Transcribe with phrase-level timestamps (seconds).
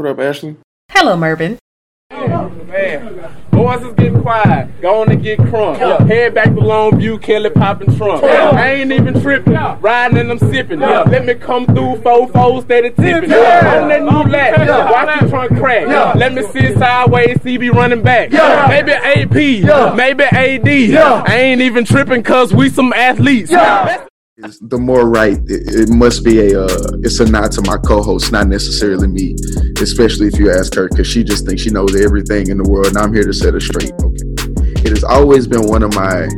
[0.00, 0.56] What up, Ashley?
[0.92, 1.58] Hello, Mervin.
[2.10, 4.80] Man, boys is getting quiet.
[4.80, 6.08] Going to get crunk.
[6.08, 8.24] Head back to Longview, Kelly popping trunk.
[8.24, 9.52] I ain't even tripping.
[9.52, 10.80] Riding and I'm sipping.
[10.80, 13.30] Let me come through four four steady tipping.
[13.30, 14.90] On that new lat.
[14.90, 16.16] Watch the trunk crack.
[16.16, 18.30] Let me sit sideways, see CB running back.
[18.70, 20.96] Maybe AP, maybe AD.
[21.28, 23.50] I ain't even tripping cause we some athletes.
[23.50, 24.09] Is
[24.60, 26.64] the more right, it, it must be a.
[26.64, 29.36] Uh, it's a nod to my co-host, not necessarily me.
[29.80, 32.88] Especially if you ask her, because she just thinks she knows everything in the world,
[32.88, 33.92] and I'm here to set her straight.
[34.00, 34.24] Okay.
[34.82, 36.28] It has always been one of my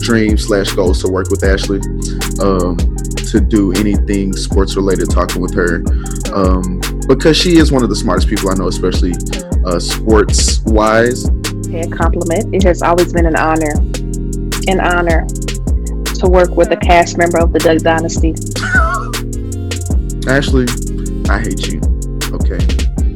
[0.00, 1.78] dreams slash goals to work with Ashley,
[2.42, 2.76] um,
[3.30, 5.84] to do anything sports related, talking with her,
[6.34, 9.12] um, because she is one of the smartest people I know, especially
[9.66, 11.26] uh, sports wise.
[11.70, 12.54] a compliment.
[12.54, 13.72] It has always been an honor,
[14.66, 15.26] an honor
[16.22, 18.30] to work with a cast member of the Duck Dynasty.
[20.30, 20.70] Ashley,
[21.26, 21.82] I hate you.
[22.30, 22.62] Okay.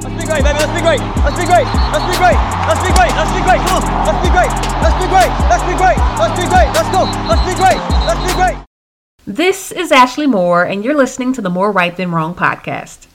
[0.02, 0.58] Let's be great, baby.
[0.58, 0.98] Let's be great.
[1.22, 1.70] Let's be great.
[1.70, 2.34] Let's be great.
[2.66, 3.14] Let's be great.
[3.14, 3.62] Let's be great.
[3.62, 3.86] Come on.
[4.10, 4.50] Let's be great.
[4.82, 5.30] Let's be great.
[5.46, 5.98] Let's be great.
[6.18, 6.68] Let's be great.
[6.74, 7.06] Let's go.
[7.30, 7.78] Let's be great.
[8.10, 8.58] Let's be great.
[9.24, 13.06] This is Ashley Moore, and you're listening to the More Right Than Wrong podcast.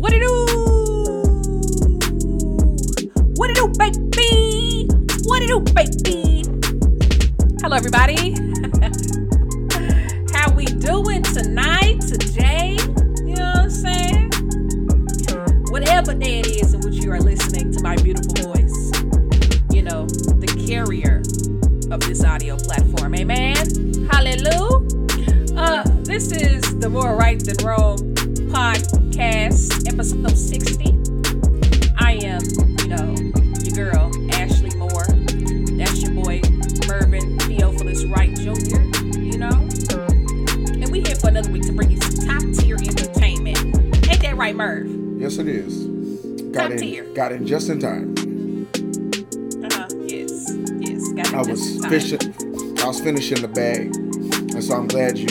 [0.00, 0.32] What it do?
[3.36, 4.67] What it do, baby?
[5.38, 6.42] What it do, baby?
[7.62, 8.32] Hello, everybody.
[10.34, 12.76] How we doing tonight, today?
[13.18, 14.30] You know what I'm saying?
[15.70, 18.90] Whatever day it is in which you are listening to my beautiful voice,
[19.70, 21.18] you know, the carrier
[21.92, 23.14] of this audio platform.
[23.14, 23.54] Amen.
[24.10, 25.54] Hallelujah.
[25.56, 27.98] Uh, this is the More Right Than Wrong
[28.50, 30.98] podcast, episode 60.
[31.96, 32.42] I am,
[32.80, 33.14] you know,
[33.62, 34.10] your girl,
[37.58, 38.80] Theophilus Wright Jr.,
[39.18, 39.50] you know?
[40.80, 43.58] And we here for another week to bring you some top tier entertainment.
[44.08, 44.86] Ain't that right, Merv?
[45.20, 45.84] Yes, it is.
[46.52, 47.04] Got Top in, tier.
[47.14, 48.14] got in just in time.
[49.64, 49.86] Uh-huh.
[50.06, 50.54] Yes.
[50.78, 51.12] Yes.
[51.12, 51.90] Got it I just was in time.
[51.90, 52.78] fishing.
[52.80, 53.94] I was finishing the bag,
[54.54, 55.26] and so I'm glad you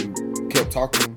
[0.49, 1.15] kept talking.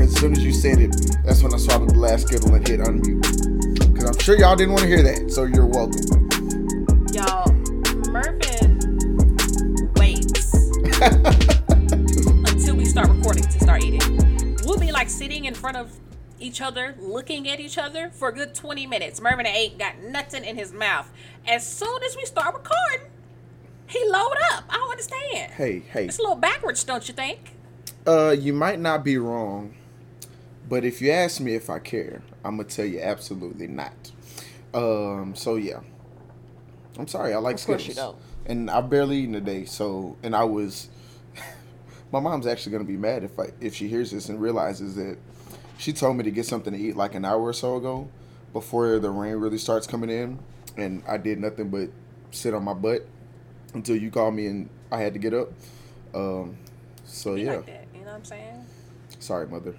[0.00, 2.80] As soon as you said it, that's when I swallowed the last skittle and hit
[2.80, 3.94] unmute.
[3.94, 6.02] Because I'm sure y'all didn't want to hear that, so you're welcome.
[7.14, 7.53] Y'all,
[11.04, 14.56] until we start recording to start eating.
[14.64, 15.92] We'll be like sitting in front of
[16.40, 19.20] each other, looking at each other for a good 20 minutes.
[19.20, 21.10] Mervin ain't got nothing in his mouth.
[21.46, 23.06] As soon as we start recording,
[23.86, 24.64] he load up.
[24.70, 25.52] I don't understand.
[25.52, 26.06] Hey, hey.
[26.06, 27.52] It's a little backwards, don't you think?
[28.06, 29.74] Uh, you might not be wrong,
[30.70, 34.10] but if you ask me if I care, I'm gonna tell you absolutely not.
[34.72, 35.80] Um, so yeah,
[36.98, 37.34] I'm sorry.
[37.34, 38.16] I like Of course Skittles, you don't.
[38.46, 39.66] and I've barely eaten today.
[39.66, 40.88] So, and I was.
[42.12, 45.18] My mom's actually gonna be mad if I if she hears this and realizes that
[45.78, 48.08] she told me to get something to eat like an hour or so ago,
[48.52, 50.38] before the rain really starts coming in,
[50.76, 51.90] and I did nothing but
[52.30, 53.06] sit on my butt
[53.74, 55.48] until you called me and I had to get up.
[56.14, 56.56] Um,
[57.04, 57.56] so yeah.
[57.56, 57.86] like that.
[57.92, 58.66] You know what I'm saying?
[59.18, 59.74] Sorry, mother.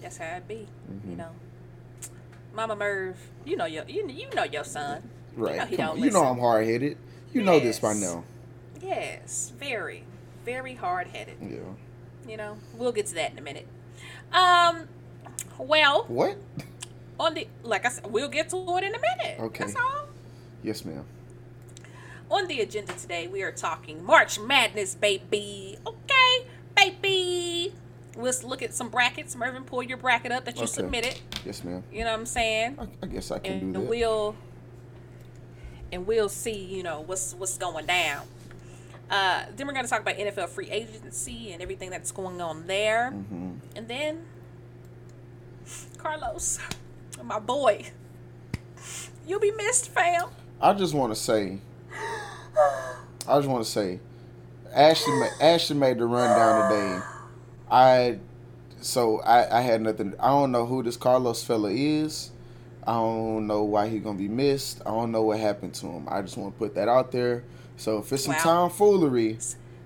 [0.00, 0.66] That's how it be.
[0.90, 1.10] Mm-hmm.
[1.10, 1.30] You know.
[2.54, 5.08] Mama Merv, you know your you, you know your son.
[5.36, 5.52] Right.
[5.52, 6.04] You know he Come don't on.
[6.04, 6.24] You know.
[6.24, 6.98] I'm hard headed.
[7.32, 8.24] You know this by now.
[8.82, 10.04] Yes, very,
[10.44, 11.36] very hard headed.
[11.40, 11.58] Yeah.
[12.28, 13.66] You know, we'll get to that in a minute.
[14.32, 14.88] Um,
[15.58, 16.36] well, What?
[17.18, 19.40] on the like I said, we'll get to it in a minute.
[19.40, 19.64] Okay.
[19.64, 20.06] That's all.
[20.62, 21.04] Yes, ma'am.
[22.30, 25.76] On the agenda today, we are talking March Madness, baby.
[25.86, 27.74] Okay, baby.
[28.16, 29.34] Let's look at some brackets.
[29.36, 30.72] Mervin, pull your bracket up that you Okay.
[30.72, 31.18] submitted.
[31.44, 31.82] Yes, ma'am.
[31.92, 32.76] You know what I'm saying?
[32.78, 33.88] I, I guess I can and do that.
[33.88, 34.36] we'll
[35.90, 38.26] and we'll see you know what's what's going down
[39.10, 42.66] uh then we're going to talk about nfl free agency and everything that's going on
[42.66, 43.50] there Mm-hmm.
[43.76, 44.22] and then
[45.98, 46.58] carlos
[47.22, 47.86] my boy
[49.26, 50.28] you'll be missed fam
[50.60, 51.58] I just want to say,
[53.26, 53.98] I just want to say,
[54.72, 57.00] Ashley, ma- Ashley made the rundown today.
[57.68, 58.18] I,
[58.80, 60.14] so I, I had nothing.
[60.20, 62.30] I don't know who this Carlos fella is.
[62.86, 64.82] I don't know why he gonna be missed.
[64.86, 66.06] I don't know what happened to him.
[66.08, 67.42] I just want to put that out there.
[67.76, 68.42] So if it's some Wow.
[68.42, 69.38] tomfoolery,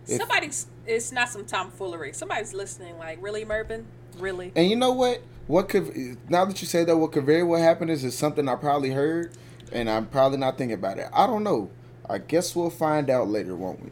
[0.07, 3.85] If- somebody's it's not some tomfoolery somebody's listening like really mervin
[4.19, 5.21] really And you know what?
[5.49, 8.49] What could now that you say that, what could very well happen is is something
[8.49, 9.33] I probably heard,
[9.73, 11.09] and I'm probably not thinking about it.
[11.13, 11.71] I don't know.
[12.09, 13.91] I guess we'll find out later, won't we?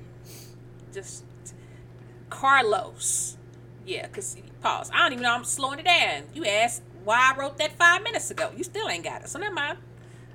[0.93, 1.25] just
[2.31, 3.37] Carlos.
[3.87, 4.91] Yeah, cause pause.
[4.95, 5.33] I don't even know.
[5.35, 6.23] I'm slowing it down.
[6.33, 8.51] You asked why I wrote that five minutes ago.
[8.57, 9.29] You still ain't got it.
[9.29, 9.79] So never mind.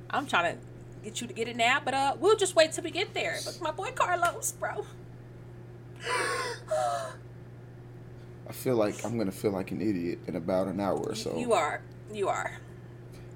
[0.10, 0.62] I'm trying to
[1.04, 3.38] get you to get it now, but uh, we'll just wait till we get there.
[3.46, 4.86] But my boy Carlos, bro.
[8.48, 11.38] I feel like I'm gonna feel like an idiot in about an hour or so.
[11.38, 11.82] You are.
[12.12, 12.58] You are.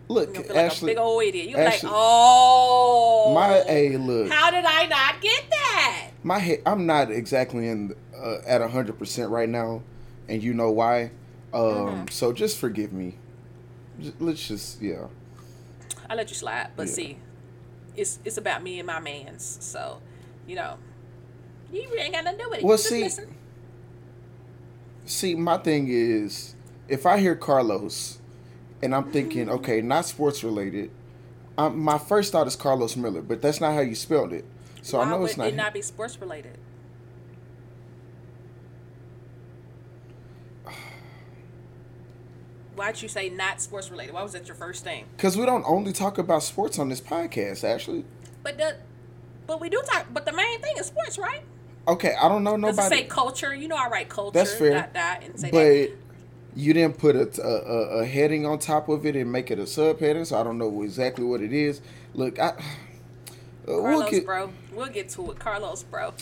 [0.07, 1.49] Look, gonna like Ashley, a big old idiot.
[1.49, 3.31] You're like, oh.
[3.33, 6.09] my hey, look, How did I not get that?
[6.23, 6.61] my head.
[6.65, 9.83] I'm not exactly in uh, at hundred percent right now,
[10.27, 11.11] and you know why.
[11.53, 12.07] Um, Mm-hmm.
[12.09, 13.15] so just forgive me.
[14.19, 15.05] Let's just yeah.
[16.09, 16.93] I let you slide, but Yeah.
[16.93, 17.17] see,
[17.95, 19.57] it's it's about me and my man's.
[19.61, 20.01] So,
[20.47, 20.77] you know,
[21.71, 22.65] you ain't got nothing to do with it.
[22.65, 23.35] Well, Just see- listen.
[25.05, 26.55] See, my thing is,
[26.87, 28.19] if I hear Carlos,
[28.81, 30.91] and I'm thinking, okay, not sports related,
[31.57, 34.45] um, my first thought is Carlos Miller, but that's not how you spelled it.
[34.81, 35.47] So Why I know it's not.
[35.47, 36.57] it not be sports related?
[42.75, 44.13] Why'd you say not sports related?
[44.13, 45.05] Why was that your first thing?
[45.15, 48.03] Because we don't only talk about sports on this podcast, actually.
[48.41, 48.77] But the,
[49.45, 50.07] but we do talk.
[50.11, 51.41] But the main thing is sports, right?
[51.87, 53.53] Okay, I don't know nobody, say culture?
[53.53, 54.39] You know, I write culture.
[54.39, 54.71] That's fair.
[54.71, 55.91] Dot, dot, and say but that.
[56.55, 59.63] you didn't put a, a, a, heading on top of it and make it a
[59.63, 61.81] subheading, so I don't know exactly what it is.
[62.13, 62.53] Look, I.
[63.65, 64.49] Uh, we'll Carlos, get, bro.
[64.73, 65.39] We'll get to it.
[65.39, 66.13] Carlos, bro.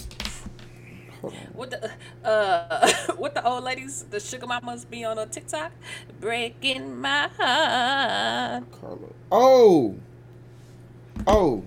[1.54, 1.92] What the
[2.28, 5.72] uh what the old ladies, the sugar mamas be on a TikTok?
[6.20, 8.64] Breaking my heart.
[8.80, 9.14] Carlos.
[9.32, 9.96] Oh!
[11.28, 11.64] Oh!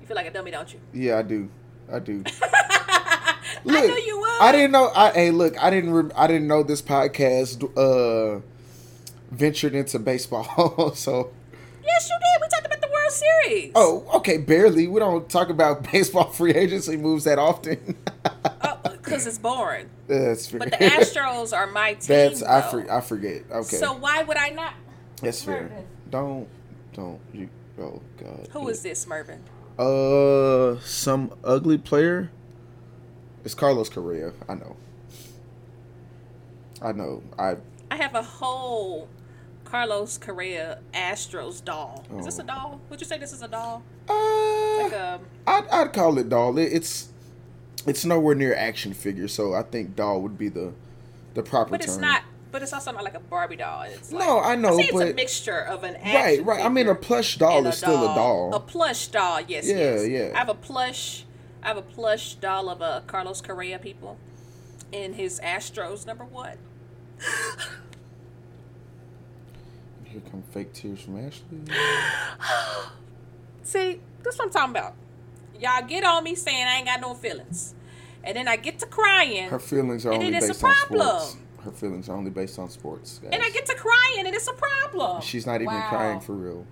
[0.00, 0.80] You feel like a dummy, don't you?
[0.92, 1.48] Yeah, I do.
[1.90, 2.22] I do.
[2.42, 4.40] I Look, would.
[4.40, 4.90] I didn't know.
[4.94, 5.90] I hey, look, I didn't.
[5.90, 8.40] Re- I didn't know this podcast uh
[9.30, 10.94] ventured into baseball.
[10.94, 11.30] so,
[11.84, 12.42] Yes, you did.
[12.42, 12.53] We talked about the
[13.04, 13.72] World Series.
[13.74, 14.88] oh, okay, barely.
[14.88, 17.96] We don't talk about baseball free agency moves that often.
[18.84, 19.88] because it's boring.
[20.06, 20.60] That's fair.
[20.60, 22.08] But the Astros are my team.
[22.08, 22.68] That's I though.
[22.70, 23.42] for, I forget.
[23.50, 24.74] Okay, So why would I not?
[25.20, 25.62] that's fair.
[25.62, 25.86] Mervin.
[26.10, 26.48] Don't
[26.92, 27.48] don't you?
[27.78, 28.48] Oh God.
[28.52, 29.42] Who is this, Mervin?
[29.78, 32.30] Uh, some ugly player.
[33.44, 34.32] It's Carlos Correa.
[34.48, 34.76] I know.
[36.80, 37.22] I know.
[37.38, 37.56] I
[37.90, 39.08] I have a whole
[39.78, 42.04] Carlos Correa Astros doll.
[42.16, 42.46] Is this a Oh.
[42.46, 42.80] doll?
[42.90, 43.82] Would you say this is a doll?
[44.08, 46.56] uh, Like a I'd, I'd call it doll.
[46.58, 47.08] It, it's
[47.84, 50.74] it's nowhere near action figure, so I think doll would be the
[51.34, 51.88] the proper but term.
[51.90, 52.22] it's not.
[52.52, 53.82] But it's also not like a Barbie doll.
[53.82, 56.64] It's like, No, I know, say it's a but- mixture of an Right, right.
[56.64, 58.54] I mean, a plush doll is still a doll.
[58.54, 59.66] A plush doll, yes.
[59.66, 60.06] Yeah, yes.
[60.08, 60.30] yeah.
[60.36, 61.24] I have a plush.
[61.64, 64.18] I have a plush doll of a Carlos Correa people,
[64.92, 66.58] in his Astros number one.
[70.14, 71.42] Here come fake tears from Ashley.
[73.64, 74.94] See, that's what I'm talking about.
[75.58, 77.74] Y'all get on me saying I ain't got no feelings,
[78.22, 80.74] and then I get to crying, Her feelings are only it is a based on
[80.76, 81.36] sports.
[81.64, 83.18] Her feelings are only based on sports.
[83.18, 83.30] Guys.
[83.32, 85.20] and I get to crying, and it's a problem.
[85.20, 85.88] She's not even Wow.
[85.88, 86.64] crying for real.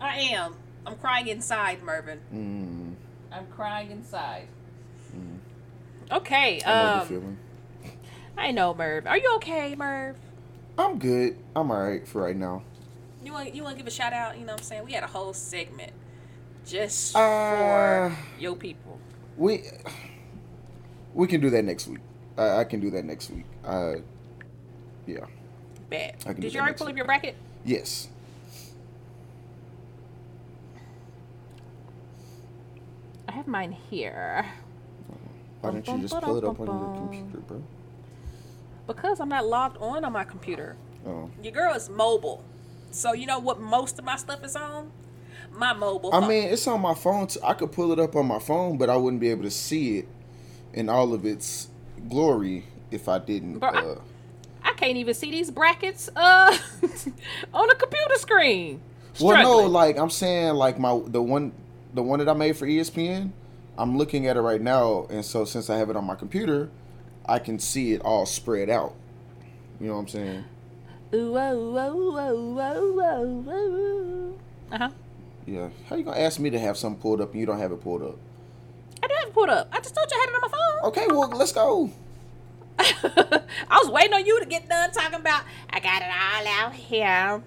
[0.00, 0.54] I am.
[0.86, 2.20] I'm crying inside, Mervin.
[2.32, 2.94] Mm,
[3.36, 4.46] I'm crying inside.
[6.12, 6.62] Okay.
[6.64, 7.38] I know Um, feeling.
[8.38, 9.08] I know, Merv.
[9.08, 10.16] Are you okay, Merv?
[10.78, 11.36] I'm good.
[11.54, 12.62] I'm alright for right now.
[13.22, 14.38] You want you want to give a shout out?
[14.38, 14.84] You know what I'm saying?
[14.84, 15.92] We had a whole segment
[16.66, 17.20] just Uh,
[18.10, 18.98] for your people.
[19.36, 19.62] We
[21.14, 22.00] we can do that next week.
[22.36, 23.44] I, I can do that next week.
[23.64, 23.96] Uh,
[25.06, 25.26] yeah.
[25.88, 26.16] Bad.
[26.20, 27.36] I can do Did you already pull up your bracket?
[27.64, 28.08] Yes.
[33.28, 34.44] I have mine here
[35.60, 37.62] Why don't you just pull it up on your computer, bro?
[38.94, 40.76] Because I'm not logged on on my computer.
[41.06, 41.30] Oh.
[41.42, 42.44] Your girl is mobile,
[42.90, 44.90] so you know what most of my stuff is on.
[45.52, 46.10] My mobile.
[46.14, 47.28] I mean, it's on my phone.
[47.44, 49.98] I could pull it up on my phone, but I wouldn't be able to see
[49.98, 50.08] it
[50.72, 51.68] in all of its
[52.08, 53.58] glory if I didn't.
[53.58, 54.00] Bro, I- uh,
[54.62, 56.56] I can't even see these brackets uh
[57.54, 58.80] on a computer screen.
[59.20, 61.52] well, no, like I'm saying, like my the one,
[61.94, 63.30] the one that I made for ESPN.
[63.78, 66.68] I'm looking at it right now, and so since I have it on my computer,
[67.30, 68.92] I can see it all spread out.
[69.80, 70.44] You know what I'm saying?
[71.14, 74.74] Ooh, oh, oh, oh, oh, oh, oh.
[74.74, 74.90] Uh-huh.
[75.46, 75.68] Yeah.
[75.88, 77.80] How you gonna ask me to have something pulled up and you don't have it
[77.80, 78.18] pulled up?
[79.00, 79.68] I do have it pulled up.
[79.70, 80.88] I just told you I had it on my phone.
[80.88, 81.90] Okay, well let's go.
[82.80, 86.74] I was waiting on you to get done talking about I got it all out
[86.74, 87.42] here.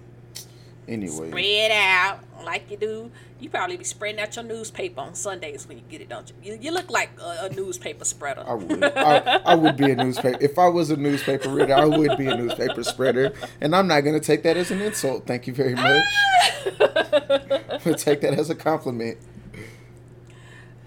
[0.88, 3.10] Anyway, Spread out like you do.
[3.40, 6.52] You probably be spreading out your newspaper on Sundays when you get it, don't you?
[6.52, 8.44] You, you look like a, a newspaper spreader.
[8.46, 8.84] I would.
[8.84, 10.38] I, I would be a newspaper.
[10.40, 13.32] If I was a newspaper reader, I would be a newspaper spreader.
[13.60, 15.26] And I'm not going to take that as an insult.
[15.26, 16.04] Thank you very much.
[17.84, 19.18] I'll take that as a compliment.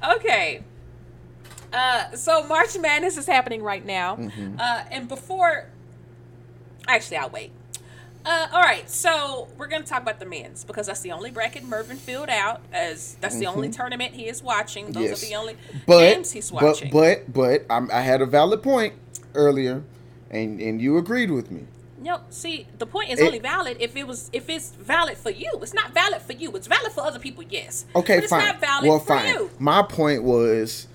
[0.08, 0.64] Okay.
[1.74, 4.16] Uh, so March Madness is happening right now.
[4.16, 4.56] Mm-hmm.
[4.60, 5.68] Uh, and before,
[6.88, 7.52] actually, I'll wait.
[8.30, 11.64] Uh, all right, so we're gonna talk about the men's because that's the only bracket
[11.64, 12.62] Mervin filled out.
[12.74, 14.88] As that's the only tournament he is watching.
[14.92, 15.04] Those Mm-hmm.
[15.04, 15.24] Yes.
[15.24, 16.92] are the only But, games he's but, watching.
[16.92, 18.94] but, but, I'm, I had a valid point.
[19.34, 19.84] earlier,
[20.30, 21.68] and and you agreed with me.
[22.00, 25.30] No, see, the point is It- only valid if it was if it's valid for
[25.30, 25.52] you.
[25.62, 26.52] It's not valid for you.
[26.56, 27.86] It's valid for other people, yes.
[27.96, 28.46] Okay, but it's fine.
[28.46, 29.28] not valid well, for fine.
[29.34, 29.50] you.
[29.58, 30.88] My point was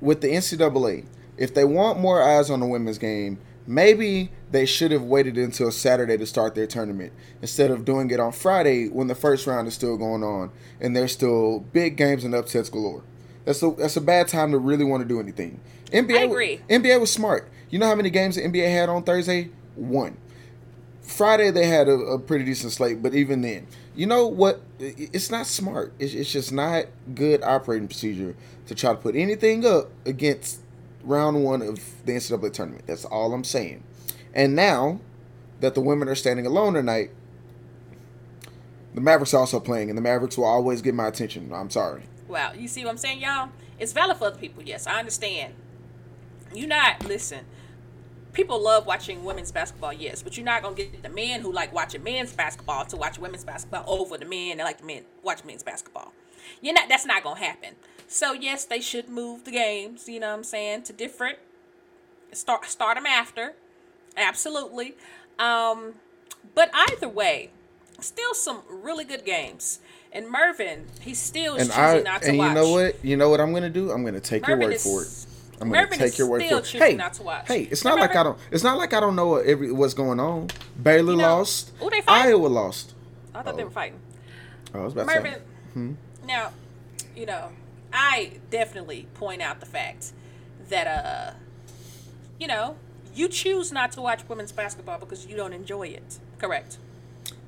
[0.00, 1.04] with the NCAA,
[1.36, 5.70] if they want more eyes on the women's game, maybe they should have waited until
[5.70, 9.68] Saturday to start their tournament instead of doing it on Friday when the first round
[9.68, 13.04] is still going on and there's still big games and upsets galore.
[13.44, 15.60] That's a that's a bad time to really want to do anything.
[15.92, 16.60] NBA I agree.
[16.68, 17.48] NBA was smart.
[17.70, 19.50] You know how many games the NBA had on Thursday?
[19.76, 20.16] One.
[21.02, 24.62] Friday they had a, a pretty decent slate, but even then, you know what?
[24.78, 25.92] It's not smart.
[25.98, 28.34] It's, it's just not good operating procedure
[28.66, 30.60] to try to put anything up against
[31.02, 32.86] round one of the NCAA tournament.
[32.86, 33.82] That's all I'm saying.
[34.34, 35.00] And now
[35.60, 37.10] that the women are standing alone tonight,
[38.94, 41.52] the Mavericks are also playing, and the Mavericks will always get my attention.
[41.52, 42.02] I'm sorry.
[42.26, 43.50] Wow, you see what I'm saying, y'all?
[43.78, 44.62] It's valid for other people.
[44.62, 45.54] Yes, I understand.
[46.54, 47.40] You not listen.
[48.32, 51.72] People love watching women's basketball, yes, but you're not gonna get the men who like
[51.72, 55.44] watching men's basketball to watch women's basketball over the men that like the men watch
[55.44, 56.12] men's basketball.
[56.60, 56.88] You're not.
[56.88, 57.74] That's not gonna happen.
[58.08, 60.08] So yes, they should move the games.
[60.08, 61.38] You know what I'm saying to different.
[62.32, 63.54] Start start them after,
[64.16, 64.94] absolutely.
[65.38, 65.94] Um,
[66.54, 67.50] but either way,
[68.00, 69.80] still some really good games.
[70.12, 72.48] And Mervin, he still And choosing I not to and watch.
[72.48, 73.04] you know what?
[73.04, 73.90] You know what I'm gonna do?
[73.90, 75.24] I'm gonna take Mervin your word is- for it.
[75.60, 76.82] I'm gonna Mervin take your word still for it.
[76.82, 77.48] Hey, not to watch.
[77.48, 78.38] hey, it's not like I don't.
[78.50, 80.48] It's not like I don't know what every what's going on.
[80.82, 81.72] Baylor You know, lost.
[81.80, 82.32] who they fighting?
[82.32, 82.94] Iowa lost.
[83.34, 83.98] I thought they were fighting.
[84.74, 85.44] Oh, I was about Mervin, to say.
[85.74, 85.92] Hmm?
[86.26, 86.52] now,
[87.16, 87.50] you know,
[87.92, 90.12] I definitely point out the fact
[90.68, 91.32] that, uh,
[92.38, 92.76] you know,
[93.14, 96.18] you choose not to watch women's basketball because you don't enjoy it.
[96.38, 96.78] Correct.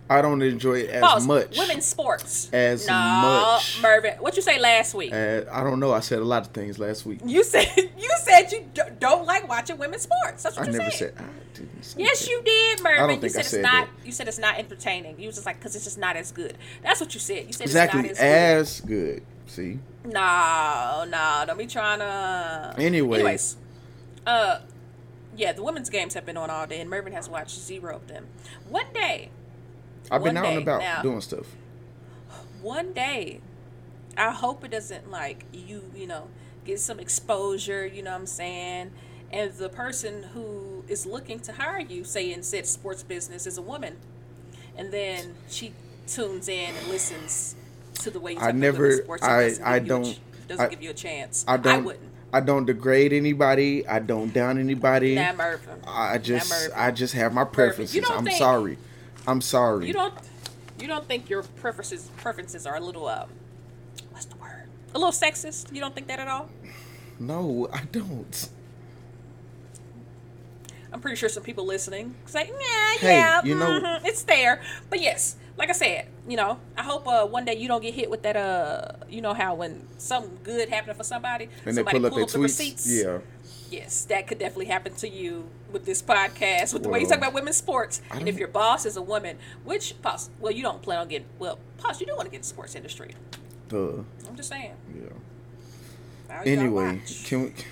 [0.09, 1.27] I don't enjoy it as Pause.
[1.29, 1.57] much.
[1.59, 2.51] Women's sports.
[2.53, 3.81] As no, much.
[3.81, 5.13] Mervin, what you say last week?
[5.13, 5.93] Uh, I don't know.
[5.93, 7.21] I said a lot of things last week.
[7.25, 10.43] you said you said you d- don't like watching women's sports.
[10.43, 11.15] That's what I you never said.
[11.17, 11.25] said.
[11.25, 12.29] I didn't say Yes, that.
[12.29, 12.99] you did, Mervin.
[13.05, 13.87] I don't you think said I it's said not.
[13.87, 14.07] that.
[14.07, 15.21] You said it's not entertaining.
[15.21, 16.57] You was just like, because it's just not as good.
[16.83, 17.47] That's what you said.
[17.47, 19.23] You said Exactly it's not as as good.
[19.51, 19.81] See.
[20.05, 22.75] No, no, don't be trying to.
[22.79, 23.19] Anyway.
[23.19, 23.57] Anyways,
[24.25, 24.61] uh,
[25.37, 28.07] yeah, the women's games have been on all day, and Mervin has watched zero of
[28.07, 28.29] them.
[28.69, 29.31] One day,
[30.09, 31.47] I've been out and about now- doing stuff.
[32.63, 33.41] one day,
[34.17, 36.29] I hope it doesn't like you, you know,
[36.65, 38.93] get some exposure, you know what I'm saying?
[39.33, 43.59] And the person who is looking to hire you, say in said sports business, is
[43.59, 43.97] a woman.
[44.77, 45.73] And then she
[46.07, 47.57] tunes in and listens
[48.01, 49.23] to the way you I never- sports.
[49.23, 51.45] I- I give you a don't- ch- doesn't I- give you a chance.
[51.47, 51.85] I don't.
[51.85, 52.05] wouldn't.
[52.33, 53.87] I don't degrade anybody.
[53.89, 55.17] I don't down anybody.
[55.17, 55.81] Nah, Mervin.
[55.87, 56.73] I just Mervin.
[56.77, 58.09] I just have my preferences.
[58.09, 58.79] I'm think- sorry.
[59.27, 59.87] I'm sorry.
[59.89, 60.15] You don't
[60.79, 63.29] you don't think your preferences preferences are a little um
[64.13, 64.69] what's the word?
[64.95, 65.73] A little sexist?
[65.75, 66.49] You don't think that at all?
[67.19, 68.49] no, I don't.
[70.93, 74.61] I'm pretty sure some people listening say, "Yeah, Hey, yeah, you know- mhm, it's there."
[74.89, 77.93] But yes, like I said, you know, I hope uh, one day you don't get
[77.93, 78.35] hit with that.
[78.35, 82.15] Uh, you know how when something good happening for somebody, And they somebody pull up
[82.15, 82.43] their the tweets.
[82.43, 82.91] receipts.
[82.91, 83.19] Yeah.
[83.71, 87.19] Yes, that could definitely happen to you with this podcast, with the way you talk
[87.19, 88.01] about women's sports.
[88.11, 91.29] And if your boss is a woman, which pos- well, you don't plan on getting
[91.39, 93.15] well, pos, you do want to get in the sports industry.
[93.69, 93.99] Duh.
[94.27, 94.73] I'm just saying.
[94.97, 95.11] Yeah.
[96.31, 97.53] Now Anyway, can we?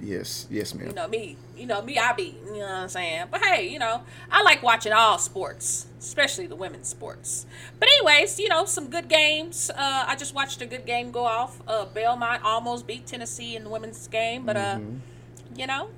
[0.00, 0.46] Yes.
[0.50, 0.88] Yes, ma'am.
[0.88, 3.66] you know me you know me i be you know what i'm saying but hey
[3.68, 7.46] you know i like watching all sports especially the women's sports
[7.80, 11.24] but anyways you know some good games uh i just watched a good game go
[11.24, 15.58] off uh belmont almost beat tennessee in the women's game but uh Mm-hmm.
[15.58, 15.88] you know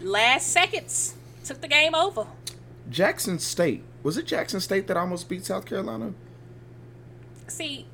[0.00, 2.26] last seconds took the game over
[2.88, 3.82] Jackson State.
[4.04, 6.12] Was it Jackson State that almost beat South Carolina?
[7.48, 7.86] see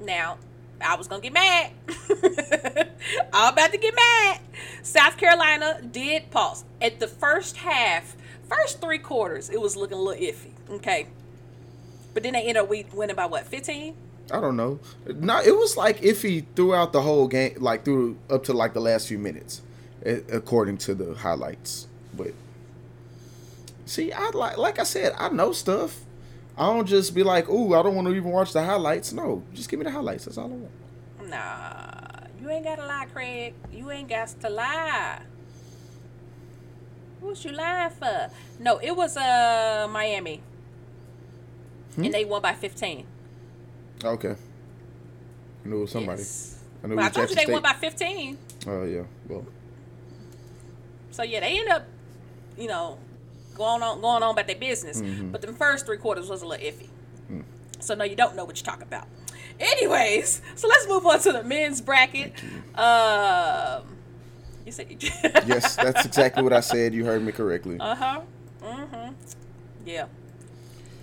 [0.00, 0.38] now
[0.80, 1.70] I was gonna get mad.
[3.32, 4.40] I'm about to get mad.
[4.82, 8.16] South Carolina did pause at the first half,
[8.48, 9.50] first three quarters.
[9.50, 10.50] It was looking a little iffy.
[10.70, 11.06] Okay,
[12.14, 13.94] but then they ended up we- winning by what, 15?
[14.32, 14.80] I don't know.
[15.06, 18.80] No, it was like iffy throughout the whole game, like through up to like the
[18.80, 19.62] last few minutes,
[20.04, 21.86] according to the highlights.
[22.14, 22.32] But
[23.84, 26.00] see, I like like I said, I know stuff.
[26.58, 29.42] I don't just be like, "Ooh, I don't want to even watch the highlights." No,
[29.52, 30.24] just give me the highlights.
[30.24, 30.70] That's all I want.
[31.28, 33.54] Nah, you ain't gotta lie, Craig.
[33.72, 35.20] You ain't got to lie.
[37.20, 38.30] What you lying for?
[38.60, 40.40] No, it was uh Miami,
[41.96, 43.06] and they won by 15.
[44.04, 44.34] Okay.
[45.64, 46.20] I knew it was somebody.
[46.20, 46.62] Yes.
[46.84, 48.38] I knew it But I was told you they won by 15.
[48.68, 49.02] Oh yeah.
[49.28, 49.46] Well,
[51.10, 51.84] So yeah, they end up,
[52.56, 52.98] you know,
[53.56, 55.00] going on going on about their business.
[55.00, 55.30] Mm-hmm.
[55.30, 56.88] But the first three quarters was a little iffy.
[57.30, 57.44] Mm.
[57.80, 59.06] So no, you don't know what you're talking about.
[59.58, 62.32] Anyways, so let's move on to the men's bracket.
[62.74, 63.96] Um,
[64.64, 65.02] You said
[65.46, 66.92] Yes, that's exactly what I said.
[66.92, 67.78] You heard me correctly.
[67.80, 68.20] Uh huh.
[68.62, 69.12] Mm-hmm.
[69.86, 70.06] Yeah.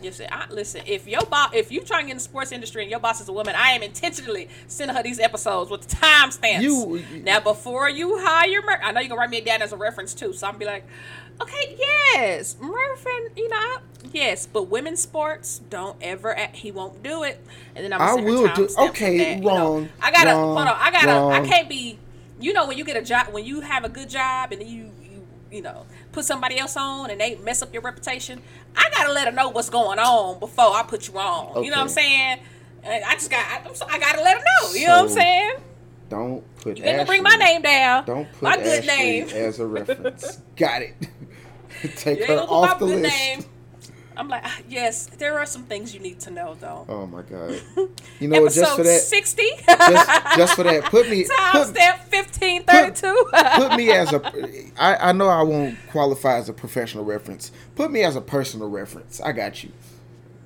[0.04, 0.82] Listen, I, listen.
[0.86, 3.22] If your boss, if you trying to get in the sports industry and your boss
[3.22, 6.62] is a woman, I am intentionally sending her these episodes with the timestamps.
[6.62, 9.72] You- you- now before you hire Mer, I know you can write me down as
[9.72, 10.34] a reference too.
[10.34, 10.86] So I'm be like,
[11.42, 13.78] okay, yes, Murphy, you know, I-
[14.12, 16.32] yes, but women's sports don't ever.
[16.32, 17.44] a- He won't do it,
[17.76, 18.02] and then I'm.
[18.02, 19.50] I gonna her will do- okay, that, you know.
[19.76, 20.78] wrong, I gotta wrong, hold on.
[20.80, 21.12] I gotta.
[21.32, 21.98] I can't be.
[22.40, 24.68] You know when you get a job, when you have a good job, and then
[24.68, 28.42] you you you know put somebody else on and they mess up your reputation.
[28.76, 31.64] I gotta let her know what's going on before I put you on.
[31.64, 32.40] You know what I'm saying?
[32.86, 33.46] I just got.
[33.46, 34.74] I, I'm so, I gotta let her know.
[34.74, 35.52] You know what I'm saying?
[36.10, 36.78] Don't put.
[36.78, 38.06] You didn't bring my name down.
[38.06, 39.30] Don't put my good Ashley name.
[39.30, 40.38] as a reference.
[40.56, 40.96] Got it.
[41.98, 43.02] Take her off the list.
[43.04, 43.46] name.
[44.16, 46.86] I'm like, ah, yes, there are some things you need to know though.
[46.88, 47.62] Oh my god.
[48.20, 48.48] You know?
[48.48, 49.44] Just for that, 60.
[49.68, 53.26] just, just for that, put me put, Timestamp 1532.
[53.56, 54.72] put me as a.
[54.82, 57.52] I, I know I won't qualify as a professional reference.
[57.76, 59.20] Put me as a personal reference.
[59.20, 59.72] I got you.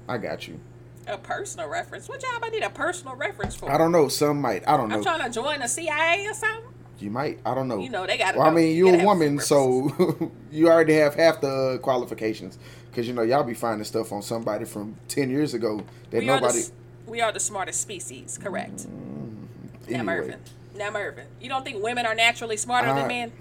[0.07, 0.59] I got you.
[1.05, 2.09] a personal reference.
[2.09, 3.69] What job I need a personal reference for?
[3.71, 4.07] I don't know.
[4.07, 4.67] Some might.
[4.67, 4.95] I don't know.
[4.95, 6.63] I'm trying to join the CIA or something.
[6.99, 7.39] You might.
[7.45, 7.79] I don't know.
[7.79, 11.13] You know, they gotta Well, I mean, You you're a woman, so you already have
[11.15, 12.57] half the qualifications.
[12.89, 16.29] Because you know, y'all be finding stuff on somebody from ten years ago that We
[16.29, 16.63] are, the, nobody.
[17.05, 18.87] we are the smartest species, correct?
[18.87, 20.03] Now, anyway.
[20.03, 20.39] Mervin.
[20.75, 21.27] Now, Mervin.
[21.39, 23.31] You don't think women are naturally smarter Uh, than men?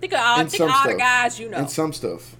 [0.00, 1.58] Think of all, think of all the guys you know.
[1.58, 2.36] And some stuff.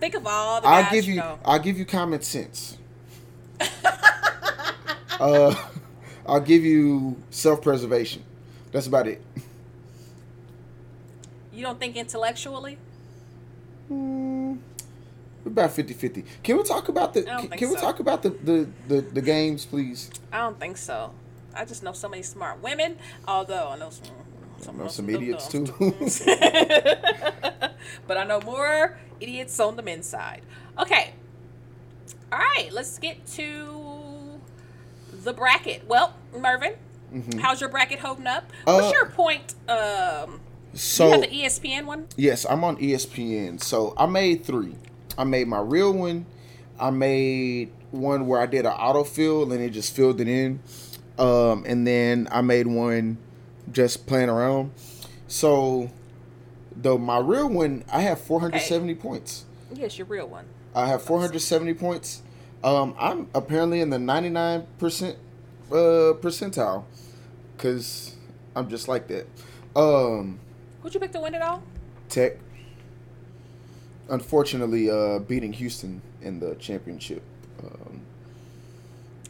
[0.00, 1.20] think of all the guys I'll give you you.
[1.20, 1.38] know.
[1.44, 2.78] I'll give you common sense.
[5.20, 5.54] uh,
[6.26, 8.22] I'll give you self-preservation.
[8.72, 9.22] That's about it.
[11.56, 12.76] You don't think intellectually?
[15.46, 16.24] About 50-50.
[16.42, 17.20] Can we talk about the?
[17.20, 20.10] I don't Can, think can we talk about the, the the the games, please?
[20.32, 21.12] I don't think so.
[21.54, 24.06] I just know so many smart women, although I know some,
[24.68, 25.64] I know some dumb idiots too.
[28.06, 30.42] but I know more idiots on the men's side.
[30.78, 31.14] Okay.
[32.32, 34.40] All right, let's get to
[35.24, 35.86] the bracket.
[35.86, 36.74] Well, Mervin,
[37.40, 38.50] how's your bracket holding up?
[38.64, 38.88] What's Mm-hmm.
[38.88, 39.54] Uh, your point?
[39.68, 40.40] Um,
[40.76, 42.06] so you the ESPN one.
[42.16, 43.62] Yes, I'm on ESPN.
[43.62, 44.76] So I made three.
[45.18, 46.26] I made my real one.
[46.78, 50.60] I made one where I did an autofill and it just filled it in.
[51.18, 53.18] Um, and then I made one
[53.72, 54.72] just playing around.
[55.28, 55.90] So
[56.76, 59.44] the my real one, I have 470 points.
[59.72, 60.46] Yes, your real one.
[60.74, 62.22] I have 470 points.
[62.62, 64.66] Um, I'm apparently in the 99%
[65.70, 65.74] uh,
[66.20, 66.84] percentile
[67.56, 68.14] because
[68.54, 69.26] I'm just like that.
[69.74, 70.38] Um,
[70.82, 71.62] Who'd you pick to win it all?
[72.08, 72.36] Tech.
[74.08, 77.22] Unfortunately, uh, beating Houston in the championship.
[77.62, 78.02] Um,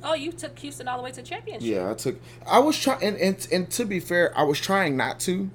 [0.02, 1.68] Oh, you took Houston all the way to championship.
[1.68, 2.20] yeah, I took.
[2.46, 5.50] I was trying, and, and and to be fair, I was trying not to,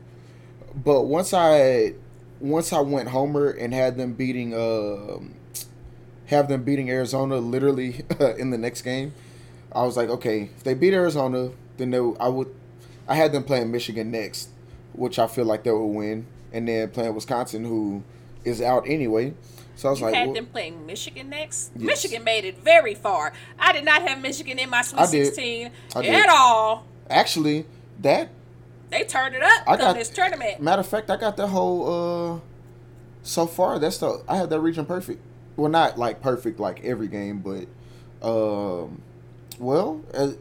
[0.75, 1.93] but once I
[2.41, 5.35] once I went Homer and had them beating, um,
[6.25, 8.03] have them beating Arizona literally
[8.37, 9.13] in the next game,
[9.71, 12.53] I was like, okay, if they beat Arizona, then they, I would.
[13.07, 14.49] I had them playing Michigan next,
[14.93, 18.03] which I feel like they will win, and then playing Wisconsin, who
[18.43, 19.33] is out anyway.
[19.75, 21.71] So I was You like, had well- them playing Michigan next.
[21.75, 21.83] Yes.
[21.87, 23.33] Michigan made it very far.
[23.57, 25.25] I did not have Michigan in my Sweet I did.
[25.27, 26.13] 16 I did.
[26.13, 26.85] at all.
[27.09, 27.65] actually,
[28.01, 28.29] that
[28.89, 30.61] They turned it up I got this tournament.
[30.61, 32.33] Matter of fact, I got that whole.
[32.35, 32.39] uh
[33.23, 35.21] So far, that's the I had that region perfect.
[35.55, 37.67] Well, not like perfect like every game, but
[38.27, 39.01] um,
[39.59, 40.31] well, uh,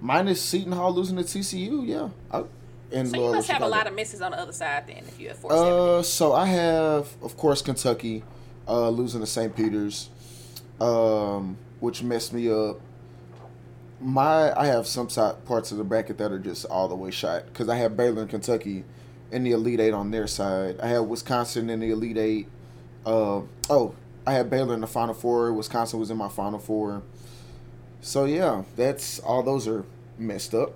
[0.00, 2.08] minus Seton Hall losing to TCU, yeah.
[2.30, 2.44] I,
[2.92, 5.20] and So you must have a lot of misses on the other side then if
[5.20, 5.52] you have four.
[5.52, 8.22] Uh, so I have, of course, Kentucky
[8.68, 9.54] uh, losing to St.
[9.54, 10.10] Peter's,
[10.80, 12.80] um, which messed me up.
[14.00, 17.10] My I have some side parts of the bracket that are just all the way
[17.10, 18.84] shot because I have Baylor and Kentucky
[19.30, 20.80] in the Elite Eight on their side.
[20.80, 22.48] I have Wisconsin in the Elite Eight.
[23.04, 23.94] Uh, oh,
[24.26, 25.52] I had Baylor in the Final Four.
[25.52, 27.02] Wisconsin was in my Final Four.
[28.00, 29.42] So yeah, that's all.
[29.42, 29.84] Those are
[30.16, 30.72] messed up,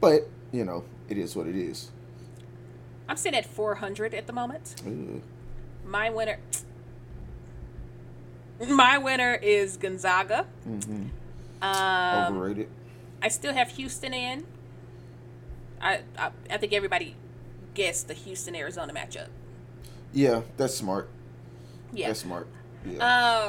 [0.00, 1.90] but you know it is what it is.
[3.08, 4.76] I'm sitting at 400 at the moment.
[4.86, 5.20] Ugh.
[5.86, 6.38] My winner.
[8.68, 10.46] My winner is Gonzaga.
[10.66, 11.08] Mhm.
[11.60, 12.68] Um, Overrated.
[13.20, 14.46] I still have Houston in.
[15.80, 17.16] I, I I think everybody
[17.74, 19.28] guessed the Houston Arizona matchup.
[20.12, 21.08] Yeah, that's smart.
[21.92, 22.08] Yeah.
[22.08, 22.46] That's smart.
[22.86, 22.98] Yeah.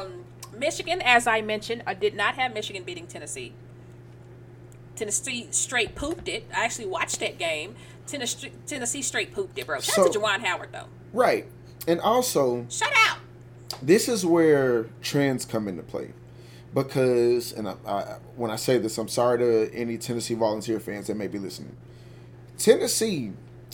[0.03, 0.23] Um,
[0.57, 3.53] Michigan, as I mentioned, I did not have Michigan beating Tennessee.
[4.95, 6.45] Tennessee straight pooped it.
[6.55, 7.75] I actually watched that game.
[8.07, 9.79] Tennessee, Tennessee straight pooped it, bro.
[9.79, 10.85] Shout out to So- Juwan Howard though.
[11.13, 11.45] right.
[11.87, 13.19] And also, Shut out.
[13.81, 16.13] this is where trends come into play.
[16.73, 18.01] Because, and I, I,
[18.35, 21.75] when I say this, I'm sorry to any Tennessee volunteer fans that may be listening.
[22.57, 23.31] Tennessee,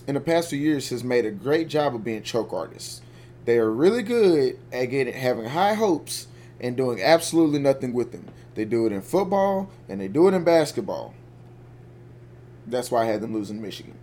[0.07, 3.01] in the past few years has made a great job of being choke artists.
[3.45, 6.27] They are really good at getting having high hopes
[6.59, 8.25] and doing absolutely nothing with them.
[8.55, 11.13] They do it in football and they do it in basketball.
[12.67, 13.97] That's why I had them losing to Michigan.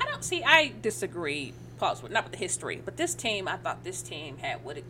[0.00, 0.42] I don't see.
[0.42, 1.52] I disagree.
[1.78, 2.04] Pause.
[2.04, 3.48] With, not with the history, but this team.
[3.48, 4.84] I thought this team had what it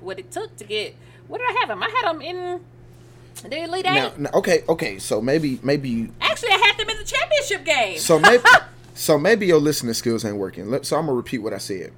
[0.00, 0.94] what it took to get.
[1.28, 1.82] What did I have them?
[1.82, 2.60] I had them in
[3.42, 4.18] the elite eight.
[4.18, 7.98] Now, okay, okay, so maybe maybe you Actually, I had them in the championship game.
[7.98, 8.44] so maybe
[8.94, 10.64] so maybe your listening skills ain't working.
[10.84, 11.92] So I'm gonna repeat what I said.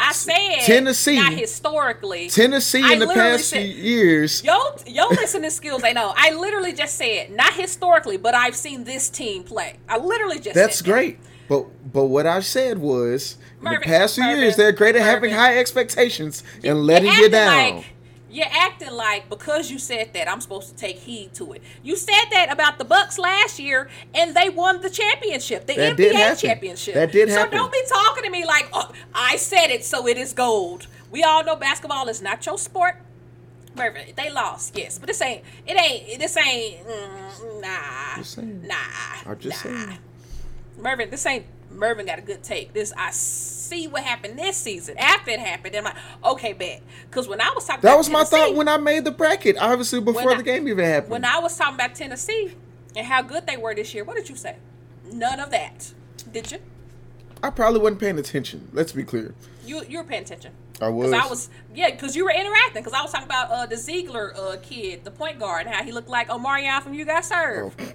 [0.00, 2.28] I said Tennessee- not historically.
[2.30, 4.56] Tennessee I in the past said- few years, Yo,
[4.86, 5.82] yo, listening skills.
[5.84, 6.12] I know.
[6.16, 9.74] I literally just said not historically, but I've seen this team play.
[9.88, 10.54] I literally just.
[10.54, 10.90] that's said that.
[10.92, 11.18] great.
[11.48, 15.02] But but what I said was in the past few Marvin, years they're great at
[15.02, 17.76] having high expectations and letting you down.
[17.76, 17.84] Like,
[18.30, 21.62] you're acting like because you said that I'm supposed to take heed to it.
[21.82, 25.96] You said that about the Bucks last year, and they won the championship, the That
[25.96, 26.94] NBA championship.
[26.94, 27.52] That did happen.
[27.52, 30.86] So don't be talking to me like oh, I said it, so it is gold.
[31.10, 32.96] We all know basketball is not your sport.
[33.76, 35.44] Mervin, they lost, yes, but this ain't.
[35.66, 36.18] It ain't.
[36.18, 36.86] This ain't.
[36.86, 38.16] Mm, nah.
[38.16, 38.66] Just saying.
[38.66, 38.74] Nah.
[39.26, 39.70] I'm just nah.
[39.70, 39.98] saying.
[40.76, 42.72] Mervin, this ain't Mervin got a good take.
[42.72, 43.10] This I
[43.68, 44.96] see what happened this season.
[44.98, 46.02] After it happened, and I'm like,
[46.34, 46.82] okay, bet.
[47.10, 49.56] Because when I was talking That was my thought when I made the bracket.
[49.58, 51.12] Obviously before I- the game even happened.
[51.12, 52.54] when I was talking about Tennessee
[52.96, 54.56] and how good they were this year, what did you say?
[55.12, 55.92] None of that.
[56.32, 56.58] Did you?
[57.42, 58.68] I probably wasn't paying attention.
[58.72, 59.34] Let's be clear.
[59.64, 60.52] You you were paying attention.
[60.80, 61.12] I was.
[61.12, 62.82] I was yeah, because you were interacting.
[62.82, 65.82] Because I was talking about uh, the Zeigler uh, kid, the point guard, and how
[65.84, 67.94] he looked like Omarion from You Got Oh, Served.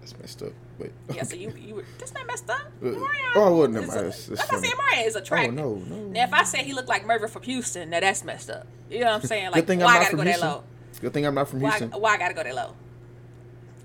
[0.00, 0.52] that's messed up.
[0.78, 2.60] But Yeah, so you you were that's not messed up.
[2.82, 3.06] Uh, Omarion.
[3.36, 4.28] oh, I wouldn't have messed.
[4.28, 4.96] It's- it's Like I said, funny.
[5.02, 5.54] Omarion is attractive.
[5.54, 5.96] no, no.
[6.08, 8.66] Now, if I say he looked like Mervin from Houston, now that's messed up.
[8.90, 9.46] You know what I'm saying?
[9.46, 10.46] Like, Good thing why I'm I gotta from go Houston.
[10.48, 10.64] that low?
[11.00, 11.90] Good thing I'm not from Why, Houston.
[12.00, 12.74] why I gotta go that low?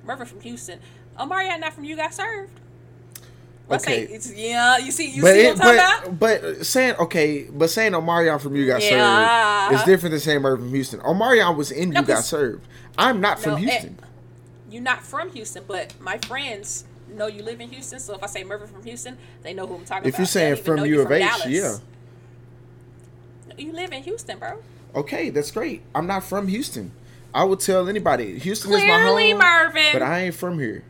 [0.05, 0.79] Mervin from Houston.
[1.19, 2.59] Omarion not from You Got Served.
[3.69, 4.13] I say Okay.
[4.13, 4.77] it's yeah.
[4.79, 6.55] You see, you but see it, what I'm talking but, about?
[6.57, 9.69] but saying okay, but saying Omarion from You Got Yeah.
[9.69, 10.99] Served is different than saying Mervin from Houston.
[11.01, 12.67] Omarion was in No, You Got Served.
[12.97, 13.99] I'm not from No, eh, Houston.
[14.71, 17.99] You're not from Houston, but my friends know you live in Houston.
[17.99, 20.15] So if I say Mervin from Houston, they know who I'm talking if about.
[20.15, 21.45] If you're saying from U of H, Dallas.
[21.47, 21.77] yeah.
[23.57, 24.59] You live in Houston, bro.
[24.95, 25.81] Okay, that's great.
[25.93, 26.91] I'm not from Houston.
[27.33, 29.89] I would tell anybody Houston is my home, Mervin.
[29.93, 30.83] but I ain't from here.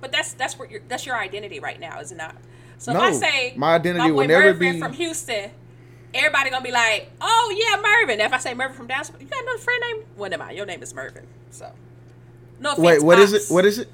[0.00, 2.36] But that's that's where your that's your identity right now, is it not?
[2.78, 5.50] So No, if I say my identity boy will never Mervin be- from Houston,
[6.14, 9.42] everybody gonna be like, "Oh yeah, Mervin." If I say Mervin from Dallas, you got
[9.42, 10.04] another friend named?
[10.16, 10.52] What am I?
[10.52, 11.26] Your name is Mervin.
[11.50, 11.72] So
[12.60, 12.78] no offense.
[12.84, 13.50] Wait, what is Pops.
[13.50, 13.54] it?
[13.54, 13.88] What is it?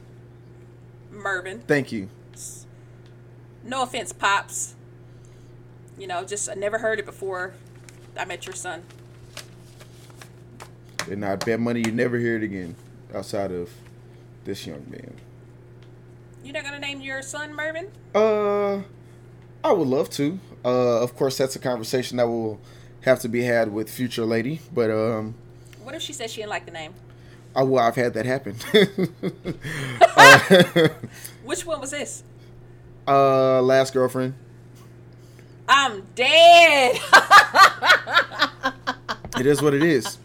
[1.11, 1.61] Mervin.
[1.67, 2.09] Thank you.
[3.63, 4.75] No offense, pops.
[5.99, 7.55] You know, just I never heard it before.
[8.17, 8.83] I met your son.
[11.11, 12.77] And I bet money you never hear it again
[13.15, 13.71] outside of
[14.45, 15.15] this young man.
[16.43, 17.89] You're not gonna name your son Mervin?
[18.15, 18.83] Uh,
[19.63, 20.39] I would love to.
[20.65, 22.61] Uh, of course, that's a conversation that will
[23.03, 24.61] have to be had with future lady.
[24.73, 25.35] But um,
[25.83, 26.95] What if she says she didn't like the name?
[27.57, 28.57] I well, I've had that happen.
[30.17, 30.89] uh,
[31.45, 32.23] Which one was this?
[33.07, 34.35] uh, last girlfriend.
[35.69, 36.99] I'm dead.
[39.37, 40.17] It is what it is.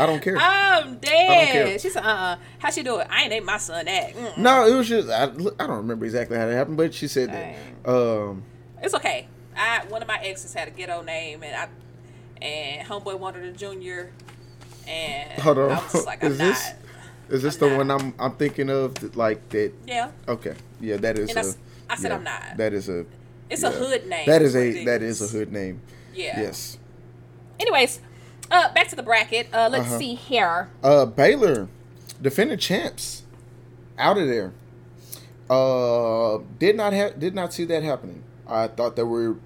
[0.00, 0.36] I don't care.
[0.36, 1.80] I'm dead.
[1.80, 3.06] She said, uh uh How she do it?
[3.08, 4.14] I ain't named my son that.
[4.14, 4.38] Mm.
[4.38, 7.30] No, it was just I, I don't remember exactly how that happened, but she said
[7.32, 7.54] that.
[7.88, 8.42] Um,
[8.82, 9.28] It's okay.
[9.56, 13.52] I one of my exes had a ghetto name and I and homeboy wanted a
[13.52, 14.12] junior
[14.88, 17.34] and hold on, I was like, I'm is this not.
[17.34, 17.76] is this I'm the not.
[17.78, 19.16] one I'm I'm thinking of?
[19.16, 19.72] Like that?
[19.86, 20.10] Yeah.
[20.26, 21.30] Okay, yeah, that is.
[21.30, 21.58] And I a, s-
[21.90, 22.56] I said yeah, I'm not.
[22.56, 23.04] That is a.
[23.50, 23.68] It's yeah.
[23.68, 24.26] a hood name.
[24.26, 25.80] That is a that is a hood name.
[26.14, 26.40] Yeah.
[26.40, 26.78] Yes.
[27.60, 28.00] Anyways,
[28.50, 29.48] uh back to the bracket.
[29.52, 29.98] Uh let's Uh-huh.
[29.98, 30.68] see here.
[30.82, 31.68] Uh, Baylor,
[32.20, 33.22] defending champs,
[33.98, 34.52] out of there.
[35.50, 38.22] Uh, did not have did not see that happening.
[38.46, 39.36] I thought they were,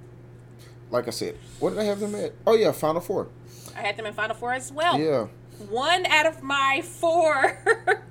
[0.90, 2.33] like I said, what did I have them at?
[2.46, 3.28] Oh yeah, Final Four.
[3.77, 4.99] I had them in Final Four as well.
[4.99, 5.27] Yeah.
[5.69, 7.59] One out of my four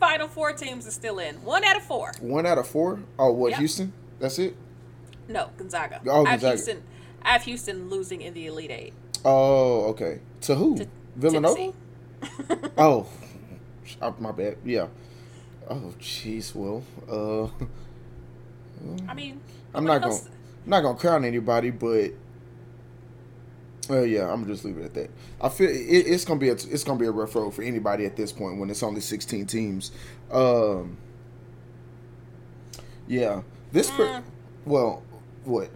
[0.00, 1.36] Final Four teams is still in.
[1.42, 2.12] One out of four.
[2.20, 3.00] One out of four.
[3.18, 3.58] Oh, what Yep.
[3.60, 3.92] Houston?
[4.18, 4.56] That's it.
[5.28, 6.00] No, Gonzaga.
[6.06, 6.56] Oh, I have Gonzaga.
[6.56, 6.82] Houston.
[7.22, 8.92] I have Houston losing in the Elite Eight.
[9.24, 10.20] Oh, okay.
[10.42, 10.76] To who?
[10.78, 11.72] To Villanova.
[12.78, 13.06] Oh,
[14.00, 14.56] oh, my bad.
[14.64, 14.86] Yeah.
[15.68, 16.54] Oh, jeez.
[16.54, 17.64] Well, uh,
[19.08, 19.40] I mean,
[19.74, 22.12] I'm not gonna I'm not gonna crown anybody, but
[23.90, 25.10] uh, yeah, I'm just leave it at that.
[25.40, 28.06] I feel it, it's gonna be a it's gonna be a rough road for anybody
[28.06, 29.90] at this point when it's only 16 teams.
[30.30, 30.96] Um,
[33.06, 33.42] yeah,
[33.72, 34.22] this per- Mm.
[34.64, 35.02] well,
[35.44, 35.70] what?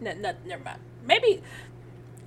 [0.00, 0.80] No, no, never mind.
[1.06, 1.42] Maybe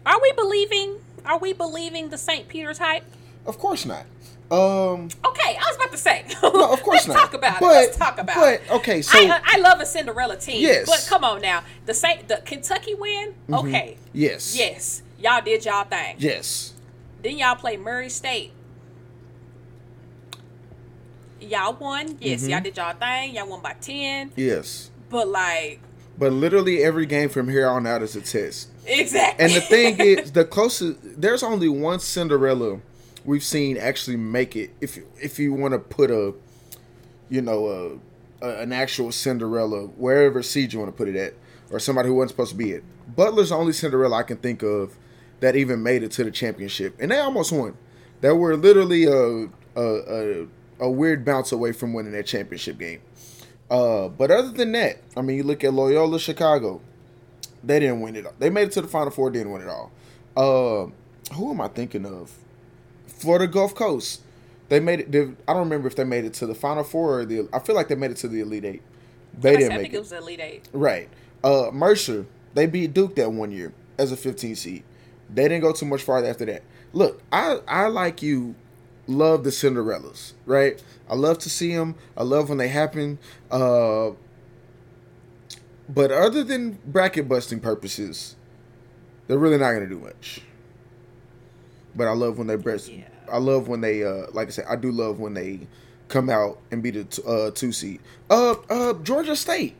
[0.05, 0.99] are we believing?
[1.25, 2.47] Are we believing the St.
[2.47, 3.03] Peter's hype?
[3.45, 4.05] Of course not.
[4.49, 6.25] Um, Okay, I was about to say.
[6.43, 7.07] no, of course not.
[7.07, 7.15] Let's not.
[7.17, 7.73] talk about but, it.
[7.73, 8.61] Let's talk about but, it.
[8.71, 10.61] okay, so I, I love a Cinderella team.
[10.61, 10.85] Yes.
[10.85, 11.63] But come on now.
[11.85, 13.35] The same the Kentucky win?
[13.51, 13.97] Okay.
[14.13, 15.01] yes, Yes.
[15.19, 16.15] Y'all did y'all thing.
[16.19, 16.73] yes,
[17.23, 18.51] Then y'all play Murray State.
[21.41, 22.17] Y'all won.
[22.19, 22.49] Yes, Mm-hmm.
[22.51, 23.35] y'all did y'all thing.
[23.35, 24.31] Y'all won by 10.
[24.35, 24.91] yes.
[25.09, 25.79] But like
[26.17, 28.69] But literally every game from here on out is a test.
[28.85, 29.43] exactly.
[29.45, 32.79] And the thing is, the closest there's only one Cinderella
[33.27, 34.71] we've seen actually make it.
[34.81, 36.33] If if you want to put a,
[37.29, 37.99] you know,
[38.41, 41.35] a, a an actual Cinderella wherever seed you want to put it at,
[41.69, 42.83] or somebody who wasn't supposed to be it.
[43.15, 44.97] Butler's the only Cinderella I can think of
[45.41, 47.77] that even made it to the championship, and they almost won.
[48.21, 50.47] They were literally a a, a,
[50.79, 53.01] a weird bounce away from winning that championship game.
[53.69, 56.81] Uh, but other than that, I mean, you look at Loyola Chicago
[57.63, 58.25] they didn't win it.
[58.25, 58.33] all.
[58.39, 59.91] They made it to the Final Four, didn't win it all.
[60.35, 62.31] Uh, who am I thinking of?
[63.17, 64.21] Florida Gulf Coast.
[64.69, 65.11] They made it.
[65.11, 67.47] They, I don't remember if they made it to the Final Four or the.
[67.53, 68.81] I feel like they made it to the Elite Eight.
[69.39, 69.97] They I, didn't I make think it.
[69.97, 70.69] it was Elite Eight.
[70.73, 71.09] Right.
[71.43, 72.25] Uh, Mercer.
[72.53, 74.83] They beat Duke that one year as a 15 seed.
[75.33, 76.63] They didn't go too much farther after that.
[76.93, 78.55] Look, I I like you.
[79.09, 80.83] Love the Cinderellas, right?
[81.09, 81.95] I love to see them.
[82.17, 83.19] I love when they happen.
[83.49, 84.11] Uh,
[85.87, 88.35] but other than bracket busting purposes,
[89.27, 90.41] they're really not gonna do much.
[91.97, 92.89] But I love when they breast.
[92.89, 93.03] Yeah.
[93.29, 95.67] I love when they, uh, like I said, I do love when they
[96.07, 97.99] come out and beat a t- uh, two seed.
[98.29, 99.75] Uh, uh, Georgia State.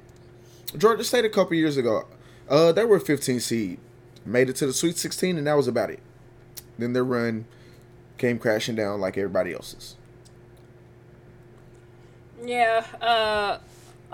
[0.78, 2.06] Georgia State a couple years ago,
[2.50, 3.80] uh, they were a 15 seed,
[4.26, 6.00] made it to the Sweet 16, and that was about it.
[6.78, 7.46] Then their run
[8.18, 9.96] came crashing down like everybody else's.
[12.44, 12.86] Yeah.
[13.02, 13.60] Uh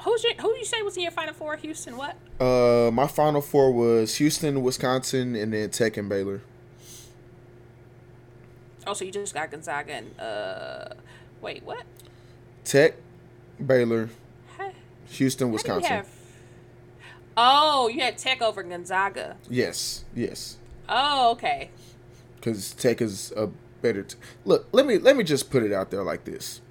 [0.01, 1.55] who's your who do you say was in your final four?
[1.57, 2.15] Houston what?
[2.39, 6.41] Uh, my final four was Houston, Wisconsin, and then Tech and Baylor.
[8.85, 10.89] Oh, so you just got Gonzaga and uh
[11.41, 11.83] wait, what?
[12.63, 12.95] Tech,
[13.65, 14.09] Baylor,
[14.57, 14.71] How,
[15.09, 15.89] Houston, you Wisconsin.
[15.91, 16.07] have
[17.35, 19.37] Oh, you had Tech over Gonzaga.
[19.49, 21.69] Yes, yes, Oh, okay.
[22.35, 23.47] because Tech is a
[23.81, 24.03] better.
[24.03, 26.61] T- Look, let me let me just put it out there like this,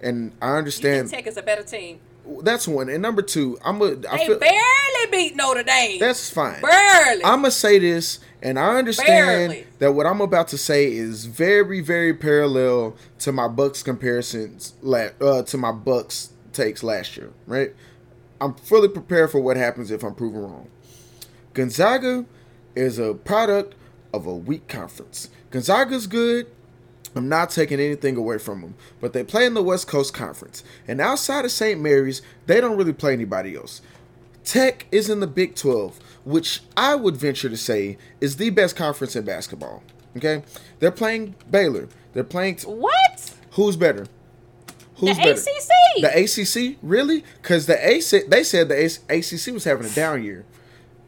[0.00, 2.00] and I understand think Tech is a better team.
[2.42, 2.88] That's one.
[2.88, 3.86] And number two, I'm a.
[4.08, 5.98] I They feel barely beat Notre Dame.
[6.00, 6.60] that's fine.
[6.60, 7.24] barely.
[7.24, 9.66] I'm gonna say this, and I understand Barely.
[9.78, 15.42] that what I'm about to say is very, very parallel to my Bucks comparisons, uh,
[15.42, 17.30] to my Bucks takes last year.
[17.46, 17.74] Right?
[18.40, 20.68] I'm fully prepared for what happens if I'm proven wrong.
[21.54, 22.24] Gonzaga
[22.76, 23.74] is a product
[24.14, 25.28] of a weak conference.
[25.50, 26.46] Gonzaga's good.
[27.16, 30.62] I'm not taking anything away from them, but they play in the West Coast Conference,
[30.86, 31.80] and outside of St.
[31.80, 33.80] Mary's, they don't really play anybody else.
[34.44, 38.76] Tech is in the Big 12, which I would venture to say is the best
[38.76, 39.82] conference in basketball.
[40.16, 40.42] Okay?
[40.78, 41.88] They're playing Baylor.
[42.12, 42.56] They're playing.
[42.56, 43.34] T- what?
[43.52, 44.06] who's better?
[44.96, 45.40] Who's the better?
[45.40, 46.02] ACC.
[46.02, 46.78] The ACC?
[46.82, 47.24] Really?
[47.42, 50.44] Because the AC, they said the ACC was having a down year.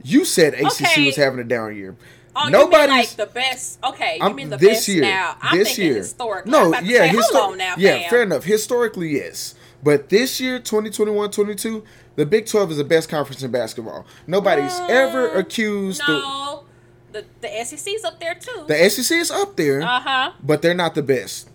[0.02, 1.06] You said ACC Okay.
[1.06, 1.96] was having a down year.
[2.36, 3.78] Oh, Nobody's like the best?
[3.84, 5.02] Okay, you I'm- mean the this best year.
[5.02, 5.36] now?
[5.42, 5.94] I'm this year.
[5.96, 6.50] historically.
[6.52, 8.10] No, I'm about to yeah, say, histo- hold on now, yeah, fam.
[8.10, 8.44] fair enough.
[8.44, 11.82] Historically, yes, but this year, 2021-22,
[12.16, 14.06] the Big 12 is the best conference in basketball.
[14.26, 16.64] Nobody's ever accused Mm, No,
[17.12, 18.64] the the SEC's up there too.
[18.66, 20.32] the the SEC is up there, uh huh.
[20.42, 21.48] but they're not the best.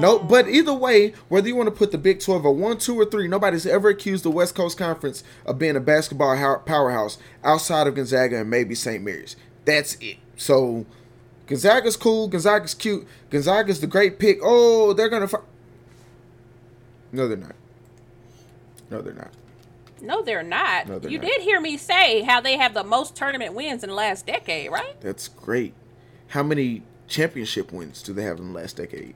[0.00, 2.98] No, but either way, whether you want to put the Big 12 at one, two,
[2.98, 6.34] or three, nobody's ever accused the West Coast Conference of being a basketball
[6.64, 9.04] powerhouse outside of Gonzaga and maybe St.
[9.04, 9.36] Mary's.
[9.64, 10.16] That's it.
[10.36, 10.86] So
[11.46, 12.28] Gonzaga's cool.
[12.28, 13.06] Gonzaga's cute.
[13.30, 14.38] Gonzaga's the great pick.
[14.42, 15.28] Oh, they're gonna.
[15.28, 15.38] Fi-
[17.12, 17.54] no, they're not.
[18.90, 19.30] No, they're not.
[20.00, 20.88] No, they're not.
[20.88, 21.26] No, they're you not.
[21.26, 24.70] did hear me say how they have the most tournament wins in the last decade,
[24.70, 25.00] right?
[25.00, 25.74] That's great.
[26.28, 29.14] How many championship wins do they have in the last decade?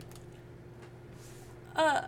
[1.75, 2.03] Uh,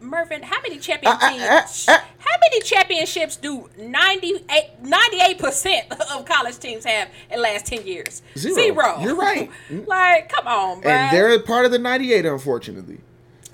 [0.00, 1.88] Mervin, how many championships?
[1.88, 2.04] Uh, uh, uh, uh.
[2.18, 8.22] how many championships do 98 percent of college teams have in the last ten years?
[8.36, 8.54] Zero.
[8.54, 9.00] Zero.
[9.00, 9.50] You're right.
[9.86, 10.90] like, come on, bro.
[10.90, 12.98] And they're part of the 98, unfortunately.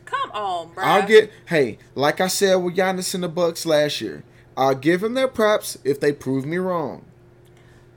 [0.05, 0.85] come on, bro.
[0.85, 4.25] I'll get hey, like I said with Giannis and the Bucks last year.
[4.57, 7.05] I'll give them their props if they prove me wrong.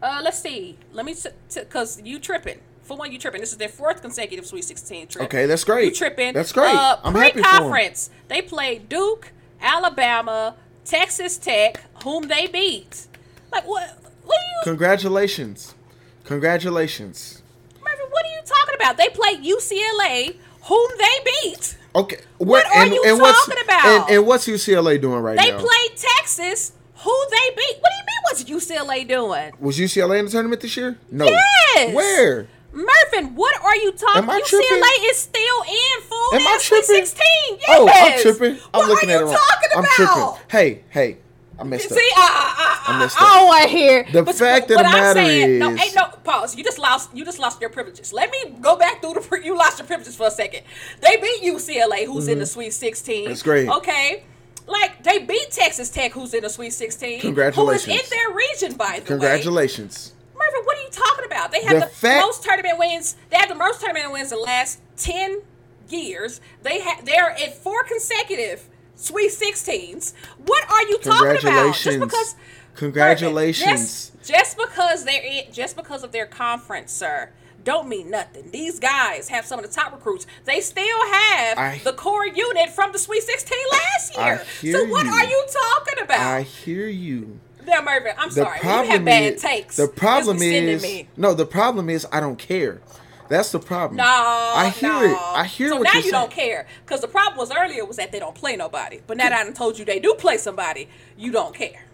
[0.01, 0.77] Uh, let's see.
[0.91, 1.15] Let me,
[1.53, 2.59] because you tripping.
[2.87, 3.41] For one, you tripping.
[3.41, 5.25] This is their fourth consecutive Sweet 16 trip.
[5.25, 5.85] Okay, that's great.
[5.85, 6.33] You tripping.
[6.33, 6.73] That's great.
[6.73, 7.33] Uh, I'm happy.
[7.33, 13.07] Pre-conference, they played Duke, Alabama, Texas Tech, whom they beat.
[13.51, 13.89] Like, what?
[14.23, 15.75] What are you, Congratulations.
[16.23, 17.41] Congratulations.
[17.83, 18.95] Marvin, what are you talking about?
[18.95, 21.77] They played UCLA, whom they beat.
[21.93, 22.19] Okay.
[22.37, 23.85] What are you what's, talking about?
[23.85, 25.57] And, and what's UCLA doing right They now?
[25.57, 27.77] They played Texas, who they beat.
[27.81, 29.51] What do you mean, what's UCLA doing?
[29.59, 30.97] Was UCLA in the tournament this year?
[31.11, 31.25] No.
[31.25, 31.93] Yes.
[31.93, 32.47] Where?
[32.77, 34.23] Murphin, what are you talking?
[34.23, 34.83] Am I UCLA tripping?
[35.09, 37.05] is still in full Am I tripping?
[37.05, 37.25] 16.
[37.49, 37.63] Yes.
[37.69, 38.59] Oh, I'm tripping.
[38.73, 39.37] I'm what looking are at you it wrong.
[39.37, 40.45] talking I'm tripping.
[40.51, 41.17] Hey, hey,
[41.59, 41.99] I messed See, up.
[42.17, 43.33] I, I, I, I messed I up.
[43.33, 44.03] don't want to hear.
[44.11, 46.55] The fact of what the I'm matter saying, no, ain't no pause.
[46.55, 47.09] You just lost.
[47.15, 48.13] You just lost your privileges.
[48.13, 49.41] Let me go back through the.
[49.43, 50.61] You lost your privileges for a second.
[51.01, 53.15] They beat UCLA, who's in the Sweet 16.
[53.21, 53.27] Mm-hmm.
[53.29, 53.67] That's great.
[53.69, 54.23] Okay.
[54.67, 57.21] Like they beat Texas Tech, who's in the Sweet 16.
[57.21, 57.85] Congratulations.
[57.85, 59.07] Who is in their region, by the way.
[59.07, 60.13] Congratulations.
[60.53, 61.51] Murphy, what are you talking about?
[61.51, 63.15] They have The the, fact- most tournament wins.
[63.29, 65.41] They have the most tournament wins in the last ten
[65.89, 66.41] years.
[66.63, 67.05] They have.
[67.05, 70.13] They're at four consecutive Sweet Sixteens.
[70.45, 71.75] What are you talking about?
[71.75, 72.35] Just because.
[72.75, 74.11] Congratulations.
[74.21, 77.31] Just, just because they're in, just because of their conference, sir,
[77.63, 78.51] don't mean nothing.
[78.51, 80.27] These guys have some of the top recruits.
[80.45, 84.45] They still have I- the core unit from the Sweet Sixteen last I year.
[84.73, 85.11] So what you.
[85.11, 86.19] are you talking about?
[86.19, 87.39] I hear you.
[87.67, 88.57] Now, Mervin, I'm The sorry.
[88.57, 89.75] You problem have bad is takes.
[89.77, 91.09] the problem Just be sending is me.
[91.17, 91.33] no.
[91.33, 92.81] The problem is I don't care.
[93.29, 93.97] That's the problem.
[93.97, 95.03] No, I hear no.
[95.03, 95.17] it.
[95.35, 96.11] I hear so now you saying.
[96.13, 99.01] don't care because the problem was earlier was that they don't play nobody.
[99.07, 101.86] But now that I told you they do play somebody, you don't care.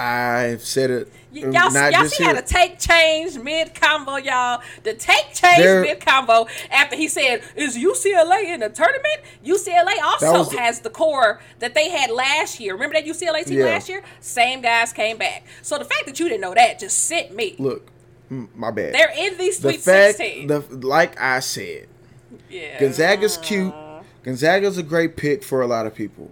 [0.00, 1.12] I've said it.
[1.32, 4.62] Y- uh, y'all, not y'all see how the take change mid combo, y'all.
[4.82, 10.44] The take change mid combo after he said, "Is UCLA in the tournament?" UCLA also
[10.50, 12.72] the- has the core that they had last year.
[12.74, 13.66] Remember that UCLA team Yeah.
[13.66, 14.02] last year?
[14.20, 15.44] Same guys came back.
[15.62, 17.54] So the fact that you didn't know that just sent me.
[17.58, 17.88] Look,
[18.28, 18.94] my bad.
[18.94, 20.46] They're in these the Sweet fact, 16.
[20.48, 21.86] the like I said,
[22.48, 22.78] yeah.
[22.80, 23.74] Gonzaga's cute.
[24.24, 26.30] Gonzaga's a great pick for a lot of people.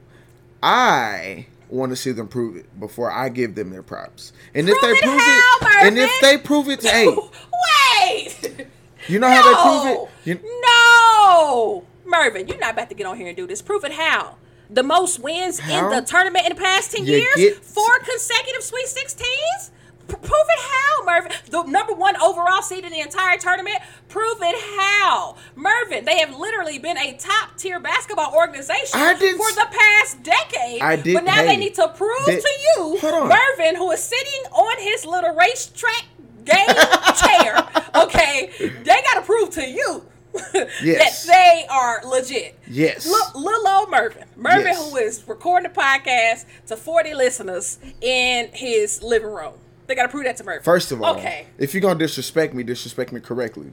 [0.62, 4.32] I want to see them prove it before I give them their props.
[4.54, 8.66] And if they it prove how, it, and if they prove it, hey, Wait.
[9.08, 10.40] you know how they prove it.
[10.42, 13.62] You, no, Mervin, you're not about to get on here and do this.
[13.62, 14.36] Prove it how.
[14.70, 15.86] The most wins How?
[15.90, 17.34] in the tournament in the past 10 You years?
[17.36, 19.70] get- Four consecutive Sweet 16s?
[20.08, 21.32] Prove it how, Mervin.
[21.50, 23.76] The number one overall seed in the entire tournament?
[24.08, 25.36] Prove it how.
[25.54, 30.80] Mervin, they have literally been a top tier basketball organization for the past decade.
[30.80, 32.98] I did- But now hey, they need to prove did- to you.
[33.02, 36.04] Mervin, who is sitting on his little racetrack
[36.44, 36.66] game
[37.16, 40.04] chair, okay, they got to prove to you
[40.82, 41.26] Yes.
[41.26, 42.58] that they are legit.
[42.66, 43.06] Yes.
[43.06, 44.24] Lil, little old Mervin.
[44.36, 44.90] Mervin, Yes.
[44.90, 49.54] who is recording the podcast to 40 listeners in his living room.
[49.88, 50.62] They got to prove that to Mervin.
[50.62, 51.46] First of all, okay.
[51.56, 53.72] if you're gonna disrespect me, disrespect me correctly.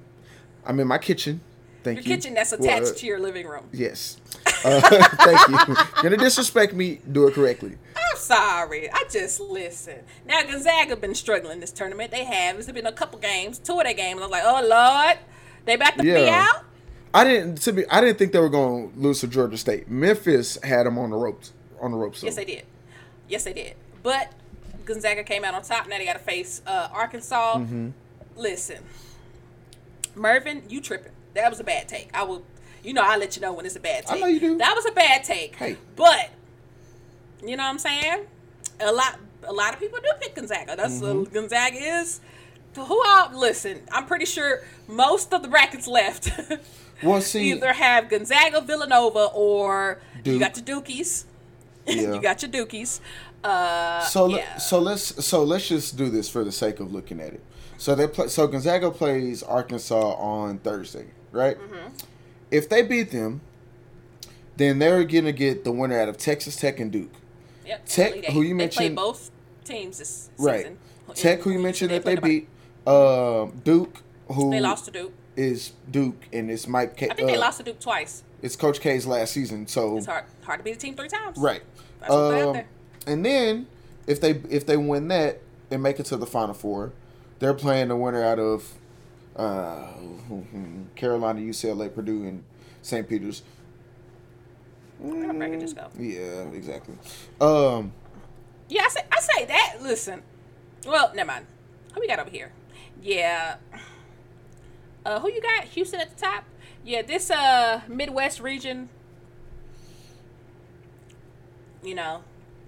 [0.65, 1.41] I'm in my kitchen.
[1.84, 2.04] Thank you.
[2.04, 2.15] Your you.
[2.15, 3.65] kitchen that's Well, attached uh, to your living room.
[3.73, 4.17] Yes.
[4.63, 5.75] Uh, thank you.
[6.01, 7.78] You're gonna disrespect me, do it correctly.
[7.97, 8.89] I'm sorry.
[8.89, 9.99] I just listen.
[10.25, 12.12] Now Gonzaga been struggling this tournament.
[12.12, 12.58] They have.
[12.58, 14.19] It's been a couple games, two of their games.
[14.19, 15.19] I was like, oh Lord,
[15.65, 16.47] they about to be Yeah.
[16.49, 16.63] out.
[17.13, 17.58] I didn't.
[17.63, 19.89] To be, I didn't think they were going to lose to Georgia State.
[19.89, 21.51] Memphis had them on the ropes.
[21.82, 22.23] On the ropes.
[22.23, 22.63] Yes, they did.
[23.28, 23.75] Yes, they did.
[24.01, 24.32] But
[24.86, 25.88] Gonzaga came out on top.
[25.88, 27.58] Now they got to face uh, Arkansas.
[27.58, 27.89] Mm-hmm.
[28.36, 28.84] Listen,
[30.15, 31.12] Mervin, you tripping?
[31.34, 32.10] That was a bad take.
[32.13, 32.43] I will.
[32.84, 34.17] You know, I'll let you know when it's a bad take.
[34.17, 34.58] I know you do.
[34.58, 35.56] That was a bad take.
[35.56, 35.76] Hey.
[35.95, 36.30] but
[37.43, 38.26] you know what I'm saying?
[38.80, 40.76] A lot, a lot of people do pick Gonzaga.
[40.76, 41.34] That's Mm-hmm.
[41.34, 42.21] Gonzaga is.
[42.76, 43.82] Who I listen?
[43.91, 46.30] I'm pretty sure most of the brackets left
[47.04, 51.26] Well, see, either have Gonzaga, Villanova, or you got your Dookies.
[51.88, 52.15] Yeah.
[52.15, 53.00] you got your Dookies.
[53.45, 54.58] Uh, so le- yeah.
[54.58, 57.41] so let's so let's just do this for the sake of looking at it.
[57.77, 58.27] So they play.
[58.27, 61.58] So Gonzaga plays Arkansas on Thursday, right?
[61.58, 61.89] Mm-hmm.
[62.51, 63.41] If they beat them,
[64.58, 67.12] then they're gonna get the winner out of Texas Tech and Duke.
[67.65, 69.31] Yep, Tech, who you they play mentioned- both
[69.63, 70.60] teams this Right.
[70.60, 70.77] season.
[71.13, 72.47] Tech, who you mentioned that they beat.
[72.88, 75.12] Um, Duke, who They lost to Duke.
[75.36, 76.95] is Duke, and it's Mike.
[76.97, 78.23] K- I think they uh, lost to Duke twice.
[78.43, 81.38] It's Coach K's last season, so It's hard hard to beat a team three times.
[81.38, 81.62] right.
[81.99, 82.67] That's they Um, there.
[83.06, 83.68] And then
[84.08, 85.41] if they if they win that
[85.72, 86.91] and make it to the Final Four,
[87.39, 88.74] they're playing the winner out of
[89.36, 89.88] uh,
[90.96, 92.44] Carolina, UCLA, Purdue, and
[92.82, 93.08] St.
[93.08, 93.44] Peter's.
[95.02, 95.89] America just go.
[96.00, 96.96] Yeah, exactly.
[97.41, 97.91] Um,
[98.70, 99.76] Yeah, I say I say that.
[99.82, 100.24] Listen,
[100.88, 101.46] well, never mind.
[101.94, 102.52] Who we got over here?
[103.02, 103.58] Yeah.
[105.06, 105.66] Uh, who you got?
[105.66, 106.45] Houston at the top.
[106.84, 108.89] Yeah, this uh Midwest region.
[111.84, 112.24] You know,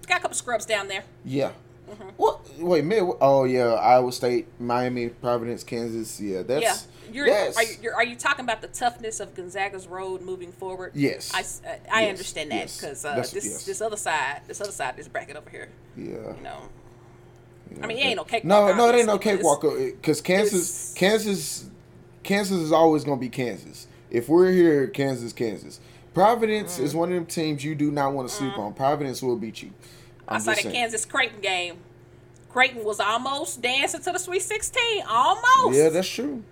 [0.08, 1.04] got a couple scrubs down there.
[1.24, 1.52] yeah.
[1.88, 2.08] Mm-hmm.
[2.18, 2.40] What?
[2.58, 3.02] Wait, mid?
[3.22, 6.20] Oh yeah, Iowa State, Miami, Providence, Kansas.
[6.20, 6.76] Yeah, that's yeah,
[7.14, 7.56] you're, yes.
[7.56, 10.92] are you, you're are you talking about the toughness of Gonzaga's road moving forward?
[10.94, 11.32] Yes.
[11.34, 12.76] I, uh, I Yes, understand that yes.
[12.78, 13.64] because uh, this yes.
[13.64, 16.04] this other side, this other side, this bracket over here, yeah.
[16.36, 16.58] you know.
[17.82, 18.44] I mean, it ain't no cakewalk.
[18.44, 19.62] No, no, it ain't no cakewalk.
[19.62, 21.70] Because Kansas, Kansas,
[22.22, 23.86] Kansas is always gonna be Kansas.
[24.10, 25.80] If we're here, Kansas, Kansas.
[26.12, 26.98] Providence is Mm-hmm.
[26.98, 28.74] one of them teams you do not want to sleep on.
[28.74, 29.70] Providence will beat you.
[30.28, 30.74] I I'm saw the saying.
[30.74, 31.78] Kansas Creighton game.
[32.50, 35.02] Creighton was almost dancing to the Sweet 16.
[35.08, 35.78] Almost.
[35.78, 36.42] Yeah, that's true.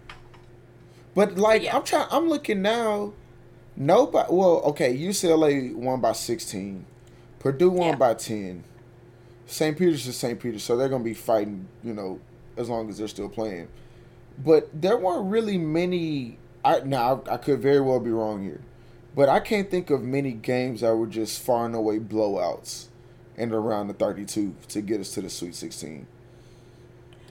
[1.14, 1.76] But like Yeah.
[1.76, 3.12] I'm trying I'm looking now.
[3.76, 6.86] Nobody well, okay, UCLA won by sixteen.
[7.38, 7.96] Purdue won Yeah.
[7.96, 8.64] by ten.
[9.46, 9.78] St.
[9.78, 10.40] Peter's is St.
[10.40, 12.18] Peter's, so they're gonna be fighting, you know,
[12.56, 13.68] as long as they're still playing.
[14.44, 18.60] But there weren't really many I now I, I could very well be wrong here.
[19.14, 22.86] But I can't think of many games that were just far and away blowouts
[23.36, 26.06] and around the thirty two to get us to the Sweet Sixteen.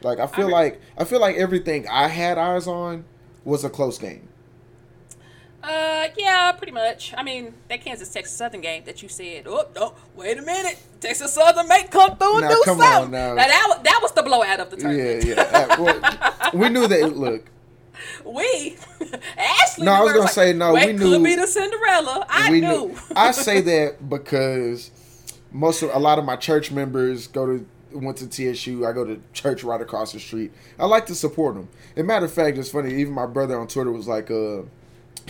[0.01, 3.05] Like I feel re- like I feel like everything I had eyes on
[3.43, 4.27] was a close game.
[5.63, 7.11] Uh, yeah, pretty much.
[7.17, 9.45] I mean, that Kansas Texas Southern game that you said.
[9.47, 10.77] Oh, no, wait a minute.
[10.99, 13.03] Texas Southern may come through and Now, do come something.
[13.05, 13.33] on, now.
[13.33, 15.25] that was, that was the blowout of the Yeah, tournament.
[15.25, 15.67] yeah.
[15.71, 15.81] Uh,
[16.43, 17.17] well, we knew that.
[17.17, 17.45] Look,
[18.23, 18.77] We,
[19.37, 19.85] Ashley.
[19.85, 22.27] No, I was gonna say, no, we could knew- be the Cinderella.
[22.29, 22.61] I knew.
[22.61, 22.95] knew.
[23.15, 24.91] I say that because
[25.55, 28.85] most of a lot of my church members go to went to TSU.
[28.85, 30.51] I go to church right across the street.
[30.77, 31.69] I like to support them.
[31.95, 32.93] And matter of fact, it's funny.
[32.95, 34.63] Even my brother on Twitter was like, uh,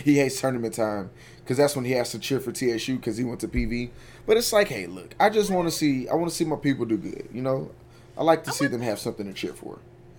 [0.02, 1.10] he hates tournament time
[1.44, 3.90] because that's when he has to cheer for TSU because he went to PV.
[4.26, 6.08] But it's like, hey, look, I just want to see.
[6.08, 7.28] I want to see my people do good.
[7.32, 7.70] You know,
[8.18, 9.78] I like to see them have something to cheer for.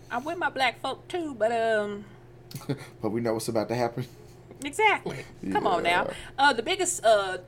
[0.10, 2.05] I'm with my black folk too, but um,
[3.01, 4.05] But we know what's about to happen.
[4.64, 5.26] exactly.
[5.51, 6.08] Come on now.
[6.39, 7.39] Uh, the biggest uh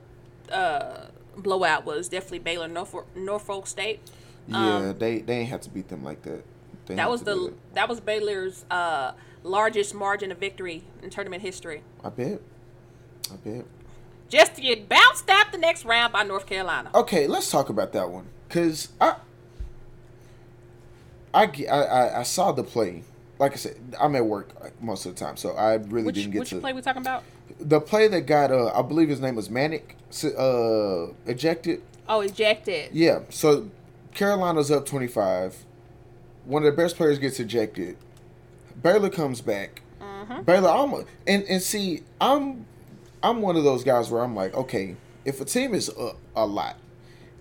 [0.52, 1.06] uh
[1.40, 4.00] blowout was definitely Baylor Norfolk, Norfolk State.
[4.46, 6.44] Yeah, they they have to beat them like that.
[6.86, 9.12] They Um, That was have to do the that was Baylor's uh
[9.42, 11.82] largest margin of victory in tournament history.
[12.04, 12.40] I bet.
[13.32, 13.64] I bet.
[14.28, 16.90] Just to get bounced out the next round by North Carolina.
[16.94, 19.16] Okay, let's talk about that one because I,
[21.34, 23.02] I, I, I, saw the play.
[23.40, 26.30] Like I said, I'm at work most of the time, so I really Which didn't
[26.32, 27.24] get which to play we talking about?
[27.60, 28.50] The play that got.
[28.50, 29.92] Uh, I believe his name was Manek,
[30.24, 31.82] uh, ejected.
[32.08, 32.90] Oh, ejected.
[32.92, 33.70] Yeah, so
[34.14, 35.64] Carolina's up 25.
[36.44, 37.96] One of the best players gets ejected.
[38.82, 39.82] Baylor comes back.
[40.44, 42.66] Baylor, I'm and and see, I'm
[43.22, 46.46] I'm one of those guys where I'm like, okay, if a team is up a
[46.46, 46.76] lot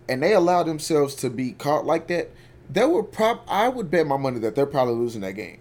[0.07, 2.30] and they allow themselves to be caught like that,
[2.70, 5.59] they would prob I would bet my money that they're probably losing that game.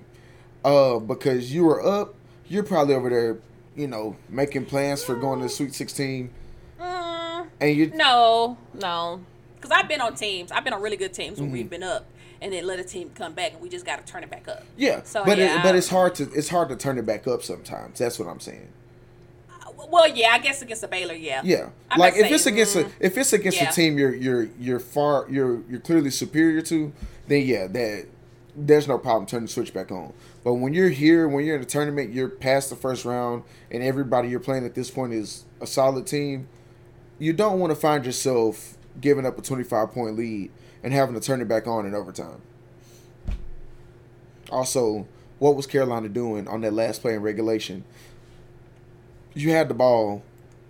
[0.64, 2.14] Uh, because you were up,
[2.48, 3.38] you're probably over there,
[3.78, 6.30] you know, making plans for going to the Sweet 16,
[6.80, 9.20] Mm, and you no, no.
[9.56, 10.52] Because I've been on teams.
[10.52, 11.42] I've been on really good teams Mm-hmm.
[11.44, 12.06] when we've been up,
[12.40, 14.46] and then let a team come back, and we just got to turn it back
[14.46, 14.62] up.
[14.76, 17.26] Yeah, So, but yeah, it, but it's hard to it's hard to turn it back
[17.26, 17.98] up sometimes.
[17.98, 18.68] That's what I'm saying.
[19.90, 21.40] Well, yeah, I guess against the Baylor, yeah.
[21.44, 23.70] Yeah, I'm like if it's saying, against mm, a if it's against yeah.
[23.70, 26.92] a team you're you're you're far you're you're clearly superior to,
[27.26, 28.06] then yeah, that
[28.58, 30.12] there's no problem turning the switch back on.
[30.42, 33.82] But when you're here, when you're in a tournament, you're past the first round, and
[33.82, 36.48] everybody you're playing at this point is a solid team.
[37.18, 40.50] You don't want to find yourself giving up a 25 point lead
[40.82, 42.40] and having to turn it back on in overtime.
[44.50, 45.06] Also,
[45.38, 47.84] what was Carolina doing on that last play in regulation?
[49.34, 50.22] You had the ball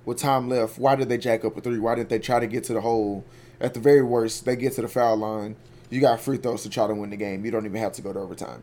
[0.04, 0.78] with time left.
[0.78, 1.78] Why did they jack up a three?
[1.78, 3.24] Why didn't they try to get to the hole?
[3.60, 5.56] At the very worst, they get to the foul line.
[5.90, 7.44] You got free throws to try to win the game.
[7.44, 8.62] You don't even have to go to overtime.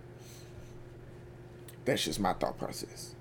[1.86, 3.13] That's just my thought process.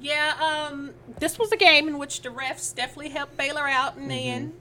[0.00, 0.34] Yeah,
[0.70, 4.14] um, this was a game in which the refs definitely helped Baylor out in the
[4.14, 4.28] Mm-hmm.
[4.30, 4.52] end.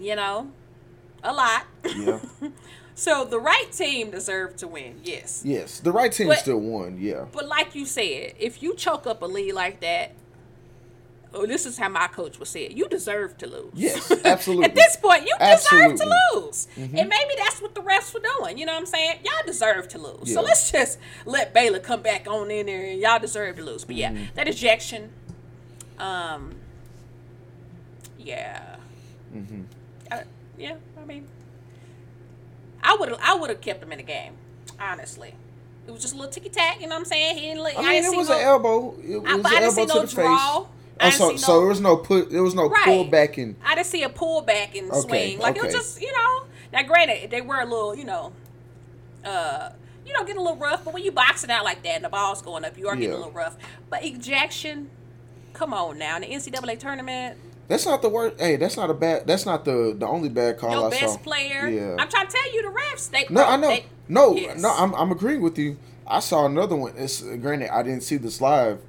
[0.00, 0.50] You know,
[1.22, 1.66] a lot.
[1.84, 2.18] Yeah.
[2.94, 5.42] so the right team deserved to win, yes.
[5.44, 6.96] yes, the right team But- still won.
[6.98, 7.26] Yeah.
[7.30, 10.12] But like you said, if you choke up a lead like that,
[11.34, 12.72] oh, this is how my coach would say it.
[12.72, 13.72] You deserve to lose.
[13.74, 14.64] Yes, absolutely.
[14.70, 16.06] At this point, you deserve to Absolutely.
[16.06, 16.44] Mm-hmm.
[16.46, 16.68] lose.
[16.76, 18.58] And maybe that's what the refs were doing.
[18.58, 19.18] You know what I'm saying?
[19.24, 20.32] Y'all deserve to lose.
[20.32, 23.84] So let's just let Baylor come back on in there and y'all deserve to lose.
[23.84, 24.34] But yeah, Mm-hmm.
[24.34, 25.10] that ejection,
[25.98, 26.54] um,
[28.18, 28.76] yeah.
[29.34, 29.62] Mm-hmm.
[30.10, 30.24] I,
[30.58, 31.26] yeah, I mean,
[32.82, 34.34] I would have I would have kept him in the game,
[34.80, 35.34] honestly.
[35.86, 37.34] It was just a little ticky tack, you know what I'm saying?
[37.36, 38.94] He didn't let, I mean, didn't it see was no, an elbow.
[39.02, 40.66] It was I- an I elbow see to no the draw.
[40.66, 40.66] I
[41.06, 42.30] Oh, so so no- there was no put.
[42.30, 42.84] There was no Right.
[42.84, 43.56] pull back in.
[43.64, 45.00] I didn't see a pullback and Okay,
[45.30, 45.38] swing.
[45.38, 46.42] Like it was just, you know.
[46.72, 48.32] Now, granted, they were a little, you know,
[49.24, 49.70] uh,
[50.06, 50.84] you know, getting a little rough.
[50.84, 53.12] But when you boxing out like that and the ball's going up, you are getting
[53.12, 53.56] a little rough.
[53.90, 54.90] But ejection,
[55.52, 57.38] come on now, in the NCAA tournament,
[57.68, 58.40] That's not the worst.
[58.40, 59.26] Hey, that's not a bad.
[59.26, 61.18] That's not the the only bad call your I best saw.
[61.20, 61.68] player.
[61.68, 61.96] Yeah.
[61.98, 63.08] I'm trying to tell you, the refs.
[63.10, 63.68] They No, I know.
[63.68, 64.60] they- no, Yes.
[64.60, 65.76] no, I'm, I'm agreeing with you.
[66.06, 66.92] I saw another one.
[66.98, 68.80] It's granted I didn't see this live,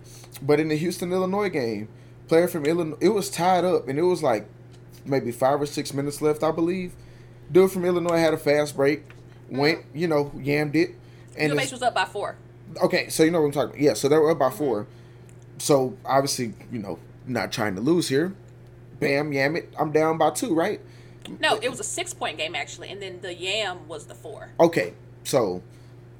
[0.41, 1.87] but in the Houston Illinois game,
[2.27, 4.47] player from Illinois, it was tied up, and it was like
[5.05, 6.93] maybe five or six minutes left, I believe.
[7.51, 9.03] Dude from Illinois had a fast break,
[9.49, 9.97] went, mm-hmm.
[9.97, 10.95] you know, yammed it,
[11.37, 12.35] and base was up by four.
[12.81, 13.81] Okay, so you know what I'm talking about.
[13.81, 14.57] Yeah, so they were up by mm-hmm.
[14.57, 14.87] four.
[15.59, 18.33] So obviously, you know, not trying to lose here.
[18.99, 19.73] Bam, yam it.
[19.79, 20.79] I'm down by two, right?
[21.39, 24.49] No, it was a six point game actually, and then the Yam was the four.
[24.59, 24.93] Okay,
[25.23, 25.61] so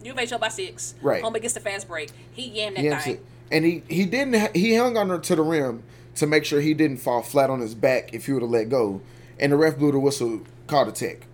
[0.04, 0.95] U of H up by six.
[1.01, 1.22] Right.
[1.24, 2.12] Home against the fast break.
[2.32, 3.14] He yammed that he thing.
[3.16, 3.26] it.
[3.51, 5.84] and he he didn't he hung on to the rim
[6.16, 8.70] to make sure he didn't fall flat on his back if he would have let
[8.70, 9.01] go,
[9.39, 11.26] and the ref blew the whistle, called a tech.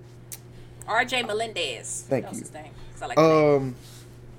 [0.87, 1.23] R.J.
[1.23, 2.05] Melendez.
[2.09, 2.45] Thank that was you.
[2.45, 2.71] His name.
[2.93, 3.17] 'Cause I like.
[3.17, 3.75] Um,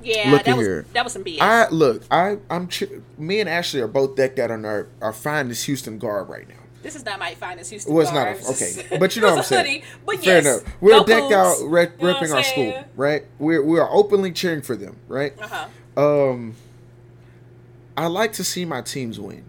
[0.03, 0.87] yeah, that was here.
[0.95, 1.41] that was some BS.
[1.41, 2.85] I look, I I'm ch-
[3.19, 6.55] me and Ashley are both decked out on our our finest Houston garb right now.
[6.83, 7.93] this is not my finest Houston.
[7.93, 9.67] Well, it's not a, okay, but you know what I'm saying.
[9.83, 10.75] hoodie, but Fair yes, enough.
[10.81, 13.25] We're go decked out, You know what our school, right?
[13.39, 15.35] We're we are openly cheering for them, right?
[15.41, 15.67] Uh-huh.
[16.31, 16.55] Um,
[17.97, 19.45] I like to see my teams win.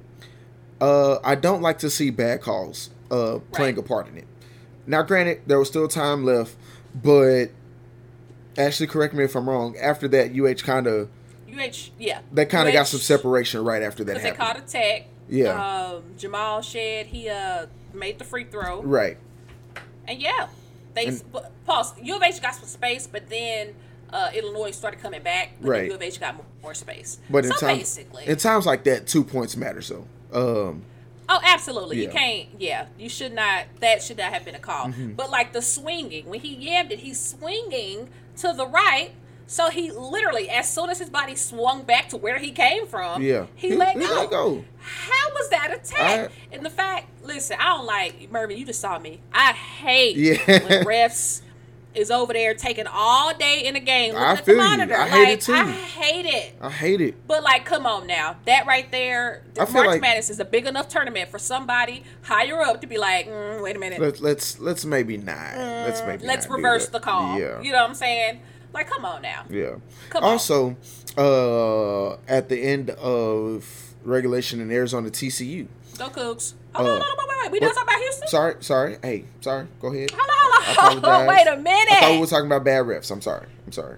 [0.81, 3.85] Uh, I don't like to see bad calls uh playing Right.
[3.85, 4.27] a part in it.
[4.87, 6.55] Now, granted, there was still time left,
[6.95, 7.47] but
[8.57, 9.77] actually, correct me if I'm wrong.
[9.77, 11.07] After that, UH kind of
[11.47, 12.21] UH, yeah.
[12.31, 15.07] they kind of got UH some separation right after that they caught a tech.
[15.29, 15.51] Yeah.
[15.93, 18.81] Um, Jamal Shead, he uh made the free throw.
[18.81, 19.17] Right.
[20.07, 20.47] And yeah,
[20.95, 21.93] they And- but, pause.
[22.01, 23.75] U of H got some space, but then
[24.11, 25.51] uh, Illinois started coming back.
[25.61, 25.85] But Right.
[25.87, 27.19] U of H got more, more space.
[27.29, 29.81] But in so times basically, in times like that, two points matter.
[29.81, 30.83] So, um,
[31.29, 32.49] oh, absolutely, you can't.
[32.57, 33.65] Yeah, you should not.
[33.79, 34.87] That should not have been a call.
[34.87, 35.13] Mm-hmm.
[35.13, 39.11] But like the swinging, when he yammed it, he's swinging to the right.
[39.47, 43.21] So he literally, as soon as his body swung back to where he came from,
[43.21, 43.47] Yeah.
[43.55, 44.13] he, He- let he go.
[44.15, 44.63] let go.
[44.79, 46.29] How was that attack?
[46.31, 48.57] I- and the fact, listen, I don't like Mervin.
[48.57, 49.19] You just saw me.
[49.33, 50.37] I hate Yeah.
[50.47, 51.41] when refs
[51.93, 54.57] is over there taking all day in the game looking I at the you.
[54.57, 54.95] monitor.
[54.95, 55.53] I like, hate it too.
[55.53, 56.55] I hate it.
[56.61, 57.27] I hate it.
[57.27, 60.39] But like, come on now, that right there, I the feel March like- Madness is
[60.39, 63.99] a big enough tournament for somebody higher up to be like, mm, wait a minute,
[63.99, 65.57] Let's let's let's maybe not.
[65.57, 67.37] let's maybe let's reverse the call.
[67.39, 67.61] Yeah.
[67.61, 68.41] You know what I'm saying?
[68.73, 69.43] Like, come on now.
[69.49, 69.75] Yeah.
[70.09, 70.29] Come on.
[70.31, 70.77] also,
[71.17, 75.67] uh, at the end of regulation in Arizona, TCU.
[75.97, 76.53] Go Cougs.
[76.73, 77.51] Oh, Uh, no, no, no, wait, wait.
[77.51, 78.27] We done talking about Houston?
[78.27, 78.97] Sorry, sorry.
[79.03, 79.67] Hey, sorry.
[79.81, 80.11] Go ahead.
[80.11, 80.97] Hold on, hold on, I hold on.
[81.25, 81.27] apologize.
[81.45, 81.91] Wait a minute.
[81.93, 83.11] I thought we were talking about bad refs.
[83.11, 83.47] I'm sorry.
[83.65, 83.97] I'm sorry.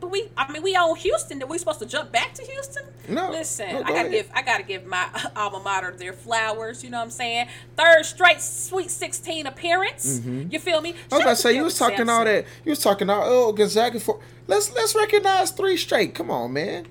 [0.00, 1.42] But we, I mean, we own Houston.
[1.42, 2.84] Are we supposed to jump back to Houston?
[3.08, 3.30] No.
[3.30, 4.10] Listen, No, I gotta ahead.
[4.10, 5.06] give, I gotta give my
[5.36, 6.82] alma mater their flowers.
[6.82, 7.48] You know what I'm saying?
[7.76, 10.20] Third straight Sweet 16 appearance.
[10.24, 10.94] You feel me?
[10.94, 10.98] Mm-hmm.
[10.98, 12.46] I was Shout about to say you was talking all that.
[12.64, 14.20] You was talking all oh Gonzaga for.
[14.46, 16.14] Let's let's recognize three straight.
[16.14, 16.86] Come on, man.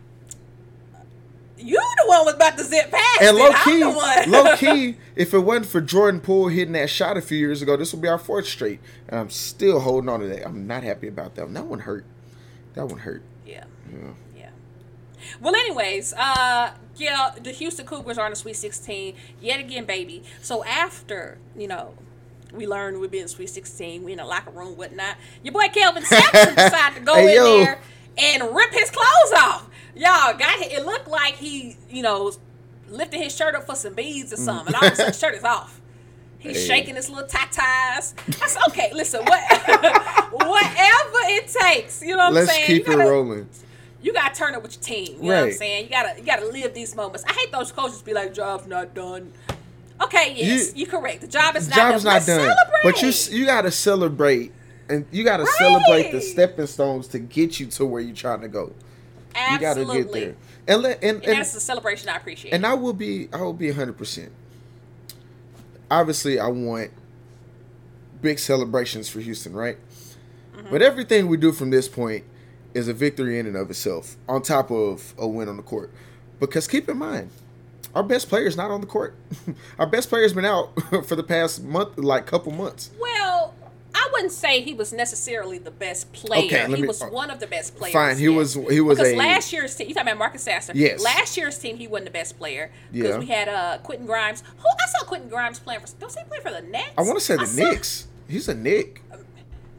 [1.64, 3.39] You the one was about to zip past And it.
[3.39, 7.22] low I'm key, low key, if it wasn't for Jordan Poole hitting that shot a
[7.22, 8.80] few years ago, this would be our fourth straight.
[9.07, 10.45] And I'm still holding on to that.
[10.45, 11.45] I'm not happy about that.
[11.45, 11.53] one.
[11.53, 12.05] That one hurt.
[12.74, 13.22] That one hurt.
[13.45, 13.64] Yeah.
[13.91, 14.09] Yeah.
[14.38, 14.49] Yeah.
[15.39, 20.24] Well, anyways, uh, yeah, the Houston Cougars are in the Sweet 16 yet again, baby.
[20.41, 21.93] So after you know.
[22.53, 24.03] We learned we'd be in Sweet 16.
[24.03, 25.16] We in the locker room, whatnot.
[25.41, 27.57] Your boy Kelvin Sampson decided to go Hey, in yo.
[27.64, 27.80] there
[28.16, 29.68] and rip his clothes off.
[29.95, 30.71] Y'all got it.
[30.71, 32.31] It looked like he, you know,
[32.89, 34.67] lifted his shirt up for some beads or something.
[34.67, 35.79] And all of a sudden, his shirt is off.
[36.39, 36.67] He's Hey.
[36.79, 38.13] shaking his little tatas.
[38.41, 39.41] I said, okay, listen, what,
[40.31, 42.01] whatever it takes.
[42.01, 42.67] You know what I'm Let's saying?
[42.67, 43.49] keep You it gotta- rolling.
[44.01, 45.17] you gotta turn up with your team.
[45.17, 45.53] You know what I'm Right.
[45.57, 45.83] saying?
[45.85, 47.23] You gotta you gotta live these moments.
[47.27, 49.31] I hate those coaches be like, job's not done.
[50.01, 51.21] Okay, yes, You- are correct.
[51.21, 52.13] The job is not job's done.
[52.13, 52.39] not done.
[52.39, 52.83] Celebrate.
[52.83, 54.51] But you you gotta celebrate,
[54.89, 58.49] and you gotta celebrate the stepping stones to get you to where you're trying to
[58.49, 58.73] go.
[59.36, 60.36] You gotta get there.
[60.67, 62.53] And let and, And, and, that's the celebration I appreciate.
[62.53, 64.31] and I will be I will be hundred percent.
[65.91, 66.91] Obviously, I want
[68.21, 69.77] big celebrations for Houston, right?
[70.55, 70.69] Mm-hmm.
[70.71, 72.23] But everything we do from this point
[72.73, 75.91] is a victory in and of itself, on top of a win on the court.
[76.39, 77.29] Because keep in mind,
[77.93, 79.15] our best player is not on the court.
[79.79, 80.71] our best player's been out
[81.05, 82.89] for the past month, like couple months.
[82.99, 83.12] well,
[83.95, 86.45] I wouldn't say he was necessarily the best player.
[86.45, 87.93] Okay, let he me- was uh, one of the best players.
[87.93, 88.35] fine, he yes.
[88.35, 89.87] was- he was because a- last year's team.
[89.87, 90.73] You talking about Marcus Sasser?
[90.75, 91.01] Yes.
[91.03, 93.17] Last year's team, he wasn't the best player because Yeah.
[93.19, 94.41] we had uh Quentin Grimes.
[94.41, 95.87] Who I saw Quentin Grimes playing for.
[95.99, 96.89] Don't he play for the Nets?
[96.97, 98.07] I want to say the saw- Knicks.
[98.27, 99.01] He's a Nick.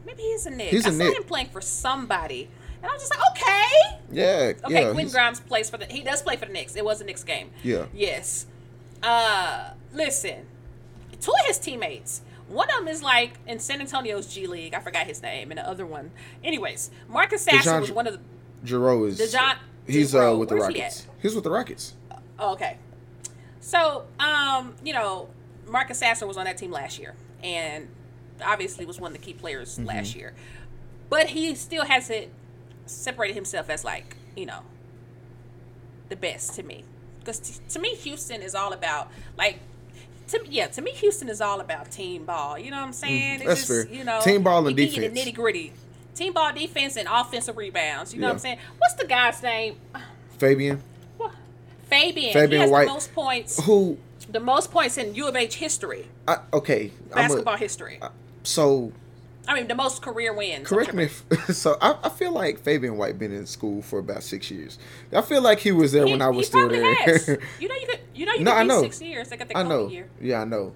[0.05, 0.69] Maybe he's a Nick.
[0.69, 1.17] He's I a saw Knick.
[1.17, 2.47] him playing for somebody,
[2.81, 3.99] and I was just like, okay.
[4.11, 4.53] Yeah.
[4.63, 5.85] Okay, yeah, Quentin Grimes plays for the.
[5.85, 6.75] He does play for the Knicks.
[6.75, 7.49] It was a Knicks game.
[7.63, 7.85] Yeah.
[7.93, 8.45] Yes.
[9.03, 10.45] Uh, listen,
[11.19, 12.21] two of his teammates.
[12.47, 14.73] One of them is like in San Antonio's G League.
[14.73, 16.11] I forgot his name, and the other one.
[16.43, 18.19] Anyways, Marcus Sasser was one of the.
[18.67, 19.19] Jarreau is.
[19.19, 21.07] DeJon- he's uh with the where's he Rockets.
[21.21, 21.93] He's with the Rockets.
[22.39, 22.77] Oh, okay.
[23.61, 25.29] So, um, you know,
[25.67, 27.87] Marcus Sasser was on that team last year, and
[28.43, 29.85] obviously was one of the key players Mm-hmm.
[29.87, 30.33] last year.
[31.09, 32.27] But he still hasn't
[32.85, 34.59] separated himself as like you know
[36.09, 36.83] the best to me,
[37.19, 39.59] because t- to me Houston is all about like.
[40.29, 42.57] To, yeah, to me, Houston is all about team ball.
[42.57, 43.41] You know what I'm saying?
[43.41, 43.87] Mm, that's fair.
[43.87, 45.23] You know, Team ball and it give you defense.
[45.25, 45.73] the nitty gritty.
[46.15, 48.13] Team ball, defense, and offensive rebounds.
[48.13, 48.57] You know what I'm saying?
[48.77, 49.75] What's the guy's name?
[50.37, 50.81] Fabian,
[51.89, 52.33] Fabian.
[52.33, 52.87] Fabian White.
[52.87, 53.63] the most points.
[53.63, 53.97] who
[54.29, 57.99] The most points in U of H history, I, okay, I'm a- basketball history.
[58.43, 58.91] so
[59.47, 60.67] I mean, the most career wins.
[60.67, 61.03] correct me.
[61.05, 61.23] If,
[61.55, 64.77] so I, I feel like Fabian White been in school for about six years.
[65.13, 66.93] I feel like he was there He, when I was still there.
[66.95, 67.27] has.
[67.59, 67.99] You know, you could.
[68.13, 68.81] You know, you No, could I know.
[68.81, 69.29] six years.
[69.29, 69.87] The I know.
[69.87, 70.09] year.
[70.21, 70.73] Yeah, I know.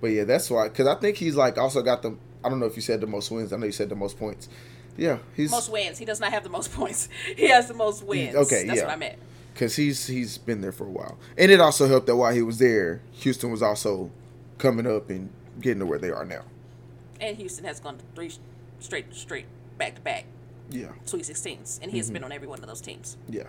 [0.00, 0.68] But yeah, that's why.
[0.68, 2.16] Because I think he's like also got the.
[2.44, 3.52] I don't know if you said the most wins.
[3.52, 4.48] I know you said the most points.
[4.96, 5.98] Yeah, he's Most wins.
[5.98, 7.08] He does not have the most points.
[7.36, 8.34] He has the most wins.
[8.34, 8.84] okay, That's yeah.
[8.86, 9.18] what I meant.
[9.54, 12.42] because he's he's been there for a while, and it also helped that while he
[12.42, 14.10] was there, Houston was also
[14.58, 15.30] coming up and
[15.60, 16.42] getting to where they are now.
[17.20, 18.30] And Houston has gone three
[18.80, 19.46] straight, straight,
[19.76, 20.24] back to back
[20.70, 23.16] Yeah, Sweet 16s, and he has been on every one of those teams.
[23.28, 23.44] yeah.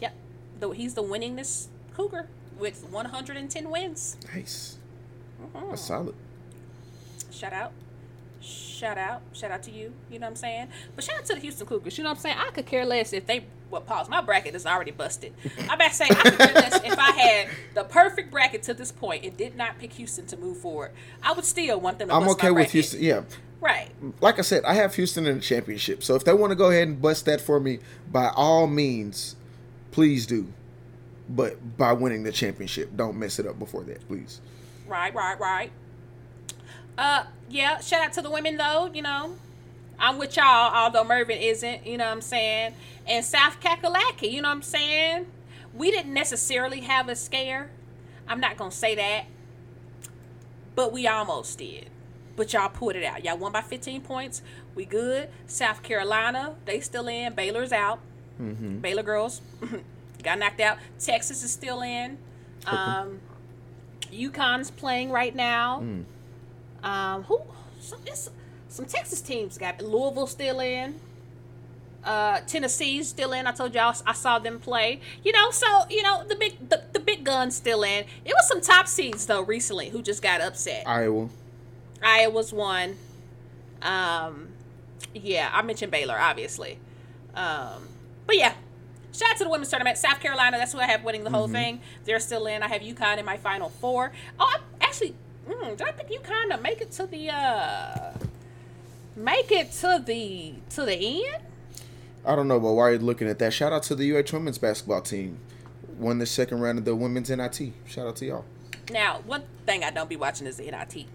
[0.00, 0.14] Yep.
[0.60, 2.28] Though he's the winningest Cougar
[2.58, 4.16] with 110 wins.
[4.34, 4.78] Nice.
[5.42, 5.70] Mm-hmm.
[5.70, 6.14] That's solid.
[7.30, 7.72] Shout out.
[8.40, 9.22] Shout out.
[9.32, 9.92] Shout out to you.
[10.10, 10.68] You know what I'm saying?
[10.94, 11.98] But shout out to the Houston Cougars.
[11.98, 12.36] You know what I'm saying?
[12.38, 14.08] I could care less if they well pause.
[14.08, 15.32] My bracket is already busted.
[15.68, 16.22] I'm about to say I
[16.54, 20.26] less if I had the perfect bracket to this point and did not pick Houston
[20.26, 20.92] to move forward.
[21.22, 22.72] I would still want them to I'm okay with.
[22.72, 23.02] Houston.
[23.02, 23.22] Yeah,
[23.60, 23.90] Right.
[24.20, 26.02] like I said, I have Houston in the championship.
[26.02, 27.78] So if they want to go ahead and bust that for me,
[28.10, 29.36] by all means,
[29.90, 30.52] please do.
[31.28, 34.40] But by winning the championship, don't mess it up before that, please.
[34.88, 35.70] Right, right, right.
[36.98, 37.78] Uh, yeah.
[37.80, 38.90] Shout out to the women though.
[38.92, 39.36] You know,
[40.00, 40.74] I'm with y'all.
[40.74, 41.86] Although Mervin isn't.
[41.86, 42.74] You know what I'm saying?
[43.06, 44.32] And South Kakalaki.
[44.32, 45.26] You know what I'm saying?
[45.74, 47.70] We didn't necessarily have a scare.
[48.26, 49.24] I'm not gonna say that,
[50.74, 51.90] but we almost did.
[52.36, 53.24] But y'all pulled it out.
[53.24, 54.40] Y'all won by 15 points.
[54.74, 55.28] We good.
[55.46, 57.34] South Carolina, they still in.
[57.34, 57.98] Baylor's out.
[58.80, 59.42] Baylor girls
[60.22, 60.78] got knocked out.
[60.98, 62.18] Texas is still in.
[62.66, 63.20] Um,
[64.12, 65.80] UConn's playing right now.
[66.82, 67.42] Um, who?
[67.80, 68.30] Some, it's,
[68.70, 70.94] some Texas teams got Louisville still in.
[72.04, 73.46] Uh, Tennessee's still in.
[73.46, 75.00] I told y'all I saw them play.
[75.22, 78.04] You know, so you know the big the, the big guns still in.
[78.24, 80.84] It was some top seeds though recently who just got upset.
[80.86, 81.28] Iowa.
[82.02, 82.96] Iowa's one.
[83.82, 84.48] Um,
[85.12, 86.78] yeah, I mentioned Baylor, obviously.
[87.34, 87.88] Um,
[88.26, 88.54] but yeah,
[89.12, 89.98] shout out to the women's tournament.
[89.98, 91.80] South Carolina, that's who I have winning the whole thing.
[92.04, 92.62] They're still in.
[92.62, 94.12] I have UConn in my final four.
[94.38, 95.16] Oh, I actually,
[95.48, 98.12] mm, did I pick UConn to make it to the uh,
[99.24, 101.44] make it to the to the end?
[102.24, 104.58] I don't know, but while you're looking at that, shout out to the UH women's
[104.58, 105.38] basketball team.
[105.98, 107.72] Won the second round of the women's NIT.
[107.86, 108.44] Shout out to y'all.
[108.90, 111.06] Now, one thing I don't be watching is the NIT.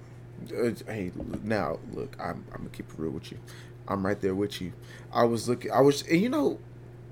[0.51, 1.12] Uh, hey,
[1.43, 3.39] now look, I'm I'm gonna keep it real with you.
[3.88, 4.74] I'm right there with you.
[5.14, 5.72] I was looking.
[5.72, 6.60] I was, and you know,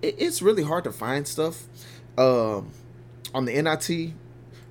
[0.01, 1.63] it, it's really hard to find stuff
[2.17, 2.71] um,
[3.33, 4.13] on the NIT.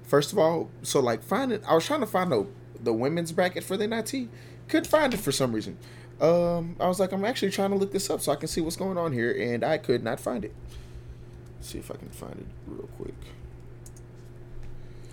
[0.04, 2.46] First of all, so like finding, I was trying to find the
[2.80, 4.28] the women's bracket for the NIT.
[4.68, 5.78] Couldn't find it for some reason.
[6.20, 8.60] Um, I was like, I'm actually trying to look this up so I can see
[8.60, 10.54] what's going on here, and I could not find it.
[11.60, 13.14] see if I can find it real quick.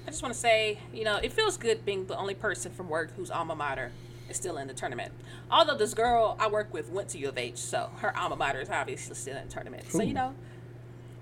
[0.08, 2.89] I just want to say, you know, it feels good being the only person from
[2.89, 3.91] work whose alma mater
[4.28, 5.12] is still in the tournament.
[5.52, 8.60] Although this girl I work with went to U of H, so her alma mater
[8.60, 9.91] is obviously still in the tournament.
[9.91, 10.34] So, you know,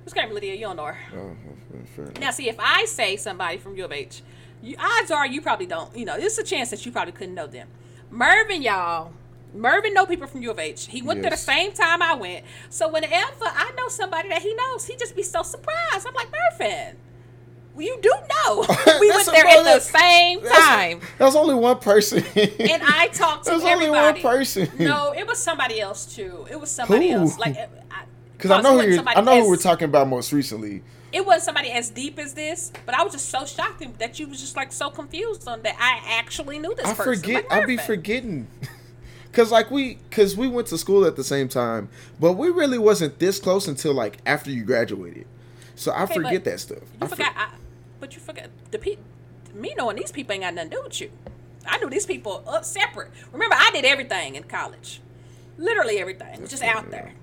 [0.04, 0.54] who's going Lydia?
[0.54, 0.98] You don't know her.
[1.16, 2.12] Oh.
[2.20, 4.22] Now, see, if I say somebody from U of H,
[4.62, 5.96] you, odds are you probably don't.
[5.96, 7.68] You know, there's a chance that you probably couldn't know them.
[8.10, 9.12] Mervin, y'all.
[9.54, 10.88] Mervin know people from U of H.
[10.88, 12.46] He went there the same time I went.
[12.70, 16.06] So whenever I know somebody that he knows, he just be so surprised.
[16.08, 16.28] I'm like,
[16.60, 16.98] Mervin,
[17.78, 18.66] you do know.
[19.00, 21.02] we went there at the same That's- time.
[21.18, 22.24] That was only one person.
[22.36, 24.22] And I talked to There's only one everybody.
[24.22, 24.70] person.
[24.80, 26.46] No, it was somebody else too.
[26.52, 27.18] It was somebody Who?
[27.20, 27.38] else.
[27.40, 27.56] Like,
[28.34, 30.84] Because I it know who I know who we're talking about most recently.
[31.12, 34.28] it wasn't somebody as deep as this, but I was just so shocked that you
[34.28, 37.16] was just like so confused on that I actually knew this I person.
[37.22, 37.50] forget.
[37.50, 38.48] Like, I be forgetting.
[39.38, 42.80] Cause like we, cause we went to school at the same time, but we really
[42.80, 45.28] wasn't this close until like after you graduated.
[45.76, 46.80] So I Okay, forget that stuff.
[46.80, 47.50] You I for- forgot, I,
[48.00, 48.98] but you forgot the pe-
[49.54, 51.12] Me knowing these people ain't got nothing to do with you.
[51.68, 53.12] I knew these people up separate.
[53.32, 55.02] Remember, I did everything in college,
[55.60, 56.34] literally everything.
[56.34, 57.14] It was just out there.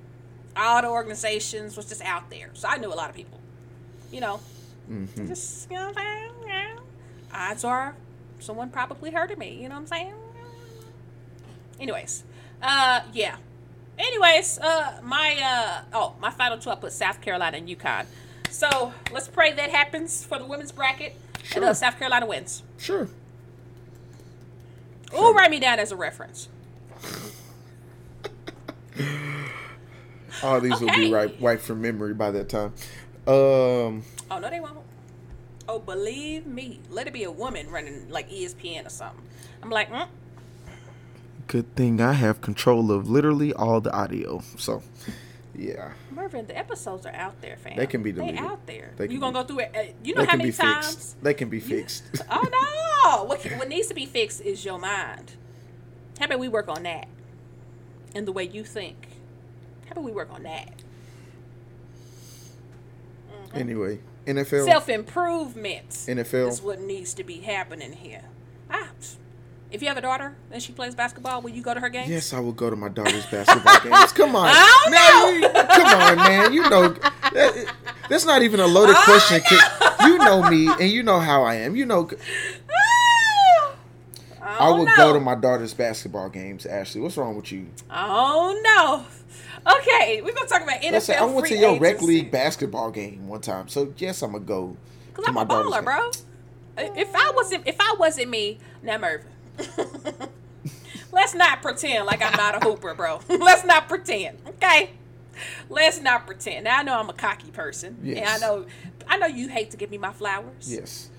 [0.57, 3.41] All the organizations was just out there, so I knew a lot of people.
[4.13, 4.41] You know,
[4.89, 5.27] Mm-hmm.
[5.27, 6.31] just you know what I'm saying.
[6.47, 6.77] Yeah.
[7.33, 7.97] Odds are,
[8.39, 9.55] someone probably heard of me.
[9.61, 10.15] You know what I'm saying?
[11.81, 12.25] Anyways,
[12.63, 13.37] uh, yeah.
[13.99, 18.07] Anyways, uh, my uh, oh, my final two, I put South Carolina and UConn.
[18.51, 21.15] So let's pray that happens for the women's bracket.
[21.55, 21.75] And uh, Sure.
[21.75, 22.63] South Carolina wins.
[22.79, 23.09] Sure.
[25.17, 26.49] Ooh, write me down as a reference.
[30.43, 32.73] All these will be right, wiped from memory by that time.
[33.27, 34.79] Um, Oh no, they won't.
[35.69, 39.23] Oh, believe me, let it be a woman running like ESPN or something.
[39.63, 40.07] I'm like, mm,
[41.47, 44.43] good thing I have control of literally all the audio.
[44.57, 44.83] So,
[45.57, 45.93] Yeah.
[46.11, 47.77] Mervin, the episodes are out there, fam.
[47.77, 48.93] They can be They out there.
[48.97, 49.71] They you gonna be- go through it?
[49.77, 50.91] uh, You know how many times?
[50.91, 51.23] fixed.
[51.23, 52.03] They can be fixed.
[52.31, 53.25] Oh no!
[53.25, 55.33] What can, what needs to be fixed is your mind.
[56.19, 57.07] How about we work on that,
[58.15, 59.09] and the way you think?
[59.87, 60.71] How about we work on that?
[63.55, 64.65] anyway, NFL.
[64.65, 66.49] Self improvement NFL.
[66.49, 68.23] is what needs to be happening here.
[68.71, 68.89] Ah,
[69.75, 72.09] if you have a daughter and she plays basketball, will you go to her games?
[72.09, 74.13] Yes, I will go to my daughter's basketball games.
[74.13, 76.53] Come on, you- come on, man.
[76.53, 76.89] You know,
[77.33, 77.75] that,
[78.09, 79.41] that's not even a loaded Oh, question.
[80.05, 81.75] You know me, and you know how I am.
[81.77, 82.09] You know,
[82.71, 83.75] ah,
[84.43, 84.97] I Oh, will no.
[84.97, 86.67] go to my daughter's basketball games.
[86.67, 87.67] Ashley, what's wrong with you?
[87.91, 89.05] Oh no.
[89.79, 93.27] Okay, we're gonna talk about NFL Listen, I went to your rec league basketball game
[93.29, 94.77] one time, so yes, I'm gonna go.
[95.15, 95.85] Cause to I'm my a baller, game.
[95.85, 96.11] bro.
[96.77, 98.99] If I wasn't, if I wasn't me, now.
[101.13, 103.21] Let's not pretend like I'm not a hooper, bro.
[103.29, 104.91] Let's not pretend, okay?
[105.69, 106.65] Let's not pretend.
[106.65, 108.67] Now I know I'm a cocky person, and I know,
[109.07, 110.73] I know you hate to give me my flowers.
[110.73, 111.11] Yes,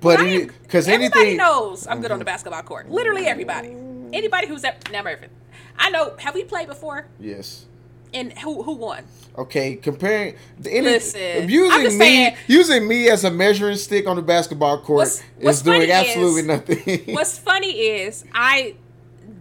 [0.00, 2.90] but because everybody anything knows I'm good on the basketball court.
[2.90, 3.74] Literally everybody.
[4.12, 5.30] Anybody who's at now Mervin.
[5.78, 6.16] I know.
[6.18, 7.06] Have we played before?
[7.18, 7.66] Yes.
[8.12, 9.04] And who who won?
[9.38, 14.16] Okay, comparing the any, Listen, using me saying- using me as a measuring stick on
[14.16, 17.14] the basketball court What's- what's is doing absolutely is- nothing.
[17.14, 18.74] What's funny is I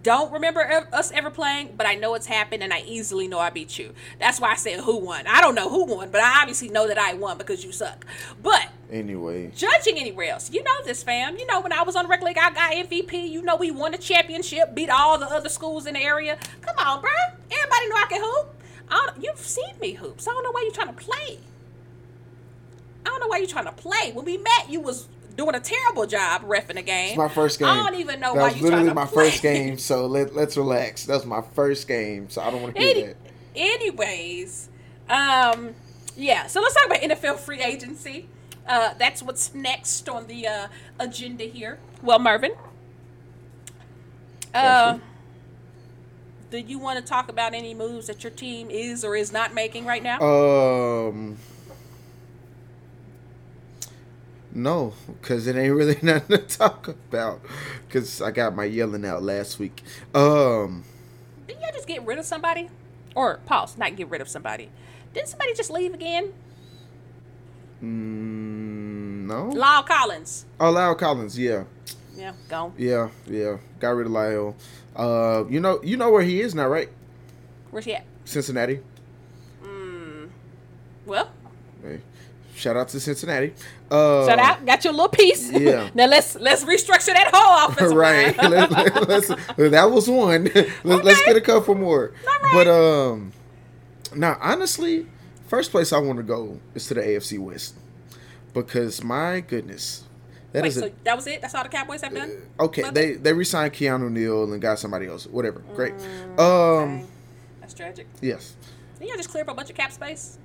[0.04, 0.62] don't remember
[0.94, 3.94] us ever playing, but I know it's happened, and I easily know I beat you.
[4.20, 5.28] That's why I said who won.
[5.28, 8.06] I don't know who won, but I obviously know that I won because you suck.
[8.42, 11.38] But anyway, judging anywhere else, you know this, fam.
[11.38, 13.30] You know when I was on the rec league, I got MVP.
[13.30, 16.38] You know we won the championship, beat all the other schools in the area.
[16.62, 17.10] Come on, bro.
[17.52, 18.56] Everybody know I can hoop.
[18.92, 20.28] I don't, you've seen me hoops.
[20.28, 21.40] I don't know why you're trying to play.
[23.06, 24.12] I don't know why you're trying to play.
[24.14, 27.10] When we met, you was doing a terrible job refing the game.
[27.10, 27.68] it's my first game.
[27.70, 29.30] I don't even know that why you literally my play.
[29.30, 29.78] first game.
[29.78, 31.06] So let let's relax.
[31.06, 33.18] That was my first game, so I don't want to hear Any, that.
[33.56, 34.70] anyways,
[35.10, 35.76] um,
[36.18, 36.48] yeah.
[36.48, 38.28] So let's talk about NFL free agency.
[38.68, 40.68] Uh, that's what's next on the uh,
[41.00, 41.80] agenda here.
[42.04, 42.52] Well, Mervin,
[44.54, 45.00] uh,
[46.50, 49.54] do you want to talk about any moves that your team is or is not
[49.54, 50.20] making right now?
[50.20, 51.38] Um,
[54.52, 57.42] no, because it ain't really nothing to talk about.
[57.88, 59.84] Because I got my yelling out last week.
[60.14, 60.84] Um,
[61.48, 62.70] Didn't you just get rid of somebody?
[63.16, 64.70] Or pause, not get rid of somebody.
[65.14, 66.34] Didn't somebody just leave again?
[67.82, 69.52] mm, no.
[69.54, 70.46] La'el Collins.
[70.60, 71.64] Oh, La'el Collins, yeah.
[72.20, 72.74] Yeah, gone.
[72.78, 73.58] Yeah, yeah.
[73.80, 74.56] Got rid of La'el.
[74.96, 76.90] Uh, you know, you know where he is now, right?
[77.72, 78.06] Where's he at?
[78.26, 78.82] Cincinnati.
[81.10, 81.32] Well,
[81.82, 82.02] Hey,
[82.56, 83.54] shout out to Cincinnati.
[83.90, 84.64] Uh, Shut out.
[84.64, 85.52] Got your little piece.
[85.52, 85.90] yeah.
[85.96, 88.38] now let's let's restructure that whole offensive right.
[88.38, 88.52] line.
[89.08, 90.52] let, that was one.
[90.84, 92.12] Let, us get a couple more.
[92.54, 93.32] But um,
[94.14, 95.08] now honestly,
[95.48, 97.76] first place I want to go is to the AFC West
[98.54, 100.04] because my goodness,
[100.54, 101.42] that Wait, is so a that was it?
[101.42, 102.32] That's all the Cowboys have done?
[102.60, 102.82] okay.
[102.82, 102.94] Nothing?
[102.94, 105.26] They they resigned Keanu Neal and got somebody else.
[105.28, 105.60] Whatever.
[105.76, 105.94] Great.
[105.96, 106.90] Mm, Um.
[106.96, 107.06] okay.
[107.62, 108.08] That's tragic.
[108.22, 108.56] Yes.
[108.98, 110.38] Didn't y'all just clear up a bunch of cap space?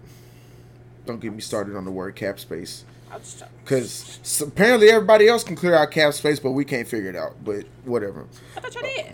[1.07, 2.85] Don't get me started on the word cap space.
[3.11, 6.89] I was just, Because apparently everybody else can clear out cap space, but we can't
[6.89, 7.33] figure it out.
[7.45, 8.27] But whatever.
[8.57, 9.13] I thought y'all did.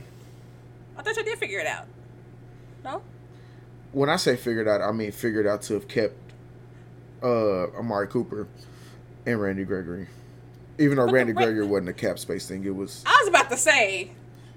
[0.97, 1.87] I thought y'all did figure it out.
[2.85, 3.03] No?
[3.93, 6.15] When I say figured out, I mean figured out to have kept
[7.23, 8.47] uh, Amari Cooper
[9.27, 10.07] and Randy Gregory.
[10.81, 13.17] Even though But the Randy Ra- Gregory wasn't a cap space thing, it was I
[13.21, 14.11] was about to say,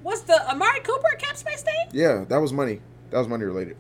[0.04, 1.88] was the Amari Cooper a cap space thing?
[1.92, 2.80] yeah, that was money.
[3.12, 3.76] That was money related.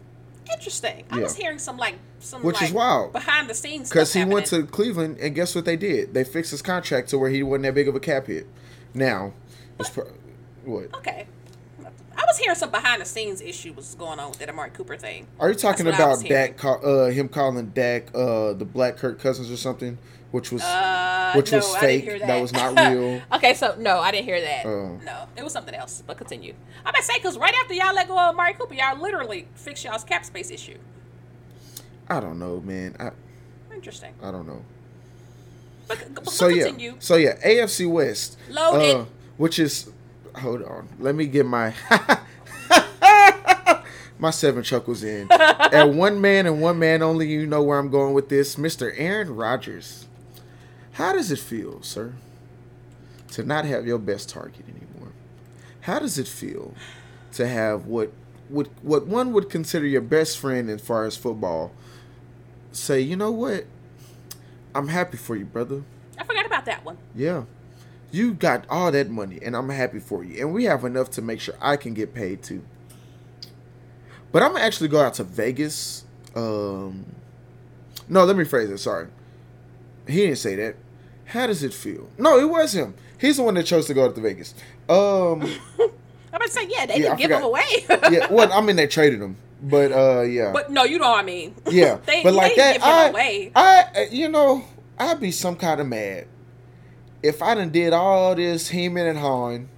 [0.51, 1.05] Interesting.
[1.09, 1.23] I Yeah.
[1.23, 3.13] was hearing some like some Which is wild.
[3.13, 6.13] behind the scenes Because he went to Cleveland, and guess what they did?
[6.13, 8.45] They fixed his contract to where he wasn't that big of a cap hit.
[8.93, 9.33] Now,
[9.79, 10.07] it's pro-
[10.65, 11.25] what Okay.
[12.15, 14.95] I was hearing some behind the scenes issue was going on with that Amari Cooper
[14.97, 15.27] thing.
[15.39, 16.29] are you talking That's what I was about?
[16.29, 19.97] Dak, call, uh, him calling Dak uh, the Black Kirk Cousins or something,
[20.33, 22.03] which was Uh, which no, was fake.
[22.03, 22.41] hear That.
[22.41, 23.21] was not real.
[23.33, 24.65] okay, so no, I didn't hear that.
[24.65, 24.99] Oh.
[25.05, 26.01] No, it was something else.
[26.05, 26.55] But continue.
[26.83, 29.83] I'm gonna say because right after y'all let go of Amari Cooper, y'all literally fixed
[29.85, 30.77] y'all's cap space issue.
[32.09, 32.95] I don't know, man.
[32.99, 33.11] I
[33.73, 34.13] Interesting.
[34.23, 34.63] I don't know.
[35.87, 38.95] But, but so yeah, so yeah, AFC West, Loaded.
[38.95, 39.05] uh,
[39.37, 39.91] which is
[40.37, 41.73] hold on, let me get my
[44.17, 45.27] my seven chuckles in.
[45.31, 48.93] At one man and one man only, you know where I'm going with this, Mister
[48.93, 50.07] Aaron Rodgers.
[50.93, 52.13] How does it feel, sir,
[53.31, 55.11] to not have your best target anymore?
[55.81, 56.73] How does it feel
[57.33, 58.11] to have what
[58.49, 61.71] what what one would consider your best friend as far as football
[62.71, 63.65] say, you know what?
[64.75, 65.83] I'm happy for you, brother.
[66.17, 66.97] I forgot about that one.
[67.15, 67.43] Yeah.
[68.11, 70.39] You got all that money, and I'm happy for you.
[70.41, 72.63] And we have enough to make sure I can get paid too.
[74.31, 77.05] But I'm gonna actually go out to Vegas Um,
[78.09, 78.79] no, let me phrase it.
[78.79, 79.07] Sorry,
[80.07, 80.75] he didn't say that.
[81.33, 82.09] How does it feel?
[82.19, 82.93] No, it was him.
[83.19, 84.53] He's the one that chose to go to Vegas.
[84.87, 85.41] Um,
[85.79, 85.89] I'm
[86.31, 87.63] about to say, yeah, they Yeah, didn't give him away.
[88.11, 88.27] yeah.
[88.31, 90.51] Well, I mean, they traded him, but uh, yeah.
[90.53, 91.55] but no, you know what I mean.
[91.71, 93.51] Yeah, they, but like they that, give him I, away.
[93.55, 94.63] I, you know,
[94.99, 96.27] I'd be some kind of mad
[97.23, 99.69] if I done did all this hemming and hawing.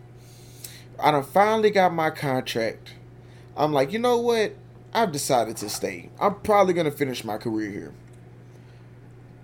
[0.99, 2.93] I done finally got my contract.
[3.55, 4.55] I'm like, you know what?
[4.93, 6.09] I've decided to stay.
[6.19, 7.93] I'm probably gonna finish my career here.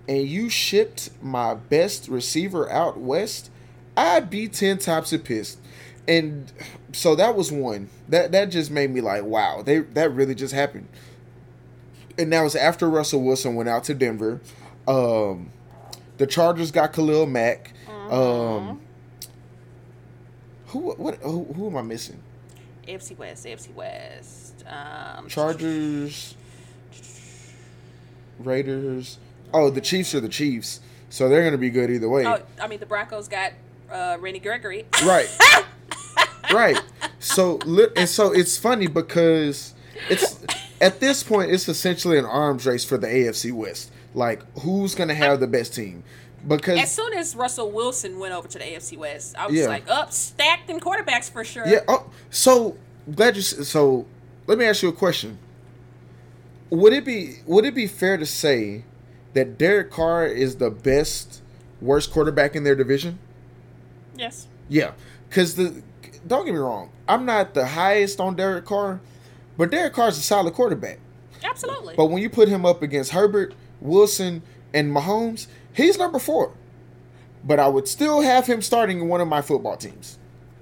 [0.08, 3.50] And you shipped my best receiver out west.
[3.96, 5.58] I'd be ten tops of pissed.
[6.08, 6.50] And
[6.92, 7.88] so that was one.
[8.08, 10.88] That that just made me like, wow, they that really just happened
[12.18, 14.40] and that was after Russell Wilson went out to Denver.
[14.86, 15.50] Um,
[16.18, 17.72] the Chargers got Khalil Mack.
[18.10, 18.80] Um,
[20.66, 22.20] who what who, who am I missing?
[22.86, 24.64] AFC West, AFC West.
[24.66, 26.34] Um, Chargers,
[28.38, 29.18] Raiders.
[29.54, 30.80] Oh, the Chiefs are the Chiefs,
[31.10, 32.26] so they're gonna be good either way.
[32.26, 33.52] Oh, I mean, the Broncos got
[33.90, 34.86] uh, Randy Gregory.
[35.04, 35.28] Right.
[36.52, 36.80] right.
[37.18, 37.58] So
[37.96, 39.74] and so it's funny because
[40.08, 40.44] it's
[40.80, 43.90] at this point it's essentially an arms race for the AFC West.
[44.14, 46.02] Like who's gonna have the best team?
[46.46, 49.68] Because As soon as Russell Wilson went over to the AFC West, I was Yeah.
[49.68, 51.66] like, up, stacked in quarterbacks for sure.
[51.68, 51.80] Yeah.
[51.86, 52.76] Oh, so
[53.14, 53.42] glad you.
[53.42, 54.06] So
[54.48, 55.38] let me ask you a question.
[56.70, 58.84] Would it be Would it be fair to say
[59.34, 61.42] that Derek Carr is the best,
[61.80, 63.18] worst quarterback in their division?
[64.16, 64.46] Yes.
[64.68, 64.92] Yeah,
[65.28, 65.82] because the
[66.26, 69.00] don't get me wrong, I'm not the highest on Derek Carr,
[69.56, 70.98] but Derek Carr's a solid quarterback.
[71.44, 71.94] Absolutely.
[71.96, 76.52] But when you put him up against Herbert, Wilson, and Mahomes, he's number four.
[77.44, 80.18] But I would still have him starting in one of my football teams.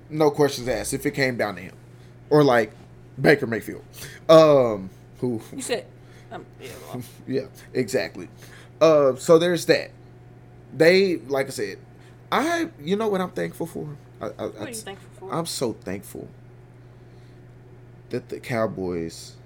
[0.08, 1.74] No questions asked if it came down to him.
[2.30, 2.72] Or like
[3.20, 3.84] Baker Mayfield.
[4.28, 5.84] Um who you said,
[6.32, 7.44] um, yeah, well, yeah,
[7.74, 8.28] exactly.
[8.80, 9.90] Uh so there's that.
[10.72, 11.78] They like I said,
[12.30, 13.96] I you know what I'm thankful for?
[14.20, 15.34] I, I, what are you thankful for?
[15.34, 16.28] I'm so thankful
[18.10, 19.36] that the Cowboys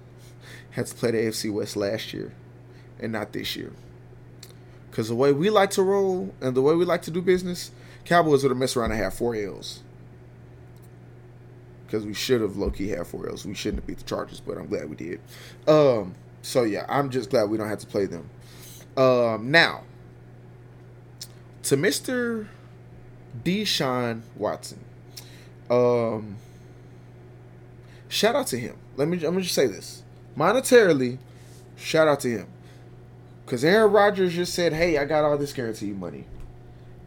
[0.71, 2.33] had to play the AFC West last year
[2.99, 3.71] and not this year.
[4.89, 7.71] Because the way we like to roll and the way we like to do business,
[8.05, 9.81] Cowboys would have messed around and had four L's.
[11.85, 13.45] Because we should have low key had four L's.
[13.45, 15.19] We shouldn't have beat the Chargers, but I'm glad we did.
[15.67, 18.29] Um, so yeah, I'm just glad we don't have to play them.
[18.97, 19.83] Um, now,
[21.63, 22.47] to Mr.
[23.43, 24.79] Deshaun Watson.
[25.69, 26.37] Um,
[28.07, 28.77] shout out to him.
[28.95, 29.17] Let me.
[29.17, 30.03] I'm gonna just say this
[30.37, 31.17] monetarily.
[31.75, 32.47] Shout out to him,
[33.45, 36.25] because Aaron Rodgers just said, "Hey, I got all this guaranteed money,"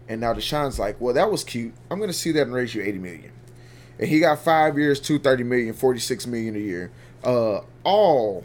[0.09, 1.73] and now Deshaun's like, "Well, that was cute.
[1.91, 3.33] I'm gonna see that and raise you 80 million."
[3.99, 6.91] And he got five years, 230 million, 46 million a year,
[7.25, 8.45] uh, all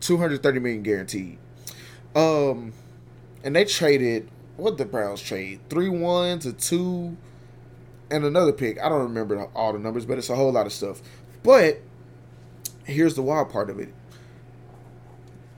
[0.00, 1.38] 230 million guaranteed.
[2.16, 2.72] Um,
[3.44, 7.16] and they traded what the Browns trade three ones, a two,
[8.10, 8.80] and another pick.
[8.80, 11.02] I don't remember all the numbers, but it's a whole lot of stuff.
[11.42, 11.82] But
[12.84, 13.92] here's the wild part of it: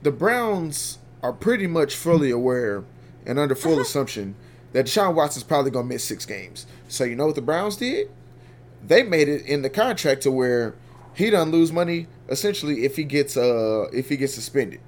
[0.03, 2.83] the Browns are pretty much fully aware
[3.25, 4.35] and under full assumption
[4.73, 6.65] that Deshaun Watson's probably gonna miss six games.
[6.89, 8.11] So you know what the Browns did?
[8.85, 10.75] They made it in the contract to where
[11.13, 14.79] he doesn't lose money essentially if he gets uh if he gets suspended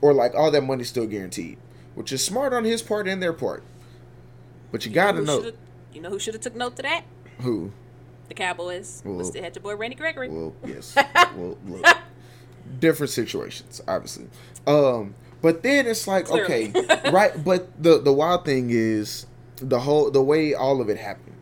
[0.00, 1.58] or like all that money's still guaranteed,
[1.94, 3.62] which is smart on his part and their part.
[4.72, 5.52] But you gotta who know
[5.92, 7.04] You know who should have took note to that?
[7.40, 7.72] who.
[8.28, 9.02] The Cowboys.
[9.04, 10.28] Well- they had your boy Randy Gregory.
[10.28, 10.94] Well, yes.
[11.36, 11.86] well, look,
[12.80, 14.26] different situations, obviously.
[14.66, 16.72] Um, but then it's like, Clearly.
[16.74, 17.32] okay, right?
[17.44, 19.26] But the the wild thing is
[19.56, 21.36] the whole the way all of it happened,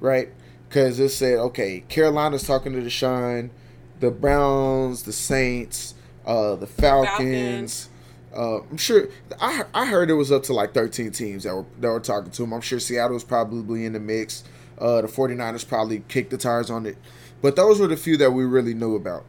[0.00, 0.30] right?
[0.68, 3.50] Because it said, okay, Carolina's talking to Deshaun,
[3.98, 5.94] the Browns, the Saints,
[6.24, 7.88] uh, the Falcons.
[8.34, 9.08] Uh, I'm sure
[9.40, 12.30] I I heard it was up to like 13 teams that were that were talking
[12.30, 12.52] to him.
[12.52, 14.44] I'm sure Seattle was probably in the mix.
[14.78, 16.96] Uh, the 49ers probably kicked the tires on it.
[17.42, 19.24] But those were the few that we really knew about.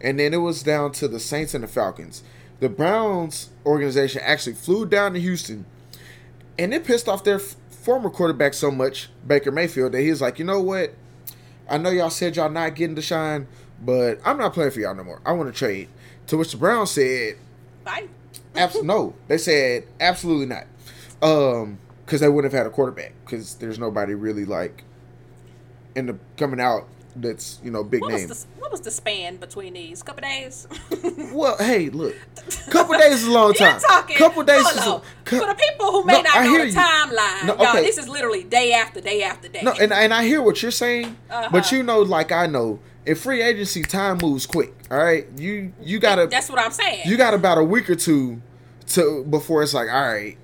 [0.00, 2.22] And then it was down to the Saints and the Falcons.
[2.60, 5.66] The Browns organization actually flew down to Houston
[6.58, 10.20] and it pissed off their f- former quarterback so much, Baker Mayfield, that he was
[10.20, 10.94] like, you know what?
[11.68, 13.46] I know y'all said y'all not getting to shine,
[13.80, 15.20] but I'm not playing for y'all no more.
[15.26, 15.88] I want to trade.
[16.28, 17.36] To which the Browns said,
[17.84, 18.08] Bye.
[18.58, 20.64] Abs- no, they said absolutely not.
[21.22, 24.84] Um, because they wouldn't have had a quarterback because there's nobody really like
[25.94, 26.86] in the coming out
[27.16, 28.28] that's you know big What name.
[28.28, 30.02] was, the, what was the span between these?
[30.02, 30.68] Couple days?
[31.32, 32.14] Well, hey, look,
[32.70, 33.72] couple days is a long time.
[33.72, 34.16] You're talking.
[34.16, 36.66] couple days no, a, cou- For the people who may No, not I know the
[36.68, 36.72] you.
[36.74, 37.82] timeline, No, y'all, okay.
[37.82, 39.60] this is literally day after day after day.
[39.62, 41.48] No, and and I hear what you're saying, Uh-huh.
[41.52, 44.72] but you know, like I know, in free agency, time moves quick.
[44.90, 47.02] All right, you you gotta That's what I'm saying.
[47.08, 48.40] you got about a week or two
[48.88, 50.36] to before it's like, all right,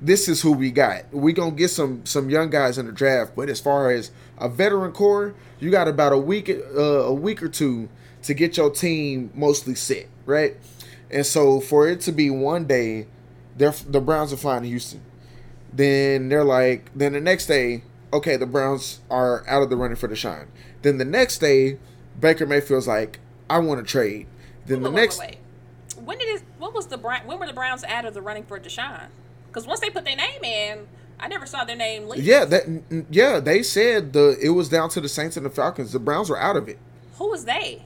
[0.00, 1.12] this is who we got.
[1.12, 4.48] We gonna get some some young guys in the draft, but as far as a
[4.48, 7.88] veteran core, you got about a week uh, a week or two
[8.22, 10.56] to get your team mostly set, right?
[11.10, 13.06] And so for it to be one day,
[13.56, 15.02] they're the Browns are flying to Houston.
[15.72, 17.82] Then they're like, then the next day,
[18.12, 20.48] okay, the Browns are out of the running for the shine.
[20.82, 21.78] Then the next day,
[22.18, 23.20] Baker Mayfield's like,
[23.50, 24.26] I want to trade.
[24.66, 25.38] Then the Wait, wait, next, wait,
[25.96, 26.04] wait.
[26.04, 26.42] When did it?
[26.68, 27.22] What was the Brown?
[27.26, 29.06] When were the Browns out of the running for Deshaun?
[29.46, 30.86] Because once they put their name in,
[31.18, 32.22] I never saw their name leave.
[32.22, 35.92] Yeah, that yeah, they said the it was down to the Saints and the Falcons.
[35.92, 36.78] The Browns were out of it.
[37.14, 37.84] Who was they?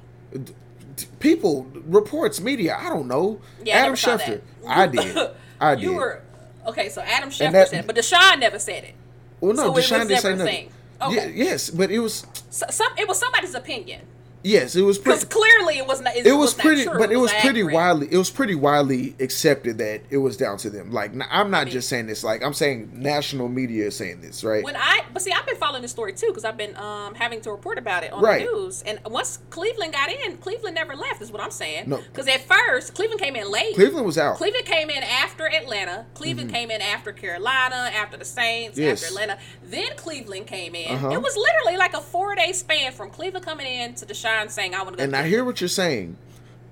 [1.21, 2.77] People, reports, media.
[2.77, 3.41] I don't know.
[3.65, 4.41] Yeah, I Adam saw Schefter.
[4.67, 5.17] I did.
[5.61, 5.85] I did.
[5.85, 6.21] You were
[6.67, 6.89] okay.
[6.89, 8.95] So Adam Schefter that- said, it, but Deshaun never said it.
[9.41, 10.73] well, no, so Deshaun didn't say nothing.
[11.01, 11.31] Okay.
[11.31, 14.01] Ye- yes, but it was So, some it was somebody's opinion
[14.43, 15.41] yes, it was because pretty.
[15.41, 16.17] clearly it was not.
[16.17, 18.09] It, It was not pretty, true, but it was not pretty widely.
[18.11, 20.91] It was pretty widely accepted that it was down to them.
[20.93, 22.23] Like, I'm not just saying this.
[22.25, 24.65] Like, I'm saying national media is saying this, right?
[24.65, 27.41] When I, but see, I've been following this story too because I've been um, having
[27.43, 28.47] to report about it on Right.
[28.47, 28.83] the news.
[28.83, 31.23] And once Cleveland got in, Cleveland never left.
[31.23, 31.89] Is what I'm saying.
[31.89, 31.99] No.
[31.99, 33.75] Because at first Cleveland came in late.
[33.75, 34.37] Cleveland was out.
[34.37, 36.07] Cleveland came in after Atlanta.
[36.15, 38.83] Cleveland came in after Carolina, after the Saints, Mm-hmm.
[38.89, 39.03] Yes.
[39.03, 39.39] after Atlanta.
[39.65, 40.95] Then Cleveland came in.
[40.95, 41.11] Uh-huh.
[41.11, 44.75] It was literally like a four day span from Cleveland coming in to Deshaun saying,
[44.75, 46.17] "I want to go." and I hear what you're saying,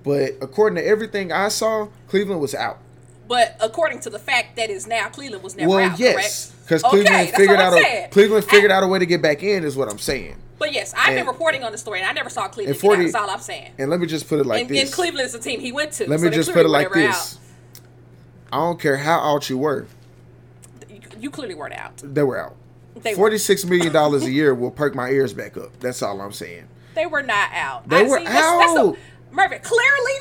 [0.03, 2.79] but according to everything I saw, Cleveland was out.
[3.29, 5.99] But according to the fact that is now Cleveland was never well, out.
[5.99, 6.83] yes, because?
[6.83, 8.09] Okay, Cleveland figured out a.
[8.11, 9.65] Cleveland figured I- out a way to get back in.
[9.65, 10.37] Is what I'm saying.
[10.59, 12.77] But yes, I've been reporting on the story, and I never saw Cleveland.
[12.77, 13.73] And get out, 40 That's all I'm saying.
[13.79, 14.83] And let me just put it like and, this.
[14.83, 16.07] and Cleveland is the team he went to.
[16.09, 17.39] Let so me just put it like this.
[18.53, 19.87] I don't care how out you were.
[20.91, 21.97] You, you clearly weren't out.
[22.05, 22.57] they were out.
[22.97, 23.17] They were.
[23.17, 25.79] Forty-six million dollars a year will perk my ears back up.
[25.81, 26.69] That's all I'm saying.
[26.95, 27.89] They were not out.
[27.89, 28.97] They were that's, that's out.
[29.33, 30.13] Mervin, clearly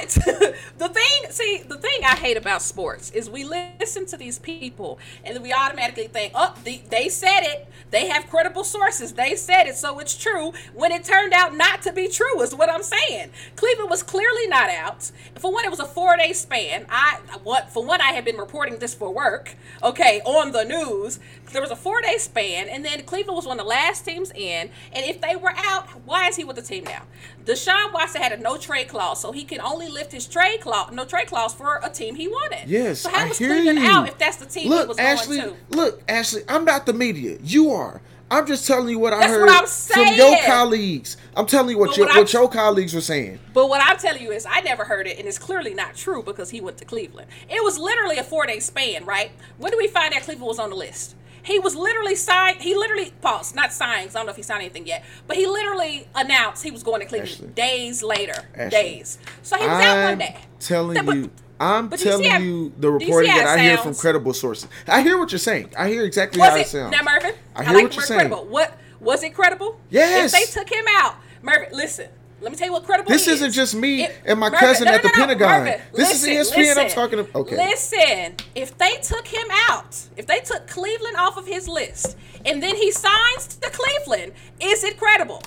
[0.00, 0.08] not.
[0.78, 4.98] the thing, see, the thing I hate about sports is we listen to these people
[5.24, 7.68] and we automatically think, oh, they, they said it.
[7.90, 9.14] They have credible sources.
[9.14, 10.52] They said it, so it's true.
[10.74, 13.30] When it turned out not to be true, is what I'm saying.
[13.56, 15.10] Cleveland was clearly not out.
[15.38, 16.86] For one, it was a four day span.
[16.88, 19.56] I what for one, I had been reporting this for work.
[19.82, 21.18] Okay, on the news.
[21.52, 24.30] There was a four day span, and then Cleveland was one of the last teams
[24.30, 24.70] in.
[24.92, 27.02] And if they were out, why is he with the team now?
[27.44, 30.92] Deshaun Watson had a no trade clause, so he can only lift his trade clause,
[30.92, 32.68] no trade clause for a team he wanted.
[32.68, 33.86] Yes, So how I was hear Cleveland you.
[33.88, 35.76] out if that's the team he look, was Ashley, going to?
[35.76, 36.42] look, Ashley.
[36.48, 37.38] I'm not the media.
[37.42, 38.00] You are.
[38.32, 41.16] I'm just telling you what I That's heard what I'm from your colleagues.
[41.36, 43.40] I'm telling you what But your what what, your colleagues were saying.
[43.52, 46.22] But what I'm telling you is, I never heard it, and it's clearly not true
[46.22, 47.28] because he went to Cleveland.
[47.48, 49.32] It was literally a four day span, right?
[49.58, 51.16] When did we find out Cleveland was on the list?
[51.42, 52.60] He was literally signed.
[52.60, 54.10] He literally paused, not signed.
[54.10, 57.00] I don't know if he signed anything yet, but he literally announced he was going
[57.00, 57.48] to Cleveland Ashley.
[57.48, 58.34] days later.
[58.54, 58.70] Ashley.
[58.70, 59.18] days.
[59.42, 60.36] So he was out one day.
[60.58, 61.30] telling That- but- you.
[61.62, 64.32] I'm but you telling how- you the do you reporting that I hear from credible
[64.32, 64.66] sources.
[64.88, 65.70] I hear what you're saying.
[65.76, 66.90] I hear exactly Was how it, it sounds.
[66.92, 67.34] now, Mervin?
[67.54, 68.20] I hear like what you're saying.
[68.30, 68.46] Credible.
[68.46, 69.78] What was it credible?
[69.90, 70.32] Yes.
[70.32, 72.08] If they took him out, Mervin, listen.
[72.40, 73.34] Let me tell you what credible This is.
[73.34, 75.64] isn't just me If- and my cousin no, at the no, no, Pentagon.
[75.64, 77.56] Mervin, This is listen, ESPN I'm talking to- okay.
[77.56, 82.16] Listen, if they took him out, if they took Cleveland off of his list,
[82.46, 85.42] and then he signs to Cleveland, is it credible?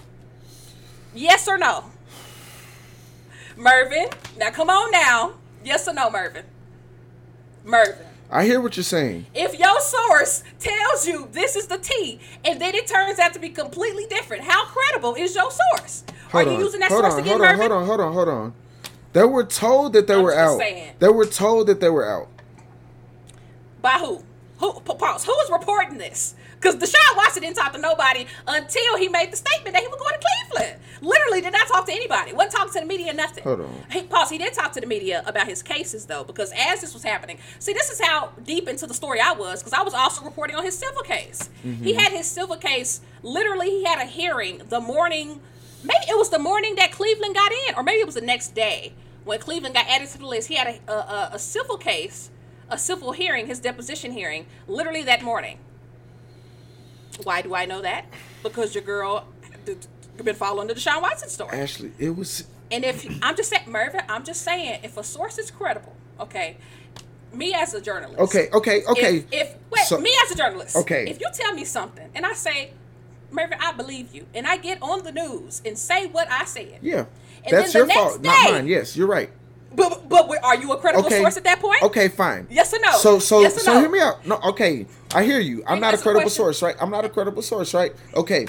[1.16, 1.86] Yes or no?
[3.56, 5.34] Mervin, now come on now.
[5.64, 6.44] Yes or no, Mervin?
[7.64, 8.06] Mervin.
[8.32, 9.28] I hear what you're saying.
[9.36, 13.40] If your source tells you this is the T, and then it turns out to
[13.40, 16.04] be completely different, how credible is your source?
[16.34, 16.64] Hold Are you on.
[16.64, 18.54] using that hold source on, again, hold on, hold on, hold on, hold on.
[19.14, 20.58] They were told that they I'm were out.
[20.58, 20.96] saying.
[20.98, 22.28] They were told that they were out.
[23.84, 24.24] By who?
[24.58, 24.74] Who?
[24.80, 25.26] Pause.
[25.26, 26.34] Who is reporting this?
[26.56, 30.00] Because Deshaun Watson didn't talk to nobody until he made the statement that he was
[30.00, 30.80] going to Cleveland.
[31.02, 32.34] Literally did not talk to anybody.
[32.34, 33.44] Wasn't talking to the media, nothing.
[33.44, 33.84] Hold on.
[33.92, 34.32] He, pause.
[34.32, 37.38] He did talk to the media about his cases, though, because as this was happening,
[37.60, 40.56] see, this is how deep into the story I was, because I was also reporting
[40.56, 41.50] on his civil case.
[41.64, 41.84] Mm-hmm.
[41.84, 45.42] He had his civil case, literally, he had a hearing the morning,
[45.84, 48.56] maybe it was the morning that Cleveland got in, or maybe it was the next
[48.56, 50.48] day when Cleveland got added to the list.
[50.48, 52.30] He had a, a, a, civil case,
[52.70, 55.60] a civil hearing, his deposition hearing, literally that morning.
[57.24, 58.06] Why do I know that?
[58.42, 59.28] Because your girl
[60.22, 61.58] been following the Deshaun Watson story.
[61.58, 65.38] Ashley, it was And if I'm just saying, Mervin, I'm just saying, if a source
[65.38, 66.58] is credible, okay,
[67.34, 69.18] me as a journalist, Okay, okay, okay.
[69.18, 71.10] If, if wait, So- me as a journalist, Okay.
[71.10, 72.72] if you tell me something and I say,
[73.34, 76.80] Mervin, I believe you, and I get on the news and say what I said,
[76.82, 77.06] yeah.
[77.46, 78.68] And That's your fault, next not mine.
[78.68, 79.30] Yes, you're right.
[79.76, 81.20] but but are you a credible Okay.
[81.20, 81.82] source at that point?
[81.84, 82.48] Okay, fine.
[82.50, 82.92] Yes or no?
[82.98, 83.80] So so Yes or so no?
[83.82, 84.26] hear me out.
[84.26, 84.86] No, okay.
[85.14, 85.64] I hear you.
[85.68, 86.44] I'm not a credible question.
[86.44, 86.76] source, right?
[86.80, 87.92] I'm not a credible source, right?
[88.16, 88.46] Okay.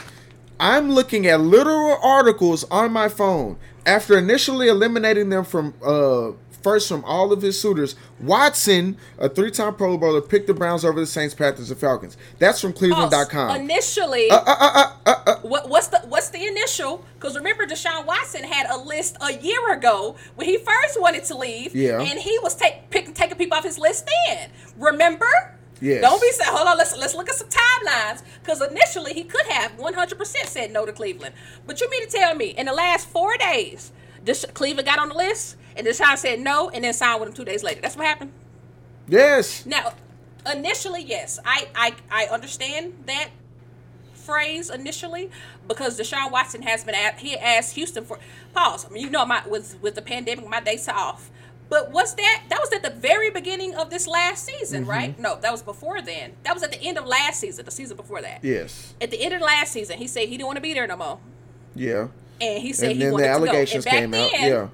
[0.60, 6.30] I'm looking at literal articles on my phone after initially eliminating them from uh
[6.64, 7.94] first from all of his suitors.
[8.20, 12.16] Watson, a three-time Pro Bowler, picked the Browns over the Saints, Panthers, and Falcons.
[12.40, 13.60] That's from Cleveland.com.
[13.60, 17.04] Initially, Uh, uh, uh, uh, uh, what, what's the what's the initial?
[17.20, 21.36] Because remember, Deshaun Watson had a list a year ago when he first wanted to
[21.36, 22.00] leave, Yeah.
[22.00, 24.50] and he was take, picking taking people off his list then.
[24.78, 25.26] Remember?
[25.80, 26.00] Yes.
[26.00, 28.22] Don't be saying, hold on, let's let's look at some timelines.
[28.42, 31.34] Because initially he could have 100% said no to Cleveland.
[31.66, 33.92] But you mean to tell me in the last four days,
[34.24, 37.34] this Cleveland got on the list and Deshaun said no and then signed with him
[37.34, 37.80] two days later.
[37.80, 38.32] That's what happened.
[39.08, 39.64] yes.
[39.66, 39.92] Now,
[40.52, 43.28] initially, yes, I I, I understand that
[44.14, 45.30] phrase initially
[45.68, 48.18] because Deshaun Watson has been at he asked Houston for
[48.54, 48.86] pause.
[48.86, 51.30] I mean, you know, my with with the pandemic, my days off.
[51.70, 54.90] But was that that was at the very beginning of this last season, Mm-hmm.
[54.90, 55.18] right?
[55.18, 56.34] No, that was before then.
[56.44, 58.40] That was at the end of last season, the season before that.
[58.44, 58.94] Yes.
[59.00, 60.96] At the end of last season, he said he didn't want to be there no
[60.96, 61.18] more,
[61.74, 62.08] Yeah.
[62.40, 63.44] And he said And he then wanted the to go.
[63.46, 64.30] allegations And back came out.
[64.32, 64.68] then, Yeah.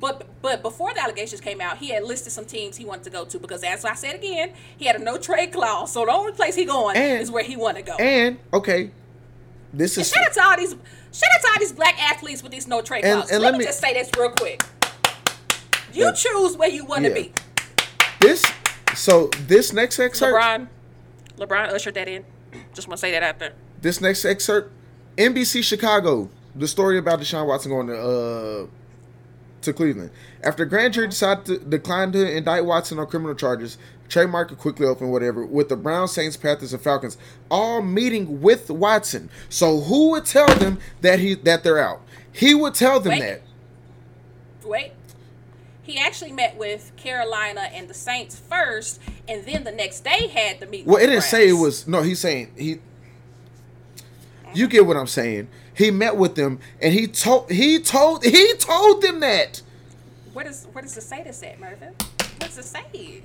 [0.00, 3.10] but but before the allegations came out, he had listed some teams he wanted to
[3.10, 5.92] go to because, as I said again, he had a no trade clause.
[5.92, 7.94] So the only place he going And- is where he want to go.
[7.96, 8.90] And okay,
[9.72, 10.70] this And is shout out to all these
[11.12, 13.32] shout out to all these black athletes with these no trade And- clauses.
[13.32, 14.62] and let, let me, me- just say this real quick.
[15.92, 16.12] You Yeah.
[16.12, 17.14] choose where you want to Yeah.
[17.14, 17.32] be.
[18.20, 18.44] this.
[18.94, 20.34] So this next excerpt.
[20.36, 20.68] LeBron,
[21.38, 22.24] LeBron ushered that in.
[22.74, 23.52] Just want to say that out there.
[23.80, 24.72] This next excerpt,
[25.16, 26.28] NBC Chicago,
[26.58, 28.66] the story about Deshaun Watson going to uh
[29.62, 30.10] to Cleveland.
[30.42, 33.76] After grand jury decided to decline to indict Watson on criminal charges,
[34.08, 37.18] trade market quickly opened, whatever, with the Browns, Saints, Panthers, and Falcons
[37.50, 39.30] all meeting with Watson.
[39.48, 42.02] So who would tell them that he that they're out?
[42.32, 43.20] He would tell them Wait.
[43.20, 43.42] that.
[44.64, 44.92] Wait.
[45.82, 50.60] He actually met with Carolina and the Saints first, and then the next day had
[50.60, 50.86] the meeting.
[50.86, 51.88] Well, it didn't say it was.
[51.88, 52.80] No, he's saying he.
[54.54, 55.48] You get what I'm saying?
[55.78, 59.62] He met with them, and he told he told he told them that.
[60.32, 61.94] Where does where does it say this at, Mervin?
[62.18, 63.22] What does it say?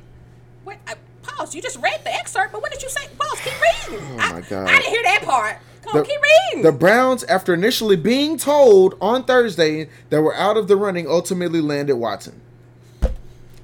[0.63, 0.77] What?
[0.87, 1.55] Uh, I, pause.
[1.55, 3.07] You just read the excerpt, but what did you say?
[3.17, 3.39] Pause.
[3.39, 4.05] Keep reading.
[4.11, 4.67] Oh, I, my God.
[4.69, 5.57] I didn't hear that part.
[5.81, 6.19] Come on, The, keep
[6.51, 6.63] reading.
[6.63, 11.59] the Browns, after initially being told on Thursday that we're out of the running, ultimately
[11.59, 12.39] landed Watson.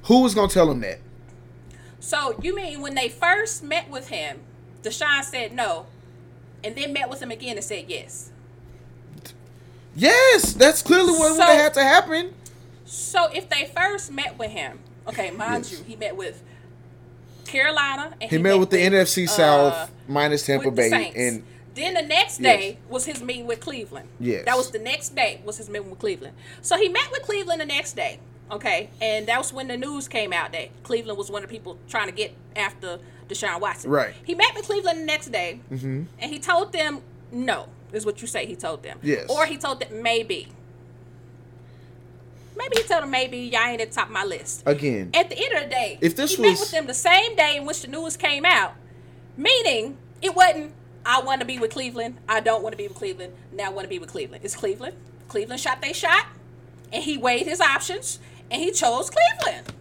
[0.04, 0.98] Who was gonna tell him that?
[2.00, 4.40] so you mean when they first met with him,
[4.82, 5.86] Deshaun said no,
[6.64, 8.29] and then met with him again and said yes.
[9.96, 12.34] Yes, that's clearly what would So- have had to happen.
[12.86, 15.72] So if they first met with him, okay, mind Yes.
[15.78, 16.42] you, he met with
[17.46, 21.42] Carolina and He, met with the NFC uh, South minus Tampa with the Bay, and
[21.74, 22.58] then the next Yes.
[22.58, 24.08] day was his meeting with Cleveland.
[24.18, 24.44] Yes.
[24.44, 26.34] That was the next day was his meeting with Cleveland.
[26.62, 28.18] So he met with Cleveland the next day.
[28.50, 28.90] Okay.
[29.00, 31.78] And that was when the news came out that Cleveland was one of the people
[31.88, 33.90] trying to get after Deshaun Watson.
[33.90, 34.12] Right.
[34.24, 38.26] He met with Cleveland the next day and he told them no, is what you
[38.28, 38.98] say he told them.
[39.02, 39.26] Yes.
[39.28, 40.48] Or he told them maybe.
[42.56, 44.62] Maybe he told them maybe y'all ain't at the top of my list.
[44.66, 46.94] again, At the end of the day, If this he met was- with them the
[46.94, 48.74] same day in which the news came out,
[49.36, 50.72] meaning it wasn't
[51.06, 53.68] I want to be with Cleveland, I don't want to be with Cleveland, now I
[53.70, 54.44] want to be with Cleveland.
[54.44, 54.94] It's Cleveland.
[55.28, 56.26] Cleveland shot they shot,
[56.92, 58.18] and he weighed his options,
[58.50, 59.72] and he chose Cleveland.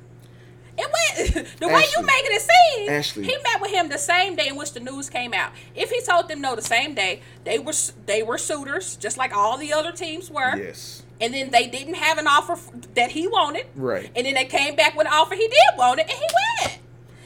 [0.81, 2.89] It went the way you making it seem.
[2.89, 3.23] Ashley.
[3.25, 5.51] He met with him the same day in which the news came out.
[5.75, 7.73] If he told them no the same day, they were
[8.05, 11.95] they were suitors, just like all the other teams were yes, and then they didn't
[11.95, 12.57] have an offer
[12.95, 13.65] that he wanted.
[13.75, 14.09] Right.
[14.15, 16.25] And then they came back with an offer he did want it, and he
[16.63, 16.79] went.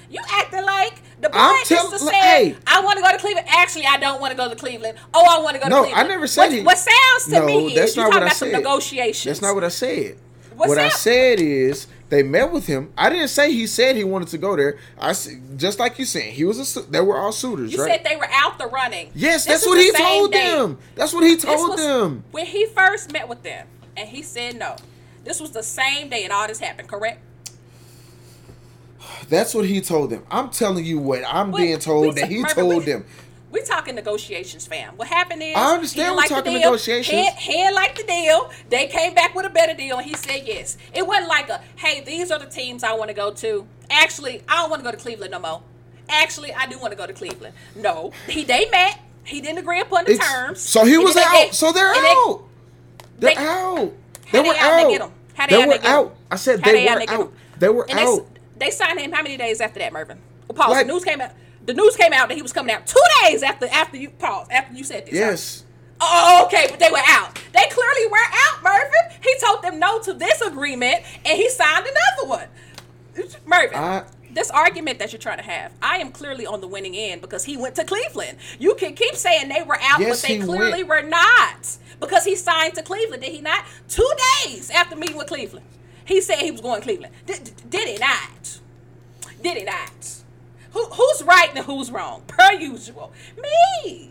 [0.09, 2.55] You acting like the just tell- to say, hey.
[2.67, 4.97] "I want to go to Cleveland." Actually, I don't want to go to Cleveland.
[5.13, 6.05] Oh, I want to go No, to Cleveland.
[6.07, 8.13] I never said what, he- What sounds to No, me that's is you not talking
[8.21, 8.57] what I about some said.
[8.57, 9.23] negotiations.
[9.25, 10.17] that's not what I said.
[10.55, 12.91] What's what I said is they met with him.
[12.97, 14.77] I didn't say he said he wanted to go there.
[14.99, 15.13] I
[15.57, 16.81] just like you saying he was a.
[16.81, 17.91] They were all suitors, You right?
[18.03, 19.11] said they were out the running.
[19.15, 20.51] yes, This that's what he told day.
[20.55, 20.77] them.
[20.95, 22.23] That's what he told was them.
[22.31, 23.67] when he first met with them,
[23.97, 24.75] and he said no.
[25.23, 26.87] This was the same day, and all this happened.
[26.89, 27.19] Correct?
[29.29, 30.23] That's what he told them.
[30.31, 33.05] I'm telling you what I'm But being told that he told we- them.
[33.53, 34.97] We talking negotiations, fam.
[34.97, 37.15] What happened is I understand we're like talking negotiations.
[37.37, 38.49] He, he like the deal.
[38.69, 40.75] They came back with a better deal, and he said yes.
[40.91, 43.67] It wasn't like a hey, these are the teams I want to go to.
[43.91, 45.61] Actually, I don't want to go to Cleveland no more.
[46.09, 47.53] Actually, I do want to go to Cleveland.
[47.75, 48.99] No, he they met.
[49.23, 50.59] He didn't agree upon the It's- terms.
[50.59, 51.31] so he was out.
[51.31, 52.43] they so they're they- out.
[53.19, 53.93] They're they- out.
[54.31, 54.89] They were out?
[54.89, 55.91] They they were They get 'em.
[55.95, 56.15] out.
[56.31, 57.33] I said they were out.
[57.59, 58.25] They were out.
[58.57, 60.17] They, signed him how many days after that, Mervin?
[60.47, 60.71] Well, pause.
[60.71, 61.31] Like- the news came out.
[61.65, 64.47] The news came out that he was coming out two days after after you pause
[64.51, 65.13] after you said this.
[65.13, 65.65] Yes.
[66.01, 67.35] Oh, okay, but they were out.
[67.53, 69.19] They clearly were out, Mervin.
[69.21, 72.47] He told them no to this agreement, and he signed another one.
[73.45, 74.03] Mervin, I
[74.33, 77.43] this argument that you're trying to have, I am clearly on the winning end because
[77.43, 78.37] he went to Cleveland.
[78.59, 81.03] You can keep saying they were out, Yes, but they clearly went.
[81.03, 83.21] were not because he signed to Cleveland.
[83.21, 83.65] Did he not?
[83.87, 84.09] Two
[84.45, 85.65] days after meeting with Cleveland,
[86.05, 87.13] he said he was going to Cleveland.
[87.25, 88.59] Did, did he not?
[89.41, 90.22] Did he not?
[90.73, 92.23] Who, who's right and who's wrong?
[92.27, 94.09] Per usual, me.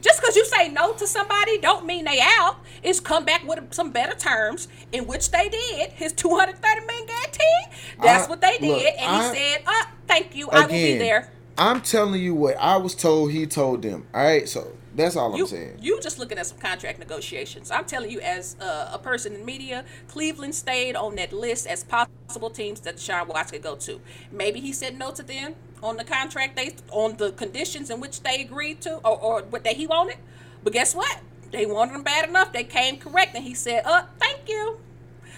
[0.00, 2.56] Just because you say no to somebody don't mean they out.
[2.82, 5.90] It's come back with some better terms, in which they did.
[5.92, 7.76] His 230 million guarantee.
[8.02, 10.68] That's I- what they did, look, and I- he said, uh, "Thank you, I will
[10.68, 13.30] be there." I'm telling you what I was told.
[13.30, 14.06] He told them.
[14.14, 15.78] All right, so that's all You, I'm saying.
[15.80, 17.70] you just looking at some contract negotiations.
[17.70, 21.84] I'm telling you, as uh, a person in media, Cleveland stayed on that list as
[21.84, 24.00] possible teams that Deshaun Watson could go to.
[24.32, 28.22] Maybe he said no to them on the contract they on the conditions in which
[28.22, 30.16] they agreed to, or, or what that he wanted.
[30.62, 31.20] But guess what?
[31.50, 32.52] They wanted him bad enough.
[32.52, 34.78] They came correct, and he said, "Uh, thank you,"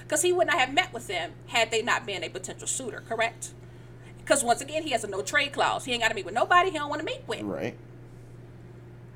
[0.03, 3.03] because he would not have met with them had they not been a potential suitor.
[3.09, 3.51] Correct?
[4.19, 5.85] Because once again, he has a no trade clause.
[5.85, 7.43] He ain't got to meet with nobody he don't want to meet with.
[7.43, 7.77] Right.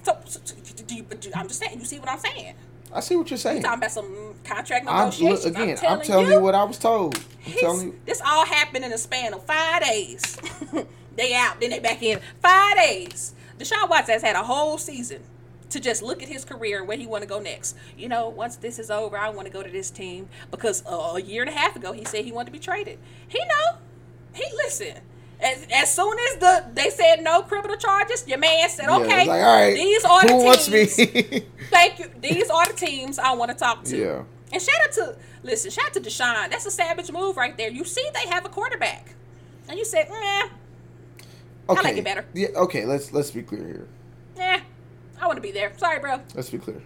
[0.03, 0.41] So, so
[0.87, 1.79] do you, do- I'm just saying.
[1.79, 2.55] You see what I'm saying?
[2.93, 3.63] I see what you're saying.
[3.63, 5.45] talking about some contract I'm, negotiations.
[5.45, 7.17] look, again, I'm telling, I'm telling you, what I was told.
[7.47, 8.01] I'm telling you.
[8.07, 10.39] This all happened in a span of five days.
[11.19, 12.21] they out, then they back in.
[12.41, 13.35] Five days.
[13.59, 15.23] Deshaun Watson has had a whole season
[15.71, 17.77] to just look at his career where he want to go next.
[17.97, 21.13] You know, once this is over, I want to go to this team because uh,
[21.17, 22.99] a year and a half ago he said he wanted to be traded.
[23.27, 23.79] He know.
[24.35, 24.95] He listen.
[25.41, 29.29] As, as soon as the they said no criminal charges, your man said, "Okay, like,
[29.29, 30.87] all right, these are the who wants me?
[30.87, 31.47] teams.
[31.71, 32.11] Thank you.
[32.21, 33.97] These are the teams I want to talk to.
[33.97, 34.23] Yeah.
[34.53, 36.51] And shout out to listen, shout out to Deshaun.
[36.51, 37.71] That's a savage move right there.
[37.71, 39.15] You see, they have a quarterback,
[39.69, 40.49] and you said, "Nah,
[41.69, 41.83] okay.
[41.83, 42.25] like it better.
[42.35, 42.49] Yeah.
[42.57, 42.85] Okay.
[42.85, 43.89] Let's let's be clear here.
[44.37, 44.61] nah,
[45.21, 46.21] I want to be there." Sorry, bro.
[46.35, 46.83] Let's be clear.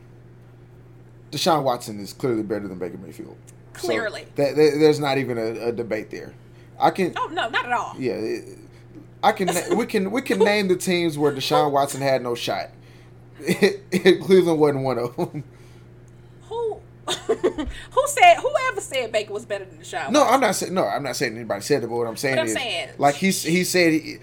[1.30, 3.36] Deshaun Watson is clearly better than Baker Mayfield.
[3.78, 4.26] So Clearly.
[4.36, 6.34] that, that- there's not even a, a debate there.
[6.78, 7.14] I can.
[7.16, 7.94] Oh no, not at all.
[7.98, 8.12] Yeah.
[8.14, 8.58] it-
[9.24, 9.48] I can.
[9.76, 10.10] we can.
[10.10, 12.70] We can name the teams where Deshaun Watson had no shot.
[13.40, 15.44] Cleveland wasn't one of them.
[16.48, 18.36] Who, who said?
[18.38, 20.10] Whoever said Baker was better than Deshaun?
[20.10, 20.34] No, Watson?
[20.34, 20.74] I'm not saying.
[20.74, 21.86] No, I'm not saying anybody said it.
[21.86, 24.16] But what I'm saying But I'm is, saying- like he he said, he,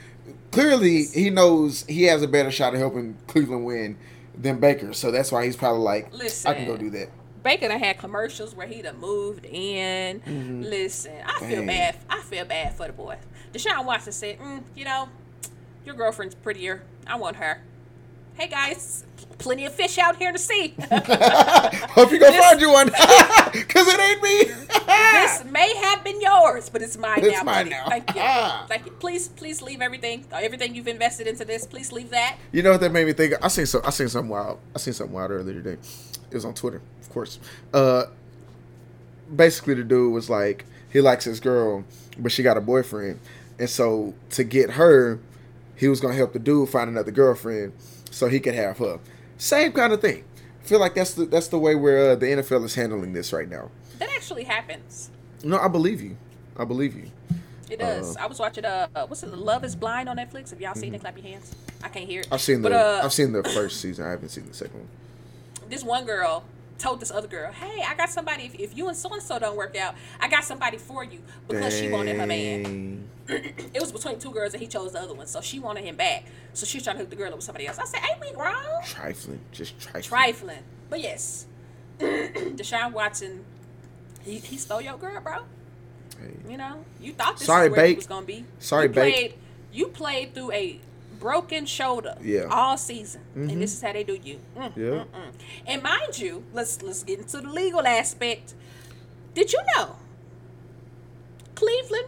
[0.51, 3.97] clearly he knows he has a better shot of helping Cleveland win
[4.37, 4.93] than Baker.
[4.93, 6.13] So that's why he's probably like,
[6.45, 7.09] I can go do that.
[7.43, 10.21] Baker done had commercials where he done moved in.
[10.61, 11.67] Listen, I feel Dang.
[11.67, 11.97] bad.
[12.09, 13.17] I feel bad for the boy.
[13.53, 15.09] Deshaun Watson said, mm, "You know,
[15.85, 16.83] your girlfriend's prettier.
[17.07, 17.61] I want her."
[18.33, 19.05] Hey guys,
[19.39, 20.75] plenty of fish out here to see.
[20.91, 24.43] Hope you gonna This- find you one, cause it ain't me.
[24.43, 27.43] this may have been yours, but it's mine It's now.
[27.43, 27.69] mine buddy.
[27.71, 27.85] now.
[27.89, 28.67] Thank you.
[28.67, 28.91] Thank you.
[28.93, 31.65] Please, please leave everything, everything you've invested into this.
[31.65, 32.37] Please leave that.
[32.51, 33.33] You know what that made me think?
[33.33, 33.39] of?
[33.43, 33.81] I seen some.
[33.83, 34.59] I seen something wild.
[34.75, 35.77] I seen something wild earlier today.
[36.29, 37.39] It was on Twitter, of course.
[37.73, 38.05] Uh,
[39.35, 41.83] basically, the dude was like, he likes his girl,
[42.17, 43.19] but she got a boyfriend,
[43.57, 45.19] and so to get her,
[45.75, 47.73] he was gonna help the dude find another girlfriend
[48.11, 48.99] so he could have her.
[49.39, 50.23] Same kind of thing.
[50.61, 53.33] I feel like that's the that's the way where uh, the NFL is handling this
[53.33, 53.71] right now.
[53.97, 55.09] That actually happens.
[55.43, 56.17] No, I believe you.
[56.57, 57.09] I believe you.
[57.69, 58.17] It does.
[58.17, 59.29] I was watching uh, uh, what's it?
[59.33, 60.49] Love Is Blind on Netflix.
[60.49, 61.01] Have y'all seen it?
[61.01, 61.55] Clap your hands.
[61.81, 62.25] I can't hear it.
[62.25, 62.33] Mm-hmm.
[62.33, 64.05] I've seen the But, uh, I've seen the first season.
[64.05, 64.89] I haven't seen the second one.
[65.69, 66.43] this one girl
[66.79, 68.45] told this other girl, "Hey, I got somebody.
[68.45, 71.21] If, if you and so and so don't work out, I got somebody for you
[71.47, 73.07] because she wanted her man.
[73.29, 75.95] It was between two girls, and he chose the other one, so she wanted him
[75.95, 76.25] back.
[76.53, 77.77] So she's trying to hook the girl up with somebody else.
[77.77, 78.81] I said, "Ain't we wrong?
[78.83, 80.03] Trifling, just trifling.
[80.03, 81.45] Trifling, but yes,
[81.99, 83.45] Deshaun Watson,
[84.21, 85.43] he, he stole your girl, bro.
[86.19, 86.33] Hey.
[86.49, 88.45] You know, you thought this Sorry, is where he was gonna be.
[88.57, 89.35] Sorry, you played,
[89.71, 90.79] You played through a
[91.19, 92.45] broken shoulder Yeah.
[92.49, 94.39] all season, and this is how they do you.
[94.57, 94.83] Mm, Yeah.
[94.83, 95.31] mm, mm.
[95.67, 98.53] And mind you, let's let's get into the legal aspect.
[99.33, 99.95] Did you know
[101.55, 102.07] Cleveland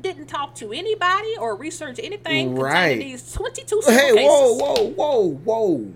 [0.00, 2.72] didn't talk to anybody or research anything Right.
[2.94, 4.26] concerning these twenty-two civil Hey, cases?
[4.28, 5.86] whoa, whoa, whoa, whoa!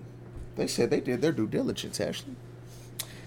[0.55, 2.35] They said they did their due diligence, Ashley.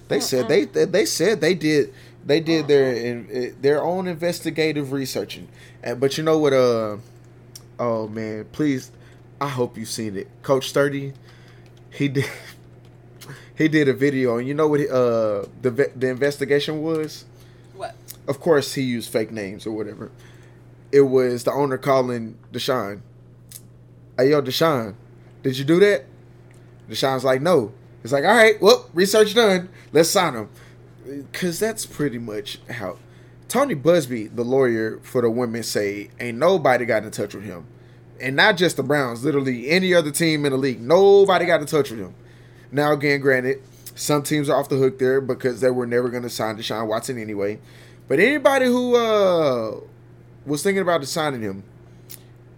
[0.09, 1.93] They said they, they they said they did
[2.27, 5.49] they did their in, their own investigative researching.
[5.99, 6.53] But you know what?
[6.53, 6.97] Uh,
[7.79, 8.91] oh man, please,
[9.41, 10.29] I hope you've seen it.
[10.43, 11.15] Coach Sturdy,
[11.91, 12.27] he did
[13.57, 14.81] he did a video, and you know what?
[14.81, 17.25] Uh, the the investigation was.
[17.75, 17.95] What?
[18.29, 20.11] Of course, he used fake names or whatever.
[20.93, 23.01] It was the owner calling Deshaun.
[24.19, 24.95] Hey, yo, Deshaun,
[25.43, 26.05] did you do that?
[26.89, 27.73] Deshaun's like, no.
[28.03, 29.69] It's like, all right, well, research done.
[29.93, 30.49] Let's sign him.
[31.07, 32.99] Because that's pretty much how
[33.49, 37.67] Tony Buzbee, the lawyer for the women, say ain't nobody got in touch with him.
[38.21, 40.81] And not just the Browns, literally any other team in the league.
[40.81, 42.15] Nobody got in touch with him.
[42.71, 43.63] Now, again, granted,
[43.95, 46.87] some teams are off the hook there because they were never going to sign Deshaun
[46.87, 47.59] Watson anyway.
[48.09, 49.81] But anybody who uh
[50.47, 51.63] was thinking about signing him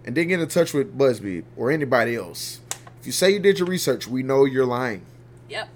[0.05, 2.59] and didn't get in touch with Buzbee or anybody else,
[2.99, 5.05] if you say you did your research, we know you're lying.
[5.49, 5.69] Yep.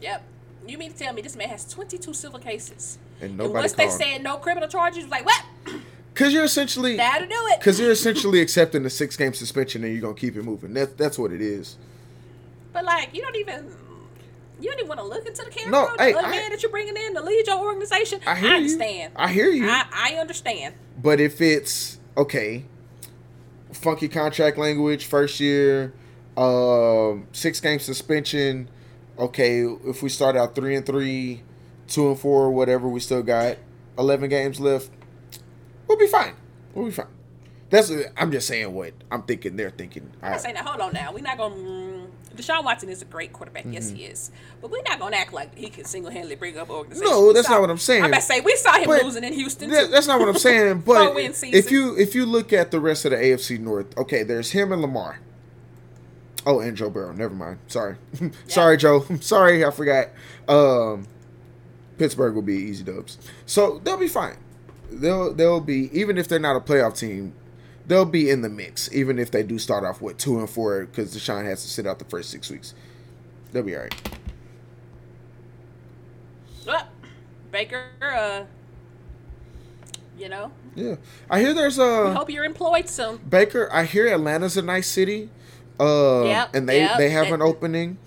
[0.00, 0.22] Yep.
[0.66, 2.98] You mean to tell me this man has 22 civil cases?
[3.20, 5.44] And And nobody once they said no criminal charges, like, what?
[6.14, 7.58] Because you're essentially That'll do it.
[7.58, 10.72] because you're essentially accepting a six game suspension and you're gonna keep it moving.
[10.72, 11.76] That's that's what it is.
[12.72, 13.70] But like, you don't even.
[14.60, 15.70] You don't even want to look into the camera.
[15.72, 18.20] No, the hey, other I- man that you're bringing in to lead your organization.
[18.24, 18.56] I hear you.
[18.56, 19.12] understand.
[19.16, 19.68] I hear you.
[19.68, 20.74] I, I understand.
[21.02, 22.64] But if it's okay,
[23.72, 25.92] funky contract language, first year,
[26.36, 28.68] um, six game suspension.
[29.18, 31.42] Okay, if we start out three and three,
[31.88, 33.56] two and four, whatever, we still got
[33.98, 34.90] eleven games left.
[35.94, 36.34] We'll be fine.
[36.74, 37.06] We'll be fine.
[37.70, 39.54] That's I'm just saying what I'm thinking.
[39.54, 40.10] They're thinking.
[40.20, 40.66] I'm not saying that.
[40.66, 41.12] Hold on now.
[41.12, 42.34] We're not going to.
[42.34, 43.64] Deshaun Watson is a great quarterback.
[43.70, 44.32] Yes, he is.
[44.60, 47.06] But we're not going to act like he can single handedly bring up an organization.
[47.12, 47.26] Mm-hmm.
[47.26, 48.02] No, that's saw- not what I'm saying.
[48.02, 49.70] I'm about to say, we saw him But losing in Houston.
[49.70, 50.82] That- that's not what I'm saying.
[50.84, 54.50] But if you if you look at the rest of the AFC North, okay, there's
[54.50, 55.20] him and Lamar.
[56.44, 57.12] Oh, and Joe Burrow.
[57.12, 57.60] Never mind.
[57.68, 57.96] Sorry,
[58.48, 59.04] sorry, Joe.
[59.20, 60.08] Sorry, I forgot.
[60.48, 61.06] Um,
[61.98, 64.36] Pittsburgh will be easy dubs, so they'll be fine.
[64.90, 67.34] They'll they'll be even if they're not a playoff team,
[67.86, 68.92] they'll be in the mix.
[68.92, 71.86] Even if they do start off with two and four, because Deshaun has to sit
[71.86, 72.74] out the first six weeks,
[73.52, 73.94] they'll be all right.
[76.68, 76.86] Ah,
[77.50, 78.44] Baker, uh,
[80.18, 80.96] you know, Yeah,
[81.28, 82.12] I hear there's we a.
[82.12, 83.18] hope you're employed soon.
[83.28, 85.30] Baker, I hear Atlanta's a nice city.
[85.78, 87.98] Uh, Yep, and they yep, they have that- an opening.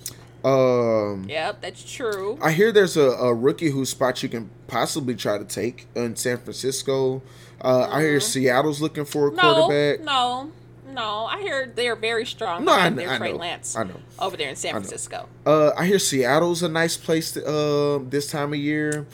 [0.47, 2.37] Um, Yep, that's true.
[2.41, 6.15] I hear there's a, a rookie whose spot you can possibly try to take in
[6.15, 7.21] San Francisco.
[7.61, 9.37] Uh, I hear Seattle's looking for a Mm-hmm.
[9.37, 10.05] No, quarterback.
[10.05, 10.51] no,
[10.93, 11.25] no.
[11.25, 12.65] I hear they're very strong.
[12.65, 13.95] No, I behind kn- their I Trey know, Lance I know.
[14.19, 14.79] over there in San know.
[14.81, 15.27] Francisco.
[15.45, 19.05] Uh, I hear Seattle's a nice place to, um this time of year.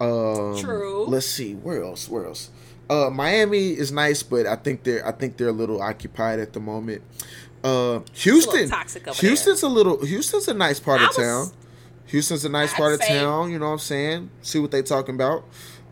[0.00, 1.04] Um, True.
[1.06, 2.08] Let's see where else.
[2.08, 2.50] Where else?
[2.88, 6.54] Uh, Miami is nice, but I think they're I think they're a little occupied at
[6.54, 7.02] the moment.
[7.62, 8.70] Uh, Houston,
[9.16, 10.04] Houston's a little.
[10.04, 11.52] Houston's a nice part I of was- town.
[12.06, 13.52] Houston's a nice I'd part of town.
[13.52, 14.30] You know what I'm saying?
[14.42, 15.44] See what they talking about.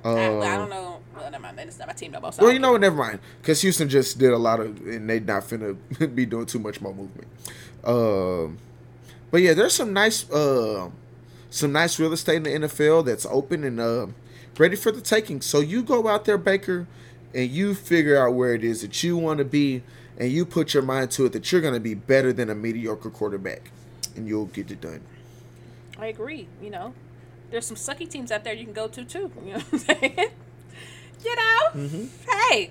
[0.05, 0.99] Uh, I, I don't know.
[1.15, 1.61] Well, never mind.
[1.61, 2.33] It's not my team no more.
[2.33, 2.81] so well, you know what?
[2.81, 3.21] Never mind.
[3.41, 5.77] Because Houston just did a lot of, and they not finna
[6.15, 7.29] be doing too much more movement.
[7.85, 8.59] Um,
[9.31, 10.91] but yeah, there's some nice, uh,
[11.51, 14.07] some nice real estate in the NFL that's open and uh,
[14.59, 15.41] ready for the taking.
[15.41, 16.87] So you go out there, Baker,
[17.35, 19.83] and you figure out where it is that you want to be,
[20.19, 22.55] and you put your mind to it that you're going to be better than a
[22.55, 23.71] mediocre quarterback,
[24.17, 25.01] and you'll get it done.
[25.99, 26.47] I agree.
[26.63, 26.93] You know,
[27.51, 29.31] there's some sucky teams out there you can go to too.
[29.45, 30.31] You know what I'm saying?
[31.25, 32.05] you know, Mm-hmm.
[32.51, 32.71] hey,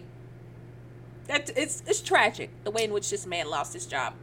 [1.28, 4.14] that it's it's tragic the way in which this man lost his job.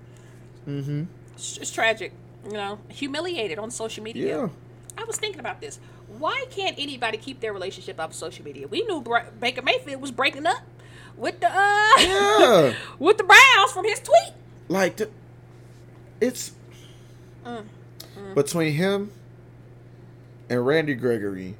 [0.66, 1.04] Mm-hmm.
[1.34, 2.12] It's, it's tragic.
[2.46, 4.26] You know, humiliated on social media.
[4.38, 4.48] Yeah.
[4.96, 5.80] I was thinking about this.
[6.18, 8.68] Why can't anybody keep their relationship off of social media?
[8.68, 10.58] We knew Bra- Baker Mayfield was breaking up
[11.16, 12.74] with the uh Yeah.
[12.98, 14.34] with the Browns from his tweet.
[14.68, 15.10] like the,
[16.20, 16.52] it's
[17.44, 17.64] Mm,
[18.34, 19.10] between him
[20.48, 21.56] and Randy Gregory,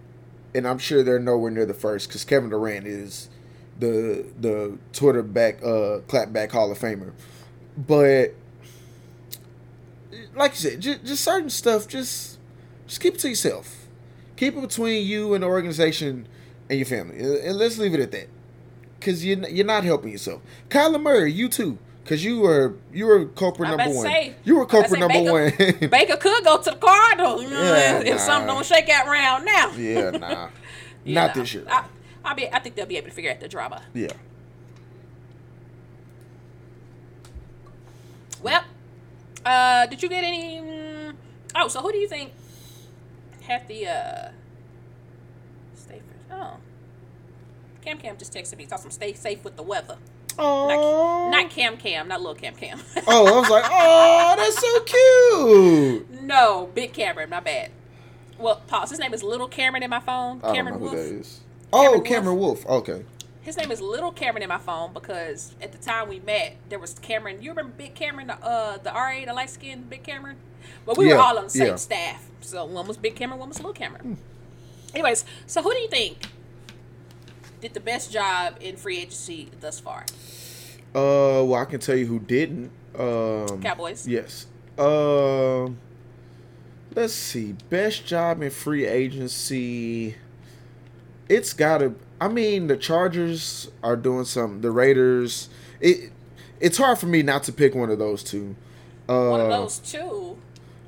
[0.54, 3.28] and I'm sure they're nowhere near the first because Kevin Durant is
[3.78, 7.12] the the Twitter back uh clapback Hall of Famer,
[7.76, 8.34] but
[10.34, 12.38] like you said, just, just certain stuff, just
[12.86, 13.86] just keep it to yourself.
[14.36, 16.26] Keep it between you and the organization
[16.70, 18.28] and your family, and let's leave it at that.
[19.04, 20.40] Cause you're you're not helping yourself.
[20.70, 21.76] Kyler Murray, you too.
[22.06, 24.06] Cause you were you were culprit number one.
[24.06, 25.32] say- you were culprit number Baker-
[25.80, 25.90] one.
[25.90, 29.06] Baker could go to the Cardinals, you know, Yeah, if, if something don't shake out
[29.06, 29.70] round now.
[29.76, 30.48] yeah, nah,
[31.04, 31.64] not know, this year.
[31.68, 31.84] I,
[32.24, 33.82] I be, I think they'll be able to figure out the drama.
[33.94, 34.08] yeah.
[38.42, 38.64] Well,
[39.44, 40.60] uh, did you get any?
[41.54, 42.32] Oh, so who do you think
[43.42, 44.28] had the uh?
[45.74, 46.56] Stay for oh.
[47.84, 48.66] Cam Cam just texted me.
[48.66, 49.96] Talking some stay safe with the weather.
[50.36, 52.80] Oh, Not Cam Cam, not little Cam Cam.
[53.06, 54.80] oh, I was like, oh, that's so
[56.08, 56.22] cute.
[56.22, 57.30] no, Big Cameron.
[57.30, 57.70] My bad.
[58.38, 58.90] Well, pause.
[58.90, 60.40] His name is Little Cameron in my phone.
[60.42, 60.96] I don't Cameron know who Wolf.
[60.96, 61.40] that is.
[61.72, 62.66] Oh, Cameron Cameron Wolf.
[62.66, 63.04] Okay.
[63.42, 66.78] His name is Little Cameron in my phone because at the time we met, there
[66.80, 67.42] was Cameron.
[67.42, 70.36] You remember Big Cameron, the uh, the RA, the light skinned Big Cameron?
[70.86, 71.76] But we Yeah, were all on the same yeah.
[71.76, 72.26] staff.
[72.40, 74.16] So one was Big Cameron, one was Little Cameron.
[74.94, 76.18] Anyways, so who do you think
[77.64, 80.04] did the best job in free agency thus far?
[80.94, 82.70] Uh, well, I can tell you who didn't.
[82.96, 84.06] Um, Cowboys.
[84.06, 84.46] Yes.
[84.78, 85.78] Um,
[86.94, 87.54] let's see.
[87.70, 90.14] Best job in free agency.
[91.28, 91.94] It's gotta.
[92.20, 94.60] I mean, the Chargers are doing something.
[94.60, 95.48] The Raiders.
[95.80, 96.12] It.
[96.60, 98.54] It's hard for me not to pick one of those two.
[99.08, 100.23] Uh, One of those two.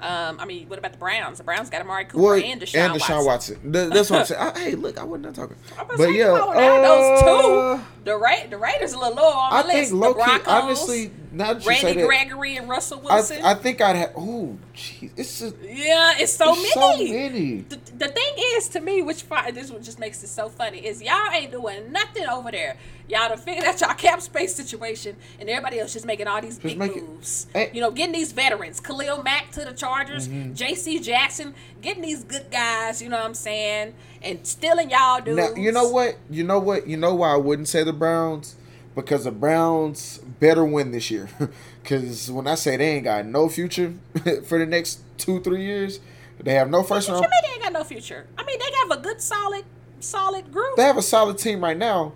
[0.07, 1.39] Um, I mean, what about the Browns?
[1.39, 2.91] The Browns got Amari Cooper Well, and Deshaun,
[3.25, 3.25] Watson.
[3.25, 3.73] Watson.
[3.73, 4.41] That's what I'm saying.
[4.41, 5.57] I, hey, look, I wasn't talking.
[5.77, 6.53] I'm But yeah, now,
[6.83, 7.85] those uh, two.
[8.05, 9.93] The Ra- the Raiders a little low on I the think list.
[9.95, 13.45] low the key, honestly, now that Randy that, Gregory and Russell I, Wilson.
[13.45, 14.13] I think I'd have.
[14.17, 17.09] Oh, jeez, it's just yeah, it's so it's many.
[17.09, 17.57] so many.
[17.63, 21.03] The, the thing is, to me, which this what just makes it so funny is
[21.03, 22.77] y'all ain't doing nothing over there.
[23.09, 26.59] Y'all done figured out y'all cap space situation, and everybody else just making all these
[26.59, 27.47] big make it- moves.
[27.73, 30.55] You know, getting these veterans, Khalil Mack to the Chargers, Mm-hmm.
[30.55, 30.99] J.C.
[31.01, 33.01] Jackson, getting these good guys.
[33.03, 35.37] You know what I'm saying, and stealing y'all dudes.
[35.37, 36.17] Now, you know what?
[36.31, 36.87] You know what?
[36.87, 38.57] You know why I wouldn't say the Browns?
[38.97, 41.29] Because the Browns better win this year.
[41.87, 43.95] Because when I say they ain't got no future
[44.49, 46.01] for the next two, three years,
[46.41, 47.25] they have no first What round.
[47.27, 48.27] you mean they ain't got no future?
[48.37, 49.65] I mean, they have a good, solid,
[50.01, 50.75] solid group.
[50.77, 52.13] They have a solid team right now,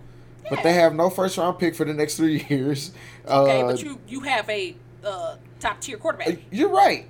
[0.51, 2.91] but they have no first round pick for the next three years.
[3.29, 4.75] okay, Uh, but you you have a
[5.05, 6.37] uh, top tier quarterback.
[6.51, 7.07] You're right.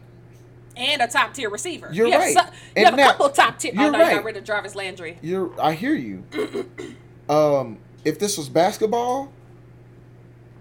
[0.76, 1.88] and a top tier receiver.
[1.90, 2.34] You're you have right.
[2.34, 2.42] so-
[2.76, 3.72] you And have a couple top tier.
[3.74, 4.14] Oh you're no, you right.
[4.16, 5.16] got rid of Jarvis Landry.
[5.22, 5.50] You're.
[5.58, 6.24] I hear you.
[7.30, 9.32] um, if this was basketball,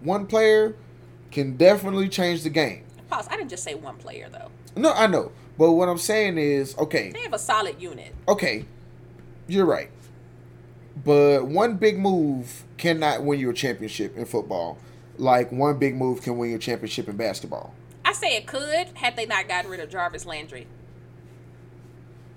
[0.02, 0.76] one player
[1.32, 2.84] can definitely change the game.
[3.10, 3.28] Pause.
[3.32, 4.50] I didn't just say one player though.
[4.76, 5.32] No, I know.
[5.58, 8.14] But what I'm saying is, okay, They have a solid unit.
[8.28, 8.66] okay,
[9.48, 9.90] you're right.
[11.04, 14.78] But one big move cannot win you a championship in football.
[15.18, 17.74] Like one big move can win you a championship in basketball.
[18.06, 20.68] I say it could had they not gotten rid of Jarvis Landry.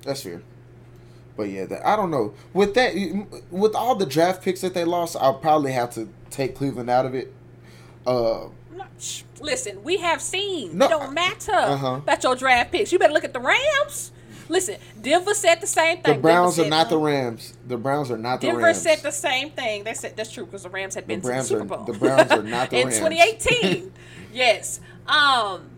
[0.04, 0.42] That's fair.
[1.36, 2.34] But yeah, that, I don't know.
[2.52, 2.94] With that,
[3.50, 7.06] with all the draft picks that they lost, I'll probably have to take Cleveland out
[7.06, 7.32] of it.
[8.06, 8.48] Uh,
[9.40, 10.78] Listen, we have seen.
[10.78, 11.94] No, it don't matter uh-huh.
[11.96, 12.92] about your draft picks.
[12.92, 14.12] You better look at the Rams.
[14.48, 16.16] Listen, Denver said the same thing.
[16.16, 17.54] the Browns Denver are not the Rams.
[17.66, 18.82] The Browns are not the Denver Rams.
[18.82, 19.84] said the same thing.
[19.84, 21.84] They said that's true because the Rams had been to the Browns Super are- Bowl.
[21.84, 22.96] the Browns are not the Rams.
[22.98, 23.42] in Rams.
[23.44, 23.92] 2018.
[24.32, 24.80] yes.
[25.06, 25.70] Um,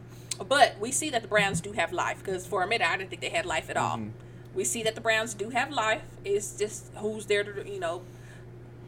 [0.48, 3.10] but we see that the Browns do have life because for a minute I didn't
[3.10, 3.96] think they had life at all.
[3.96, 4.10] Mm-hmm.
[4.54, 6.02] We see that the Browns do have life.
[6.24, 8.02] It's just who's there to you know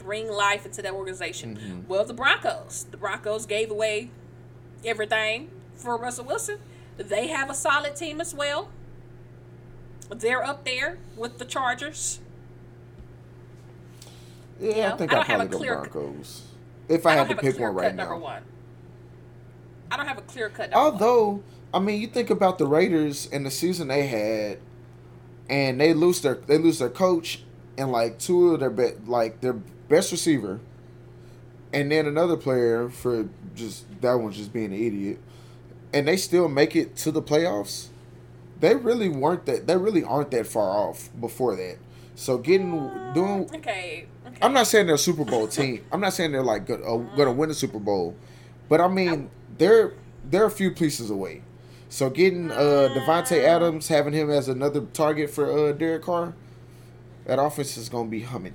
[0.07, 1.57] bring life into that organization.
[1.57, 1.89] Mm-hmm.
[1.89, 2.87] Well, the Broncos.
[2.91, 4.11] The Broncos gave away
[4.85, 6.59] everything for Russell Wilson.
[6.97, 8.71] They have a solid team as well.
[10.09, 12.21] They're up there with the Chargers.
[14.61, 16.43] yeah, know, I think I I don't have probably a go clear- Broncos.
[16.89, 18.17] If I, don't had to pick one right now.
[18.17, 18.43] one.
[19.91, 20.73] I don't have a clear cut.
[20.73, 21.43] Although,
[21.75, 24.59] I mean, you think about the Raiders and the season they had,
[25.51, 27.43] and they lose their they lose their coach
[27.77, 29.57] and like two of their be, like their
[29.89, 30.61] best receiver,
[31.73, 35.19] and then another player for just that one's just being an idiot,
[35.93, 37.89] and they still make it to the playoffs.
[38.61, 39.67] They really weren't that.
[39.67, 41.79] They really aren't that far off before that.
[42.15, 42.71] So getting
[43.13, 43.45] doing.
[43.55, 44.07] Okay.
[44.27, 44.39] okay.
[44.41, 45.85] I'm not saying they're a Super Bowl team.
[45.93, 48.17] I'm not saying they're like uh, going to win the Super Bowl,
[48.69, 49.93] but I mean they're
[50.29, 51.43] they're a few pieces away.
[51.89, 56.35] So getting uh, Davante Adams, having him as another target for uh, Derek Carr,
[57.27, 58.55] that offense is going to be humming.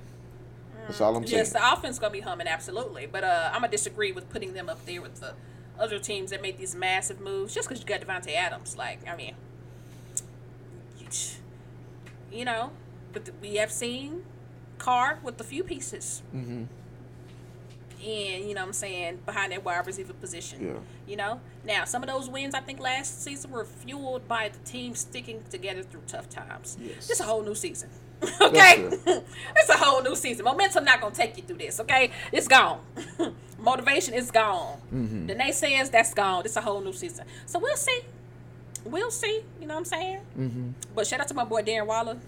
[0.92, 1.38] That's all I'm saying.
[1.38, 4.68] Yes, the offense gonna be humming absolutely, but uh, I'm gonna disagree with putting them
[4.68, 5.34] up there with the
[5.78, 8.76] other teams that make these massive moves just because you got Davante Adams.
[8.76, 9.34] Like, I mean,
[10.98, 11.06] you,
[12.30, 12.72] you know,
[13.12, 14.24] but the, we have seen
[14.78, 16.22] Carr with a few pieces.
[16.34, 16.64] Mm-hmm.
[18.04, 20.66] And you know what I'm saying behind that wide receiver position.
[20.66, 20.72] Yeah.
[21.06, 24.58] You know, now some of those wins I think last season were fueled by the
[24.58, 26.76] team sticking together through tough times.
[26.80, 27.06] Yes.
[27.06, 27.90] This a whole new season.
[28.40, 28.88] Okay,
[29.56, 30.44] it's a whole new season.
[30.44, 31.80] Momentum not gonna take you through this.
[31.80, 32.80] Okay, it's gone.
[33.58, 34.78] Motivation is gone.
[34.92, 35.26] Mm-hmm.
[35.26, 36.44] The naysayers that's gone.
[36.44, 37.26] It's a whole new season.
[37.46, 38.00] So we'll see.
[38.84, 39.42] We'll see.
[39.60, 40.20] You know what I'm saying?
[40.38, 40.68] Mm-hmm.
[40.94, 42.18] But shout out to my boy Darren Waller.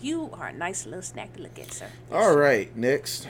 [0.00, 1.86] You are a nice little snack to look at, sir.
[2.10, 3.28] All right, next.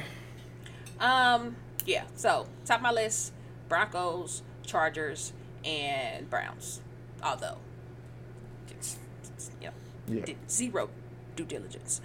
[1.00, 2.04] Um, yeah.
[2.14, 3.32] So top of my list:
[3.68, 5.32] Broncos, Chargers,
[5.64, 6.80] and Browns.
[7.22, 7.58] Although,
[8.70, 8.96] it's,
[9.36, 9.70] it's, you
[10.08, 10.34] Yeah.
[10.48, 10.88] zero
[11.36, 12.00] due diligence.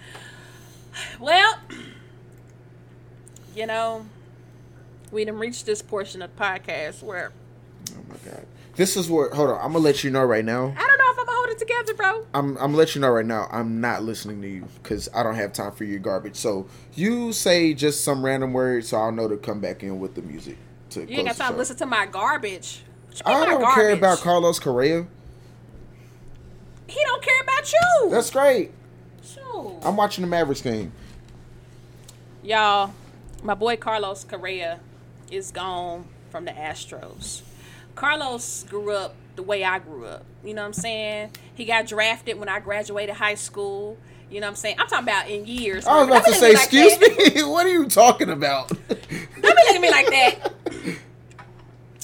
[1.20, 1.58] Well,
[3.54, 4.06] you know,
[5.10, 7.32] we done reached this portion of the podcast where
[7.92, 8.46] Oh my God.
[8.76, 9.28] This is where.
[9.30, 9.56] Hold on.
[9.56, 10.72] I'm gonna let you know right now.
[10.76, 12.26] I don't know if I'm gonna hold it together, bro.
[12.32, 13.48] I'm I'm gonna let you know right now.
[13.50, 16.36] I'm not listening to you because I don't have time for your garbage.
[16.36, 20.14] So you say just some random words, so I'll know to come back in with
[20.14, 20.56] the music.
[20.90, 22.82] To You ain't got time to listen to my garbage.
[23.06, 25.06] What you mean I don't care about Carlos Correa.
[26.86, 28.10] He don't care about you.
[28.10, 28.70] That's great.
[29.82, 30.92] I'm watching the Mavericks game.
[32.42, 32.92] Y'all,
[33.42, 34.80] my boy Carlos Correa
[35.30, 37.42] is gone from the Astros.
[37.94, 40.24] Carlos grew up the way I grew up.
[40.44, 41.32] You know what I'm saying?
[41.54, 43.98] He got drafted when I graduated high school.
[44.30, 44.76] You know what I'm saying?
[44.78, 45.86] I'm talking about in years.
[45.86, 47.42] I was about to say, be looking at excuse me.
[47.42, 47.48] me.
[47.48, 48.68] what are you talking about?
[48.88, 50.52] Don't be looking at me like that.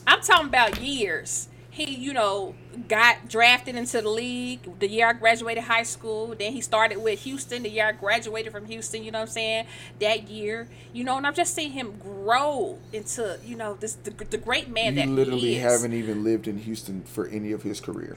[0.07, 1.49] I'm talking about years.
[1.71, 2.55] he, you know,
[2.89, 6.35] got drafted into the league the year I graduated high school.
[6.39, 9.33] Then he started with Houston the year I graduated from Houston, you know what I'm
[9.33, 9.67] saying?
[10.01, 14.11] That year, you know, and I've just seen him grow into, you know, this the,
[14.11, 15.63] the great man You that literally he is.
[15.63, 18.17] haven't even lived in Houston for any of his career.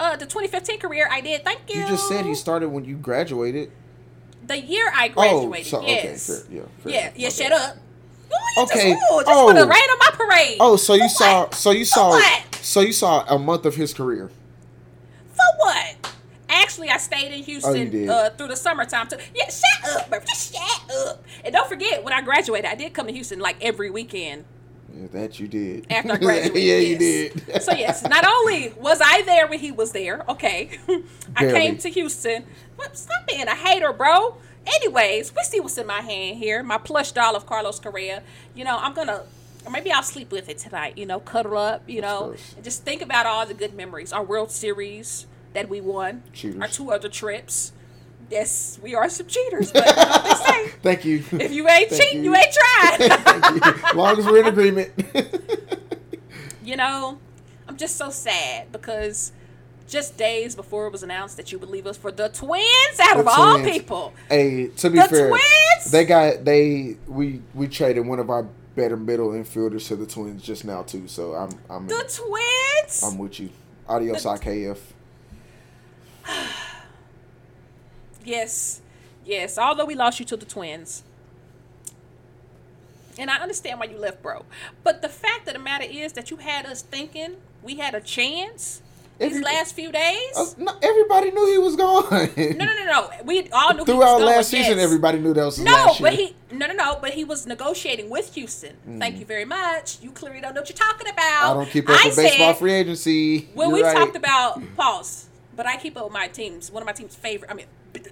[0.00, 1.44] Uh, the 2015 career I did.
[1.44, 1.80] Thank you.
[1.80, 3.70] You just said he started when you graduated.
[4.46, 5.66] the year I Oh, graduated.
[5.66, 6.26] so okay, yes.
[6.26, 7.28] fair, yeah, fair yeah, yeah.
[7.28, 7.76] Shut up.
[8.32, 9.46] Ooh, Okay, Just, ooh, just oh.
[9.48, 10.56] put rain on my parade.
[10.58, 11.54] Oh, so you saw, what?
[11.54, 12.18] so you saw?
[12.62, 14.30] So you saw a month of his career.
[15.34, 16.12] For what?
[16.48, 18.08] Actually, I stayed in Oh, Houston did.
[18.08, 19.16] uh, through the summertime too.
[19.34, 20.20] Yeah, shut up, bro.
[20.20, 21.24] Just shut up.
[21.44, 24.44] And don't forget, when I graduated, I did come to Houston like every weekend
[24.94, 25.90] Yeah, that you did.
[25.90, 26.62] after I graduated.
[26.62, 27.62] yeah, you did.
[27.62, 30.78] so yes, not only was I there when he was there, okay,
[31.36, 32.44] I came to Houston.
[32.92, 34.36] Stop being a hater, bro.
[34.66, 36.62] Anyways, we see what's in my hand here.
[36.62, 38.22] My plush doll of Carlos Correa.
[38.54, 39.22] You know, I'm gonna.
[39.64, 40.98] Or maybe I'll sleep with it tonight.
[40.98, 41.82] You know, cuddle up.
[41.88, 44.12] You know, and just think about all the good memories.
[44.12, 46.22] Our World Series that we won.
[46.32, 46.60] Cheaters.
[46.60, 47.72] Our two other trips.
[48.30, 50.68] Yes, we are some cheaters, but you know they say.
[50.82, 51.22] Thank you.
[51.32, 52.30] If you ain't Thank cheating, you.
[52.30, 52.36] you.
[52.36, 53.10] ain't trying.
[53.20, 53.84] Thank you.
[53.88, 54.90] As long as we're in agreement.
[56.64, 57.18] you know,
[57.68, 59.32] I'm just so sad because
[59.86, 62.64] just days before it was announced that you would leave us for the twins
[63.00, 64.14] out of The all people.
[64.30, 65.90] hey, to be The fair, Twins?
[65.90, 70.42] they got they we we traded one of our better middle infielders to the Twins
[70.42, 71.08] just now too.
[71.08, 73.02] So I'm I'm The twins.
[73.02, 73.50] I'm with you.
[73.88, 74.78] Adios, IKF.
[78.24, 78.80] yes.
[79.24, 79.58] Yes.
[79.58, 81.02] Although we lost you to the twins.
[83.18, 84.44] And I understand why you left, bro.
[84.82, 88.00] But the fact of the matter is that you had us thinking we had a
[88.00, 88.81] chance
[89.22, 90.32] these last few days.
[90.36, 92.04] Uh, no, everybody knew he was gone.
[92.10, 93.10] no, no, no, no.
[93.24, 94.84] We all knew he was Throughout last season, yes.
[94.84, 96.28] everybody knew that was his No, but year.
[96.50, 98.76] he no no no, but he was negotiating with Houston.
[98.98, 100.00] Thank you very much.
[100.02, 101.42] You clearly don't know what you're talking about.
[101.42, 101.50] Mm.
[101.50, 103.48] I don't keep up I with baseball said, free agency.
[103.56, 103.96] You're we right.
[103.96, 106.70] talked about pause, but I keep up with my teams.
[106.70, 107.50] One of my team's favorite.
[107.50, 108.02] I mean, b-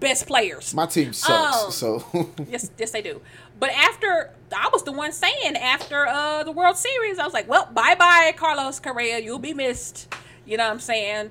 [0.00, 0.74] best players.
[0.74, 2.02] my team sucks, Oh.
[2.02, 3.20] so yes, yes, they do.
[3.60, 7.48] But after I was the one saying after uh, the World Series, I was like,
[7.48, 9.18] "Well, bye bye, Carlos Correa.
[9.20, 10.12] You'll be missed."
[10.44, 11.30] You know what I'm saying?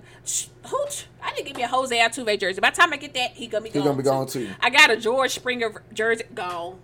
[0.68, 0.78] Who?
[1.22, 2.62] I didn't give me a Jose Altuve jersey.
[2.62, 3.84] By the time I get that, he gonna be He gone.
[3.86, 4.50] gonna be gone, too.
[4.62, 6.80] I got a George Springer jersey gone.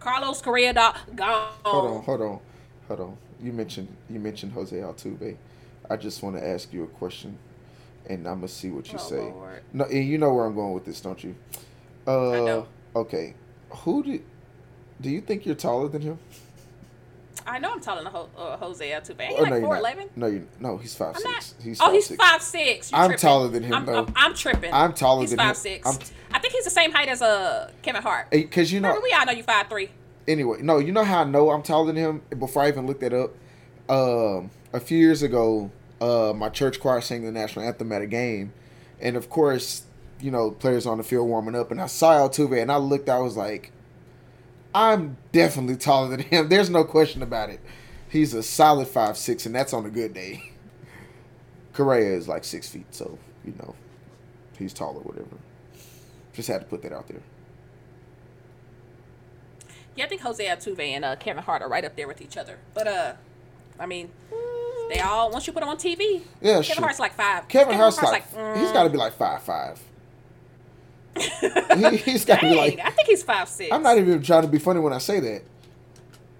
[0.00, 1.48] Carlos Correa dog gone.
[1.64, 2.40] hold on, hold on,
[2.88, 3.16] hold on.
[3.40, 5.36] You mentioned you mentioned Jose Altuve.
[5.88, 7.38] I just want to ask you a question,
[8.06, 9.20] and I'm gonna see what you Oh, say.
[9.20, 9.62] Lord.
[9.72, 11.34] No, and you know where I'm going with this, don't you?
[12.06, 12.66] Uh, know.
[12.96, 13.34] Okay,
[13.70, 14.20] who do
[15.00, 16.18] do you think you're taller than him?
[17.46, 19.20] I know I'm taller than Ho- uh, Jose Altuve.
[19.20, 19.80] Ain't he Oh, like no, you're four not.
[19.80, 20.08] eleven?
[20.16, 20.76] No, you no.
[20.76, 21.54] He's five I'm six.
[21.58, 21.64] not.
[21.64, 22.24] He's oh, five, he's six.
[22.24, 22.92] five six.
[22.92, 23.20] You I'm tripping.
[23.20, 23.98] taller than him, I'm, though.
[23.98, 24.72] I'm, I'm tripping.
[24.72, 25.54] I'm taller he's than five him.
[25.54, 25.86] six.
[25.86, 25.98] I'm-
[26.34, 28.30] I think he's the same height as uh Kevin Hart.
[28.30, 29.90] Because you know, Remember, we all know you five three.
[30.28, 33.00] anyway, no, you know how I know I'm taller than him before I even looked
[33.00, 33.32] that up.
[33.88, 38.06] Um, a few years ago, uh, my church choir sang the national anthem at a
[38.06, 38.52] game,
[39.00, 39.82] and of course,
[40.20, 43.08] you know, players on the field warming up, and I saw Altuve, and I looked,
[43.08, 43.72] I was like,
[44.74, 46.48] I'm definitely taller than him.
[46.48, 47.60] There's no question about it.
[48.08, 50.52] He's a solid five six, and that's on a good day.
[51.72, 53.74] Correa is like six feet, so you know,
[54.58, 55.36] he's tall or whatever.
[56.32, 57.20] Just had to put that out there.
[59.96, 62.36] Yeah, I think Jose Altuve and uh, Kevin Hart are right up there with each
[62.38, 62.58] other.
[62.72, 63.12] But uh,
[63.78, 64.10] I mean,
[64.90, 66.76] they all once you put them on TV, Yeah, Kevin sure.
[66.84, 67.48] Hart's like five.
[67.48, 69.80] Kevin Hart's like, mm, he's got to be like five five.
[71.90, 72.78] he, he's got to be like.
[72.82, 73.72] I think he's five six.
[73.72, 75.42] I'm not even trying to be funny when I say that.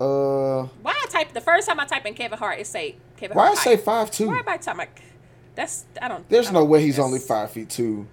[0.01, 3.37] Uh, Why I type the first time I type in Kevin Hart, it say Kevin
[3.37, 4.27] why I say five two?
[4.29, 4.59] Why am I?
[4.75, 5.01] Like,
[5.55, 6.29] that's I don't.
[6.29, 8.07] There's I no don't way he's only five feet two.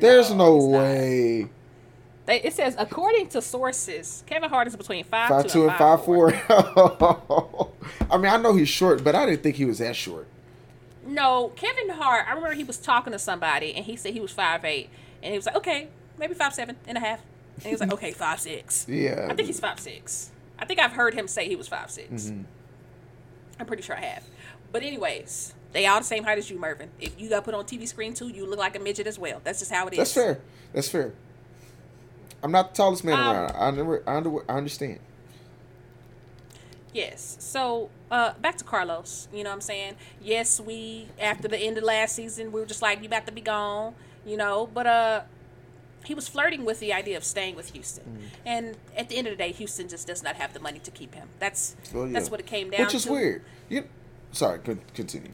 [0.00, 0.78] There's no, not.
[0.78, 1.48] way.
[2.26, 5.70] They, it says according to sources, Kevin Hart is between five, Five two, two and
[5.70, 6.30] and five five four.
[6.30, 7.72] four.
[8.10, 10.26] I mean, I know he's short, but I didn't think he was that short.
[11.06, 12.26] No, Kevin Hart.
[12.26, 14.88] I remember he was talking to somebody and he said he was five eight,
[15.24, 15.88] and he was like, okay,
[16.18, 17.20] maybe five seven and a half,
[17.56, 18.86] and he was like, okay, five six.
[18.88, 19.26] Yeah.
[19.28, 20.30] I think he's five six.
[20.58, 22.42] I think I've heard him say he was five Mm-hmm.
[23.58, 24.24] I'm pretty sure I have.
[24.70, 26.90] But anyways, they all the same height as you, Mervin.
[27.00, 29.40] If you got put on TV screen too, you look like a midget as well.
[29.42, 29.98] That's just how it is.
[29.98, 30.40] That's fair.
[30.72, 31.12] That's fair.
[32.42, 33.52] I'm not the tallest man Um, around.
[33.56, 34.02] I never.
[34.06, 34.98] I, under, I understand.
[36.92, 37.36] Yes.
[37.40, 39.28] So uh, back to Carlos.
[39.32, 39.94] You know what I'm saying?
[40.22, 43.32] Yes, we after the end of last season, we were just like, you about to
[43.32, 43.94] be gone.
[44.26, 45.20] You know, but uh,
[46.04, 48.20] he was flirting with the idea of staying with Houston, Mm.
[48.46, 50.90] and at the end of the day, Houston just does not have the money to
[50.90, 51.28] keep him.
[51.38, 52.12] That's Well, yeah.
[52.14, 52.84] that's what it came down to.
[52.86, 53.12] Which is to.
[53.12, 53.42] weird.
[53.68, 53.84] You.
[54.32, 54.58] Sorry.
[54.94, 55.30] Continue.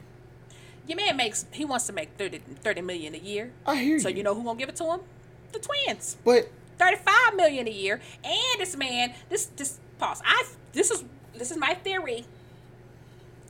[0.87, 3.51] Your man makes he wants to make 30, 30 million a year.
[3.65, 4.17] I hear So you.
[4.17, 5.01] you know who won't give it to him?
[5.53, 6.17] The twins.
[6.25, 6.49] But
[6.79, 10.43] 35 million a year and this man this this pause i
[10.73, 11.03] this is
[11.37, 12.25] this is my theory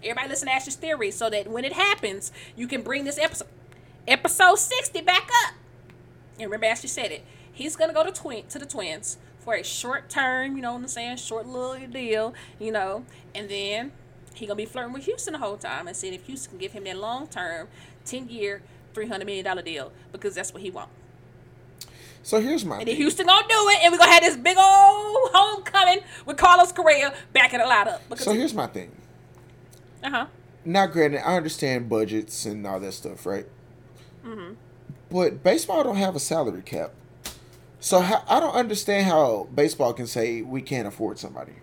[0.03, 3.47] Everybody listen to Ash's theory so that when it happens, you can bring this episode
[4.07, 5.53] episode 60 back up.
[6.39, 7.23] And remember Ashley said it.
[7.51, 10.81] He's gonna go to twin to the twins for a short term, you know what
[10.81, 13.05] I'm saying, short little deal, you know,
[13.35, 13.91] and then
[14.33, 16.71] he gonna be flirting with Houston the whole time and seeing if Houston can give
[16.71, 17.67] him that long term,
[18.05, 18.61] ten year,
[18.93, 20.91] three hundred million dollar deal because that's what he wants.
[22.23, 22.95] So here's my And then.
[22.95, 27.13] Houston gonna do it, and we're gonna have this big old homecoming with Carlos Correa
[27.33, 28.01] backing a lot up.
[28.17, 28.91] So here's my thing.
[30.03, 30.25] uh huh.
[30.63, 33.47] Now, granted, I understand budgets and all that stuff, right?
[34.25, 34.53] Mm-hmm.
[35.09, 36.91] But baseball don't have a salary cap.
[37.79, 41.53] So how, I don't understand how baseball can say we can't afford somebody.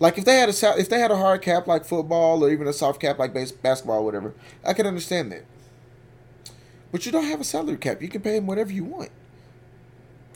[0.00, 2.68] Like if they had a if they had a hard cap like football or even
[2.68, 5.44] a soft cap like base- basketball or whatever, I could understand that.
[6.92, 8.00] But you don't have a salary cap.
[8.00, 9.10] You can pay them whatever you want.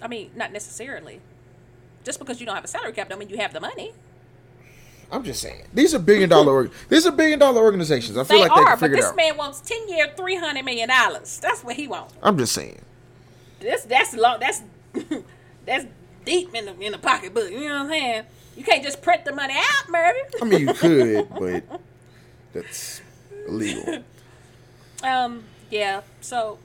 [0.03, 1.21] I mean, not necessarily.
[2.05, 3.93] Just because you don't have a salary cap, don't mean you have the money.
[5.13, 8.17] I'm just saying these are billion dollar these are billion dollar organizations.
[8.17, 9.17] I feel They like they are, can but this out.
[9.17, 11.39] man wants ten year, three hundred million dollars.
[11.39, 12.15] That's what he wants.
[12.23, 12.81] I'm just saying.
[13.61, 14.41] This that's long.
[14.41, 14.63] That's
[15.67, 15.87] that's
[16.25, 17.51] deep in the in the pocketbook.
[17.51, 18.25] You know what I'm saying?
[18.57, 20.19] You can't just print the money out, Murray.
[20.41, 21.81] I mean, you could, but
[22.55, 23.03] that's
[23.47, 24.03] illegal.
[25.03, 26.59] Um, yeah, so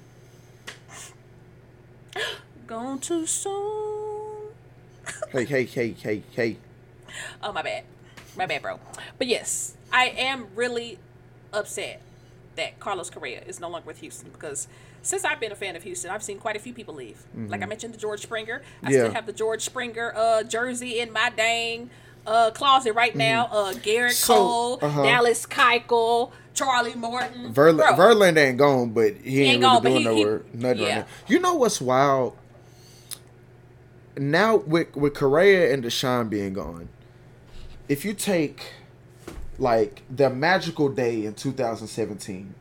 [2.68, 4.52] gone too soon.
[5.32, 6.58] Hey, hey, hey, hey, hey.
[7.44, 7.84] Oh my bad.
[8.38, 8.80] My bad, bro.
[9.18, 11.00] But yes, I am really
[11.52, 12.02] upset
[12.56, 14.68] that Carlos Correa is no longer with Houston because
[15.02, 17.24] since I've been a fan of Houston, I've seen quite a few people leave.
[17.36, 18.62] Like I mentioned the George Springer.
[18.84, 18.94] I Mm-hmm.
[18.94, 19.00] Yeah.
[19.02, 21.90] still have the George Springer uh jersey in my dang
[22.26, 23.46] uh closet right now.
[23.52, 24.12] Uh Gerrit Mm-hmm.
[24.12, 25.04] So, Cole, uh-huh.
[25.04, 27.54] Dallas Keuchel, Charlie Morton.
[27.54, 30.42] Verl- Bro, Verlander ain't gone, but he ain't, ain't gone, really doing he- he- nowhere,
[30.54, 30.88] nothing yeah.
[30.90, 31.06] right now.
[31.28, 32.36] You know what's wild?
[34.18, 36.90] Now with with Correa and Deshaun being gone,
[37.88, 38.74] if you take
[39.60, 42.54] like the magical day in 2017,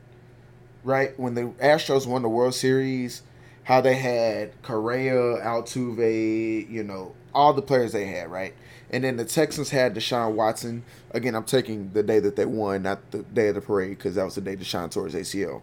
[0.85, 3.23] right when the Astros won the World Series,
[3.65, 8.55] how they had Correa, Altuve, you know, all the players they had, right?
[8.91, 10.85] And then the Texans had Deshaun Watson.
[11.11, 14.15] Again, I'm taking the day that they won, not the day of the parade, because
[14.15, 15.57] that was the day Deshaun tore his ACL.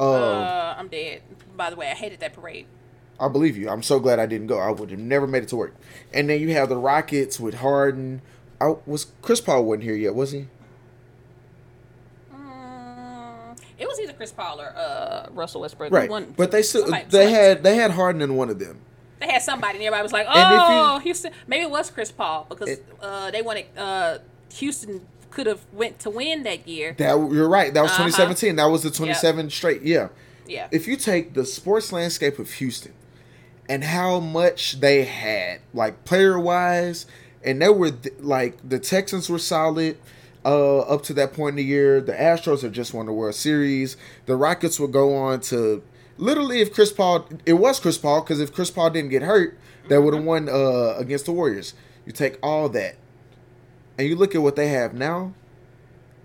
[0.00, 1.22] Um, uh, I'm dead.
[1.56, 2.66] By the way, I hated that parade.
[3.20, 3.68] I believe you.
[3.70, 4.58] I'm so glad I didn't go.
[4.58, 5.74] I would have never made it to work.
[6.12, 8.20] And then you have the Rockets with Harden.
[8.60, 10.46] I was Chris Paul wasn't here yet, was he?
[12.34, 15.92] Mm, it was either Chris Paul or uh, Russell Westbrook.
[15.92, 16.08] Right.
[16.10, 18.80] One- but they still somebody- they somebody- had they had Harden in one of them.
[19.20, 21.90] they had somebody, and everybody was like, And if you- "Oh, Houston." Maybe it was
[21.90, 24.18] Chris Paul because It- uh, they wanted uh,
[24.54, 26.94] Houston could have went to win that year.
[26.98, 27.72] That you're right.
[27.74, 28.04] That was Uh-huh.
[28.04, 28.56] 2017.
[28.56, 29.82] That was the 27 straight.
[29.82, 30.08] Yeah.
[30.46, 30.68] Yeah.
[30.70, 32.92] If you take the sports landscape of Houston
[33.68, 37.06] and how much they had, like player wise,
[37.44, 39.98] and they were th- like the Texans were solid
[40.44, 42.00] uh, up to that point in the year.
[42.00, 43.96] The Astros have just won the World Series.
[44.26, 45.82] The Rockets would go on to
[46.18, 49.58] literally, if Chris Paul, it was Chris Paul, because if Chris Paul didn't get hurt,
[49.88, 51.74] they would have won uh, against the Warriors.
[52.06, 52.96] You take all that,
[53.98, 55.34] and you look at what they have now.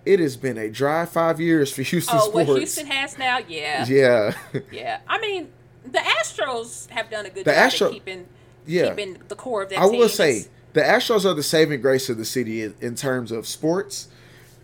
[0.06, 2.48] It has been a dry five years for Houston oh, sports.
[2.48, 4.34] what Houston has now, yeah, yeah.
[4.72, 5.00] yeah.
[5.08, 5.50] I mean,
[5.86, 8.26] the Astros have done a good The job Astro- keeping
[8.66, 8.90] Yeah.
[8.90, 9.80] keeping the core of that.
[9.80, 13.32] I will say the Astros are the saving grace of the city in, in terms
[13.32, 14.08] of sports,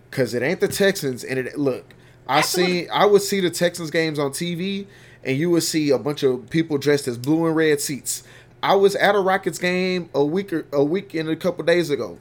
[0.09, 1.23] because it ain't the Texans.
[1.23, 1.93] And it look,
[2.27, 4.87] I see, I would see the Texans games on TV,
[5.23, 8.23] and you would see a bunch of people dressed as blue and red seats.
[8.61, 11.89] I was at a Rockets game a week or a week and a couple days
[11.89, 12.17] ago.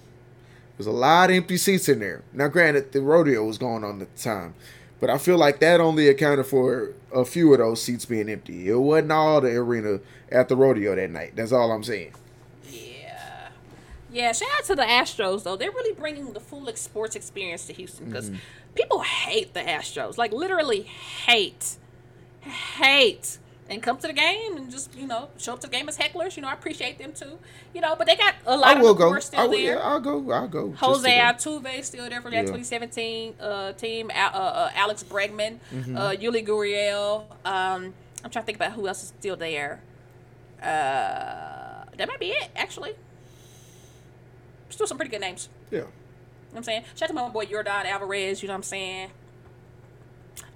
[0.76, 2.22] There's a lot of empty seats in there.
[2.32, 4.54] Now, granted, the rodeo was going on at the time,
[5.00, 8.68] but I feel like that only accounted for a few of those seats being empty.
[8.68, 10.00] It wasn't all the arena
[10.30, 11.36] at the rodeo that night.
[11.36, 12.12] That's all I'm saying.
[14.14, 14.32] Yeah.
[14.32, 15.56] Shout out to the Astros though.
[15.56, 18.38] They're really bringing the full sports experience to Houston because Mm-hmm.
[18.74, 21.76] people hate the Astros, like literally hate,
[22.40, 23.38] hate,
[23.68, 25.96] and come to the game and just you know show up to the game as
[25.98, 26.36] hecklers.
[26.36, 27.38] You know, I appreciate them too.
[27.74, 29.18] You know, but they got a lot I of will the go.
[29.20, 29.74] still I will, there.
[29.76, 30.30] yeah, I'll go.
[30.30, 30.72] I'll go.
[30.72, 31.10] Jose.
[31.18, 32.52] Altuve still there from that Yeah.
[32.52, 34.10] 2017 uh, team.
[34.14, 35.96] Uh, uh, Alex Bregman, Mm-hmm.
[35.96, 37.24] uh, Yuli Gurriel.
[37.44, 39.80] Um, I'm trying to think about who else is still there.
[40.62, 42.92] Uh, that might be it, actually.
[44.70, 45.48] Still some pretty good names.
[45.70, 45.78] Yeah.
[45.78, 45.90] You know
[46.50, 46.84] what I'm saying?
[46.94, 49.10] Shout out to my boy Yordan Alvarez, you know what I'm saying?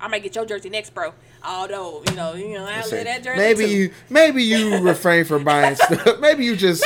[0.01, 1.12] I might get your jersey next, bro.
[1.44, 3.39] Although, you know, you know, I live that jersey.
[3.39, 3.70] maybe too.
[3.70, 6.18] you maybe you refrain from buying stuff.
[6.20, 6.85] Maybe you just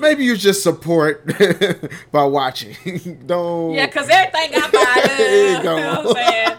[0.00, 1.24] maybe, you just support
[2.10, 2.76] by watching.
[3.26, 6.56] Don't Yeah, because everything I buy, There you you know what I'm saying?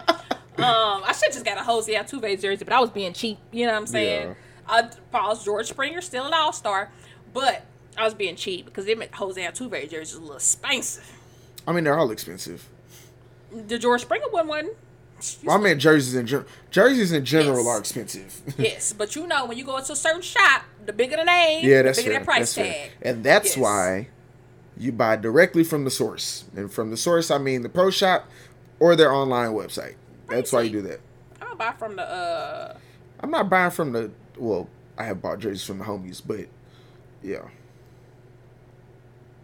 [0.58, 3.38] Um, I should just got a Jose Altuve jersey, but I was being cheap.
[3.52, 4.28] You know what I'm saying?
[4.28, 4.34] Yeah.
[4.66, 6.90] I Paul's George Springer still an All Star,
[7.34, 7.62] but
[7.98, 11.10] I was being cheap because them Jose Altuve jerseys a little expensive.
[11.66, 12.68] I mean they're all expensive.
[13.52, 14.76] The George Springer one wasn't.
[15.44, 16.48] Well, I mean jerseys in general.
[16.70, 17.66] Jerseys in general Yes.
[17.66, 18.40] are expensive.
[18.58, 21.64] yes, but you know when you go into a certain shop, the bigger the name,
[21.66, 22.20] yeah, that's the bigger fair.
[22.20, 22.72] that price that's tag.
[22.72, 22.90] fair.
[23.02, 23.56] And that's Yes.
[23.56, 24.08] why
[24.76, 26.44] you buy directly from the source.
[26.54, 28.28] And from the source, I mean the pro shop
[28.78, 29.94] or their online website.
[30.28, 31.00] That's why you do that.
[31.40, 32.76] I'll buy from the uh
[33.20, 34.68] I'm not buying from the well,
[34.98, 36.46] I have bought jerseys from the homies, but
[37.22, 37.38] yeah.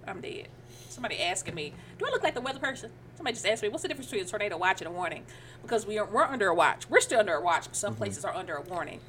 [0.06, 0.48] I'm dead.
[0.88, 2.90] Somebody asking me, do I look like the weather person?
[3.16, 5.24] Somebody just asked me, what's the difference between a tornado watch and a warning?
[5.62, 6.88] Because we are, we're under a watch.
[6.90, 7.74] We're still under a watch, but Mm-hmm.
[7.76, 9.00] some places are under a warning.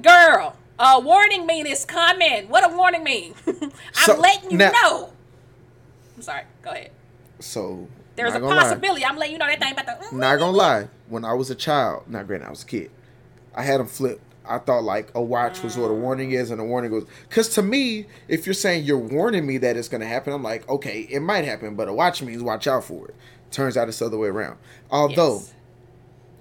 [0.00, 2.48] Girl, a warning mean it's coming.
[2.48, 3.34] What a warning mean?
[3.46, 5.12] I'm So, letting you now- know.
[6.16, 6.44] I'm sorry.
[6.62, 6.90] Go ahead.
[7.40, 8.62] So There's a gonna lie.
[8.62, 9.04] possibility.
[9.04, 10.16] I'm letting you know that thing about the.
[10.16, 12.90] Not gonna lie, when I was a child, not granted I was a kid,
[13.54, 14.20] I had them flipped.
[14.48, 17.48] I thought like a watch was what a warning is, and a warning was because
[17.50, 21.00] to me, if you're saying you're warning me that it's gonna happen, I'm like, okay,
[21.10, 23.14] it might happen, but a watch means watch out for it.
[23.50, 24.58] Turns out it's the other way around.
[24.90, 25.54] Although, Yes.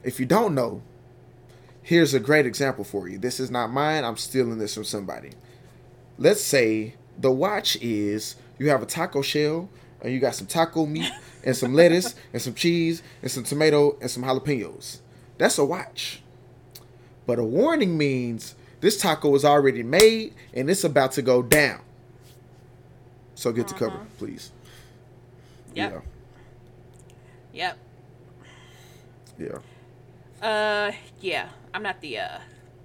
[0.03, 0.81] if you don't know,
[1.83, 3.17] here's a great example for you.
[3.17, 4.03] This is not mine.
[4.03, 5.31] I'm stealing this from somebody.
[6.17, 9.69] Let's say the watch is you have a taco shell
[10.01, 11.11] and you got some taco meat
[11.43, 14.99] and some lettuce and some cheese and some tomato and some jalapenos.
[15.37, 16.21] That's a watch.
[17.31, 21.79] But a warning means this taco is already made and it's about to go down.
[23.35, 24.51] So get to cover, please.
[25.73, 26.03] Yep.
[27.53, 27.77] Yep.
[29.39, 29.57] Yeah.
[30.41, 30.45] Yeah.
[30.45, 30.91] Uh,
[31.21, 31.47] yeah.
[31.73, 32.39] I'm not the uh.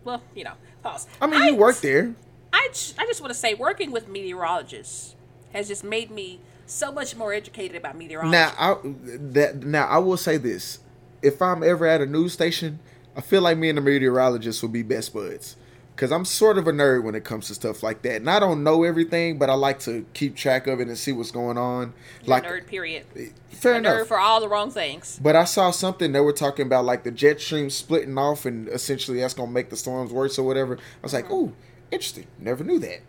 [0.05, 1.09] Well, you know, pause.
[1.21, 2.15] I mean, you work there.
[2.53, 5.17] I, j- I just want to say, working with meteorologists
[5.53, 8.31] has just made me so much more educated about meteorology.
[8.31, 10.79] Now, I that now I will say this:
[11.21, 12.79] if I'm ever at a news station,
[13.17, 15.57] I feel like me and the meteorologist will be best buds.
[15.97, 18.39] Cause I'm sort of a nerd when it comes to stuff like that, and I
[18.39, 21.57] don't know everything, but I like to keep track of it and see what's going
[21.57, 21.95] on.
[22.21, 23.07] You're like, eh, a nerd, period.
[23.49, 23.95] fair a enough.
[24.03, 25.19] nerd for all the wrong things.
[25.23, 28.69] But I saw something they were talking about like the jet stream splitting off, and
[28.69, 30.75] essentially that's gonna make the storms worse or whatever.
[30.77, 31.35] I was like, Mm-hmm.
[31.35, 31.53] "Ooh,
[31.91, 32.27] interesting.
[32.39, 33.01] Never knew that."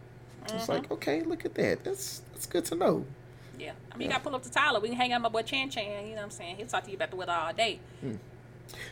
[0.49, 0.93] I was like, mm-hmm.
[0.93, 1.83] "Okay, look at that.
[1.83, 3.05] That's that's good to know."
[3.59, 3.73] Yeah.
[3.91, 4.79] I mean, you got to pull up to Tyler.
[4.79, 6.05] We can hang out with my boy Chan Chan.
[6.05, 6.55] You know what I'm saying?
[6.55, 7.79] He'll talk to you about the weather all day.
[7.99, 8.13] Hmm.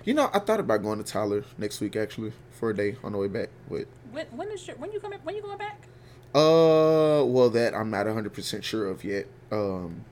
[0.03, 3.11] You know, I thought about going to Tyler next week actually for a day on
[3.11, 5.19] the way back, but When, when is your, when you coming?
[5.23, 5.87] When you going back?
[6.33, 9.27] Uh, well, that I'm not 100 percent sure of yet.
[9.51, 10.05] Um,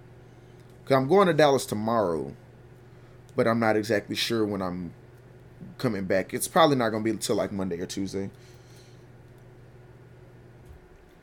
[0.85, 2.33] cause I'm going to Dallas tomorrow,
[3.35, 4.93] but I'm not exactly sure when I'm
[5.77, 6.33] coming back.
[6.33, 8.29] It's probably not gonna be until like Monday or Tuesday.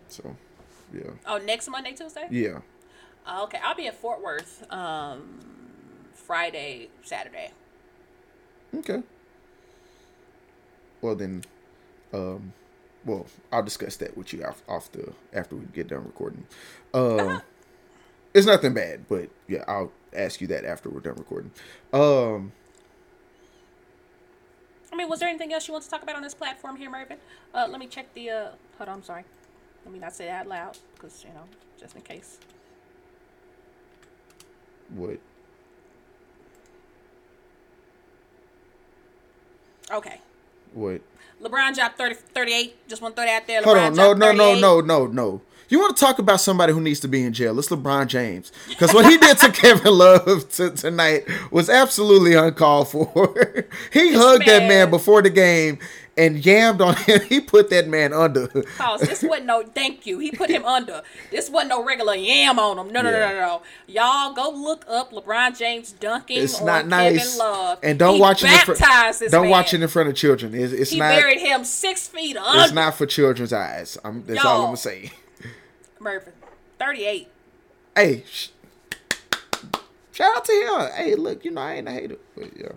[0.09, 0.37] So,
[0.93, 2.27] yeah, Oh, next Monday, Tuesday.
[2.31, 2.61] yeah.
[3.27, 4.65] Oh, okay, I'll be at Fort Worth.
[4.73, 5.39] Um,
[6.15, 7.51] Friday, Saturday.
[8.77, 9.03] Okay.
[11.01, 11.45] Well then,
[12.13, 12.53] um,
[13.05, 16.47] well I'll discuss that with you off, off the after we get done recording.
[16.95, 17.43] Um,
[18.35, 21.51] it's nothing bad, but yeah, I'll ask you that after we're done recording.
[21.93, 22.53] Um,
[24.93, 26.91] I mean, was there anything else you want to talk about on this platform here,
[26.91, 27.19] Mervin?
[27.55, 28.31] Uh, let me check the.
[28.31, 29.25] Uh, hold on, I'm sorry.
[29.85, 31.45] Let me not say that out loud because you know,
[31.79, 32.39] just in case.
[34.95, 35.19] what?
[39.93, 40.21] Okay.
[40.73, 41.01] What?
[41.43, 42.89] LeBron dropped 30, 38.
[42.89, 43.63] Just want to throw that out there.
[43.63, 45.43] Hold on, no, no, no, no, no, no.
[45.69, 47.57] You want to talk about somebody who needs to be in jail?
[47.59, 52.89] It's LeBron James because what he did to Kevin Love t- tonight was absolutely uncalled
[52.89, 53.69] for.
[53.93, 55.79] he hugged that man before the game
[56.21, 57.21] and yammed on him.
[57.29, 58.49] He put that man under.
[58.77, 59.01] Pause.
[59.01, 59.63] This wasn't no.
[59.63, 60.19] Thank you.
[60.19, 61.03] He put him under.
[61.31, 62.93] This wasn't no regular yam on him.
[62.93, 63.33] No, no, no, Yeah.
[63.33, 63.63] no, no.
[63.87, 67.23] Y'all go look up LeBron James dunking It's not nice.
[67.35, 67.79] Kevin Love.
[67.83, 68.51] And don't He watch it.
[68.53, 69.51] In fr- don't man.
[69.51, 70.55] watch it in front of children.
[70.55, 71.09] It's, it's He not.
[71.11, 72.63] buried him six feet under.
[72.65, 73.97] It's not for children's eyes.
[74.05, 75.11] I'm, that's all I'm gonna say.
[75.99, 76.33] Mervin.
[76.79, 77.29] Thirty-eight.
[77.95, 78.49] Hey, sh-
[80.13, 80.91] shout out to him.
[80.97, 82.69] Hey, look, you know I ain't a hater, but yeah.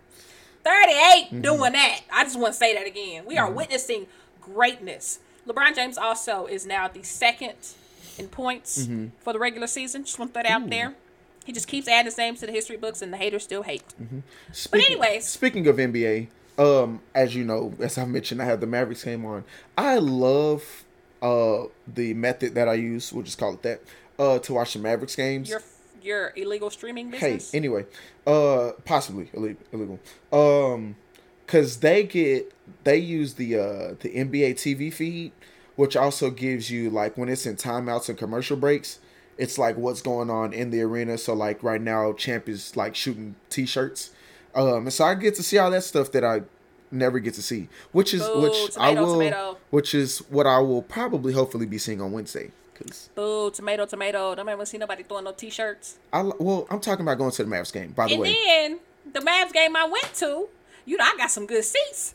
[0.63, 1.41] 38 Mm-hmm.
[1.41, 2.01] doing that.
[2.11, 3.25] I just want to say that again.
[3.25, 4.07] We are witnessing
[4.41, 5.19] greatness.
[5.47, 7.53] LeBron James also is now the second
[8.17, 9.07] in points Mm-hmm.
[9.19, 10.03] for the regular season.
[10.05, 10.95] Just want to throw that out there.
[11.45, 13.83] He just keeps adding his names to the history books, and the haters still hate.
[14.53, 15.27] Speaking, anyways.
[15.27, 16.27] speaking of NBA,
[16.57, 19.43] um, as you know, as I mentioned, I have the Mavericks game on.
[19.77, 20.85] I love
[21.21, 23.81] uh the method that I use, we'll just call it that,
[24.19, 25.49] uh, to watch the Mavericks games.
[25.49, 25.61] Your
[26.03, 27.85] your illegal streaming hey, anyway,
[28.27, 29.99] uh, possibly illegal, illegal.
[30.31, 30.95] Um,
[31.47, 32.53] cause they get
[32.83, 35.31] they use the uh the NBA TV feed,
[35.75, 38.99] which also gives you like when it's in timeouts and commercial breaks,
[39.37, 41.17] it's like what's going on in the arena.
[41.17, 44.11] So like right now, Champ is like shooting t-shirts,
[44.55, 46.41] um, and so I get to see all that stuff that I
[46.91, 49.57] never get to see, which is Boo, which I will, tomato.
[49.71, 52.51] which is what I will probably hopefully be seeing on Wednesday.
[52.87, 54.35] Cause Boo, tomato, tomato.
[54.35, 55.97] Don't ever see nobody throwing no t-shirts.
[56.11, 57.91] I well, I'm talking about going to the Mavs game.
[57.91, 60.47] By the And way, and then the Mavs game I went to,
[60.85, 62.13] you know, I got some good seats.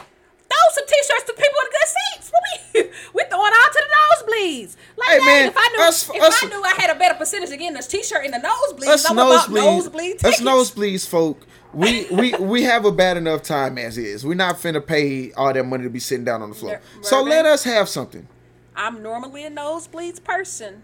[0.51, 2.33] Throw some t-shirts to people in good seats.
[2.73, 2.83] We
[3.15, 4.77] we throwing out to the nosebleeds.
[4.97, 6.99] Like, Hey, dang, man, if I knew us- if us- I knew I had a
[6.99, 10.41] better percentage of getting this t-shirt in the nosebleeds, Us I'm about nosebleeds, nosebleed us
[10.41, 11.47] nosebleeds, folk.
[11.75, 14.25] We we we have a bad enough time as is.
[14.25, 16.81] We're not finna pay all that money to be sitting down on the floor.
[17.03, 18.27] So let us have something.
[18.79, 20.83] I'm normally a nosebleeds person.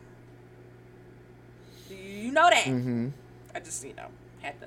[1.88, 2.64] You know that.
[2.64, 3.08] Mm-hmm.
[3.54, 4.08] I just, you know,
[4.42, 4.66] had to.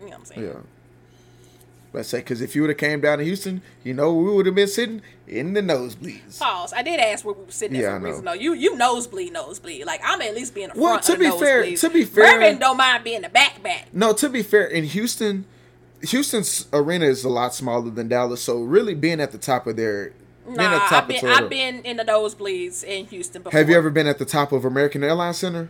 [0.00, 0.42] You know what I'm saying?
[0.42, 0.52] Yeah.
[1.92, 4.46] Let's say, because if you would have came down to Houston, you know we would
[4.46, 6.38] have been sitting in the nosebleeds.
[6.40, 6.72] Pause.
[6.72, 8.06] I did ask where we were sitting Yeah, for I a know.
[8.08, 8.24] reason.
[8.24, 9.84] No, you you nosebleed, nosebleed.
[9.84, 11.02] Like I'm at least being a Well, front.
[11.04, 13.88] to be fair- to be fair- Mervin don't mind being the back back.
[13.92, 15.44] No, to be fair, in Houston,
[16.00, 19.76] Houston's arena is a lot smaller than Dallas, so really being at the top of
[19.76, 20.12] their
[20.46, 23.58] Nah, the top I've been Toyota- I've been in the nosebleeds in Houston before.
[23.58, 25.68] Have you ever been at the top of American Airlines Center?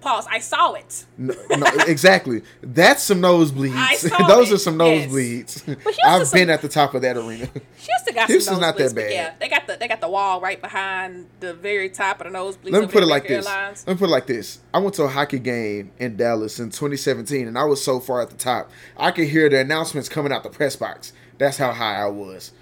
[0.00, 0.26] Pause.
[0.30, 1.04] I saw it.
[1.18, 2.42] No, no exactly.
[2.62, 3.74] That's some nosebleeds.
[3.74, 5.64] I saw Those it, are some nosebleeds.
[5.64, 7.46] Houston's I've some- been at the top of that arena.
[7.76, 9.10] Houston got Houston's some not that nosebleeds, bad.
[9.12, 12.38] Yeah, they got the they got the wall right behind the very top of the
[12.38, 12.64] nosebleeds.
[12.64, 13.46] Let me over put it like American this.
[13.48, 13.84] Airlines.
[13.86, 14.58] Let me put it like this.
[14.72, 18.20] I went to a hockey game in Dallas in 2017, and I was so far
[18.20, 21.12] at the top, I could hear the announcements coming out the press box.
[21.38, 22.52] That's how high I was.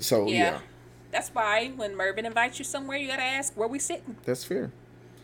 [0.00, 0.60] So yeah, Yeah.
[1.12, 4.70] That's why when Mervin invites you somewhere, you gotta ask where we sitting that's fair.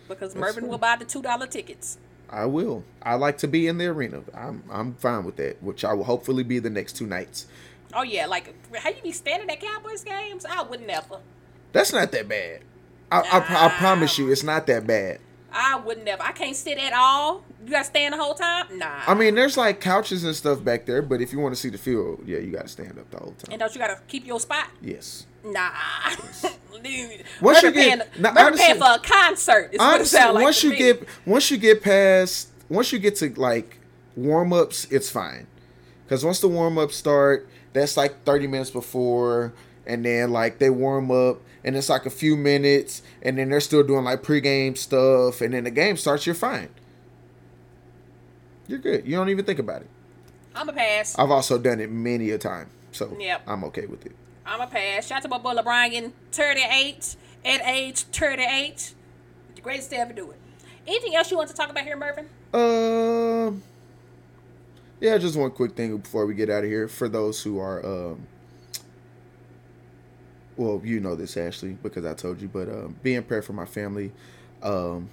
[0.09, 0.71] because That's Mervin fair.
[0.71, 1.99] will buy the two dollar tickets.
[2.29, 2.83] I will.
[3.03, 4.23] I like to be in the arena.
[4.35, 7.47] I'm I'm fine with that, which I will hopefully be the next two nights.
[7.95, 10.45] Oh yeah, like how you be standing at Cowboys games?
[10.45, 11.19] I would never.
[11.73, 12.63] That's not that bad.
[13.13, 15.21] I, I, I promise you, it's not that bad.
[15.57, 16.23] I wouldn't never.
[16.23, 17.43] I can't sit at all.
[17.65, 18.79] You gotta stand the whole time.
[18.79, 19.01] Nah.
[19.07, 21.71] I mean, there's like couches and stuff back there, but if you want to see
[21.71, 23.51] the field, yeah, you got to stand up the whole time.
[23.53, 24.69] and don't you gotta keep your spot?
[24.83, 25.27] Yes.
[25.45, 25.71] Nah.
[27.41, 29.71] Once Mervin you paying, get- now, Mervin paying for a concert.
[29.73, 30.77] Is Honestly, like once you me.
[30.77, 33.79] get once you get past once you get to like
[34.15, 35.47] warm ups, it's fine.
[36.05, 39.53] Because once the warm ups start, that's like thirty minutes before,
[39.87, 43.61] and then like they warm up, and it's like a few minutes, and then they're
[43.61, 46.25] still doing like pregame stuff, and then the game starts.
[46.25, 46.71] You're fine.
[48.69, 49.07] You're good.
[49.07, 49.89] You don't even think about it.
[50.55, 51.19] I'm a pass.
[51.19, 53.43] I've also done it many a time, so Yep.
[53.47, 54.13] I'm okay with it.
[54.47, 55.07] I'm a pass.
[55.07, 58.95] Shout out to my boy LeBron getting 38 at age 38.
[59.57, 60.39] The greatest to ever do it.
[60.87, 62.29] Anything else you want to talk about here, Mervin?
[62.55, 63.63] Um.
[65.01, 66.89] Yeah, just one quick thing before we get out of here.
[66.89, 68.27] For those who are, um,
[70.57, 72.49] well, you know this, Ashley, because I told you.
[72.49, 74.13] But um, be prayer for my family.
[74.63, 75.11] Um,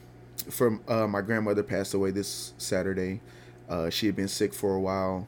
[0.49, 3.21] from uh, my grandmother passed away this Saturday.
[3.69, 5.27] Uh, she had been sick for a while.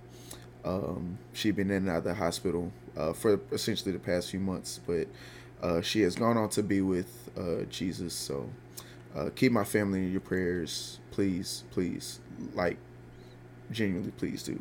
[0.63, 4.39] Um, she'd been in and out of the hospital uh, for essentially the past few
[4.39, 5.07] months, but
[5.61, 8.13] uh, she has gone on to be with uh, Jesus.
[8.13, 8.49] So
[9.15, 12.19] uh, keep my family in your prayers, please, please.
[12.53, 12.77] Like,
[13.71, 14.59] genuinely, please do.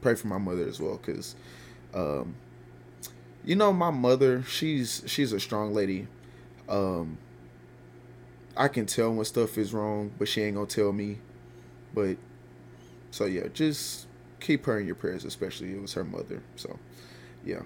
[0.00, 1.36] Pray for my mother as well, because,
[1.94, 2.34] um,
[3.44, 6.06] you know, my mother, she's she's a strong lady.
[6.68, 7.18] Um,
[8.56, 11.18] I can tell when stuff is wrong, but she ain't gonna tell me.
[11.94, 12.16] But
[13.10, 14.06] so yeah, just
[14.40, 16.42] keep her in your prayers, especially it was her mother.
[16.56, 16.78] So
[17.44, 17.62] yeah.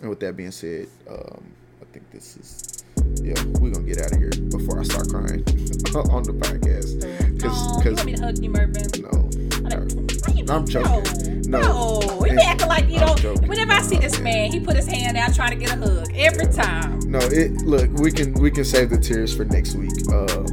[0.00, 2.84] And with that being said, um, I think this is
[3.22, 5.44] yeah, we're gonna get out of here before I start crying
[6.10, 7.40] on the podcast.
[7.40, 8.86] Cause, Oh, you want me to hug you, Mervin?
[9.02, 9.30] no,
[9.66, 11.42] I'm joking.
[11.48, 12.00] No, No.
[12.00, 12.24] no.
[12.26, 13.46] You acting like you joking.
[13.48, 16.10] Whenever I see this man, he put his hand out trying to get a hug
[16.14, 16.98] every time.
[17.00, 17.18] no.
[17.18, 19.92] It look, we can we can save the tears for next week.
[20.12, 20.46] Um,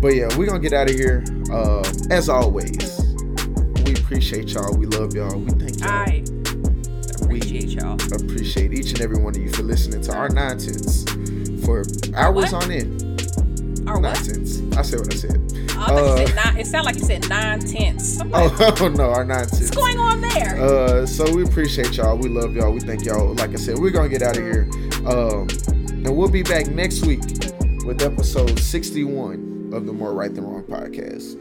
[0.00, 1.22] but yeah, we're gonna get out of here.
[1.52, 3.00] Um, as always,
[3.84, 4.74] we appreciate y'all.
[4.76, 5.38] We love y'all.
[5.38, 5.90] We thank y'all.
[5.90, 6.24] I
[7.22, 7.94] appreciate y'all.
[7.94, 11.04] appreciate each and every one of you for listening to our nonsense
[11.64, 11.84] for
[12.14, 12.64] hours What?
[12.64, 13.09] on end.
[13.90, 14.02] Or what?
[14.02, 14.62] Nonsense.
[14.76, 15.66] I said what I said.
[15.76, 16.56] I Uh, said nine.
[16.58, 18.18] It sounded like you said nine tenths.
[18.24, 19.60] Like, Oh, no, our nonsense.
[19.62, 20.60] What's going on there?
[20.60, 22.16] Uh, so we appreciate y'all.
[22.16, 22.72] We love y'all.
[22.72, 23.34] We thank y'all.
[23.34, 24.68] Like I said, we're gonna get out of here.
[25.06, 25.48] Um,
[26.04, 27.20] and we'll be back next week
[27.84, 31.38] with episode 61 of the More Right Than Wrong podcast.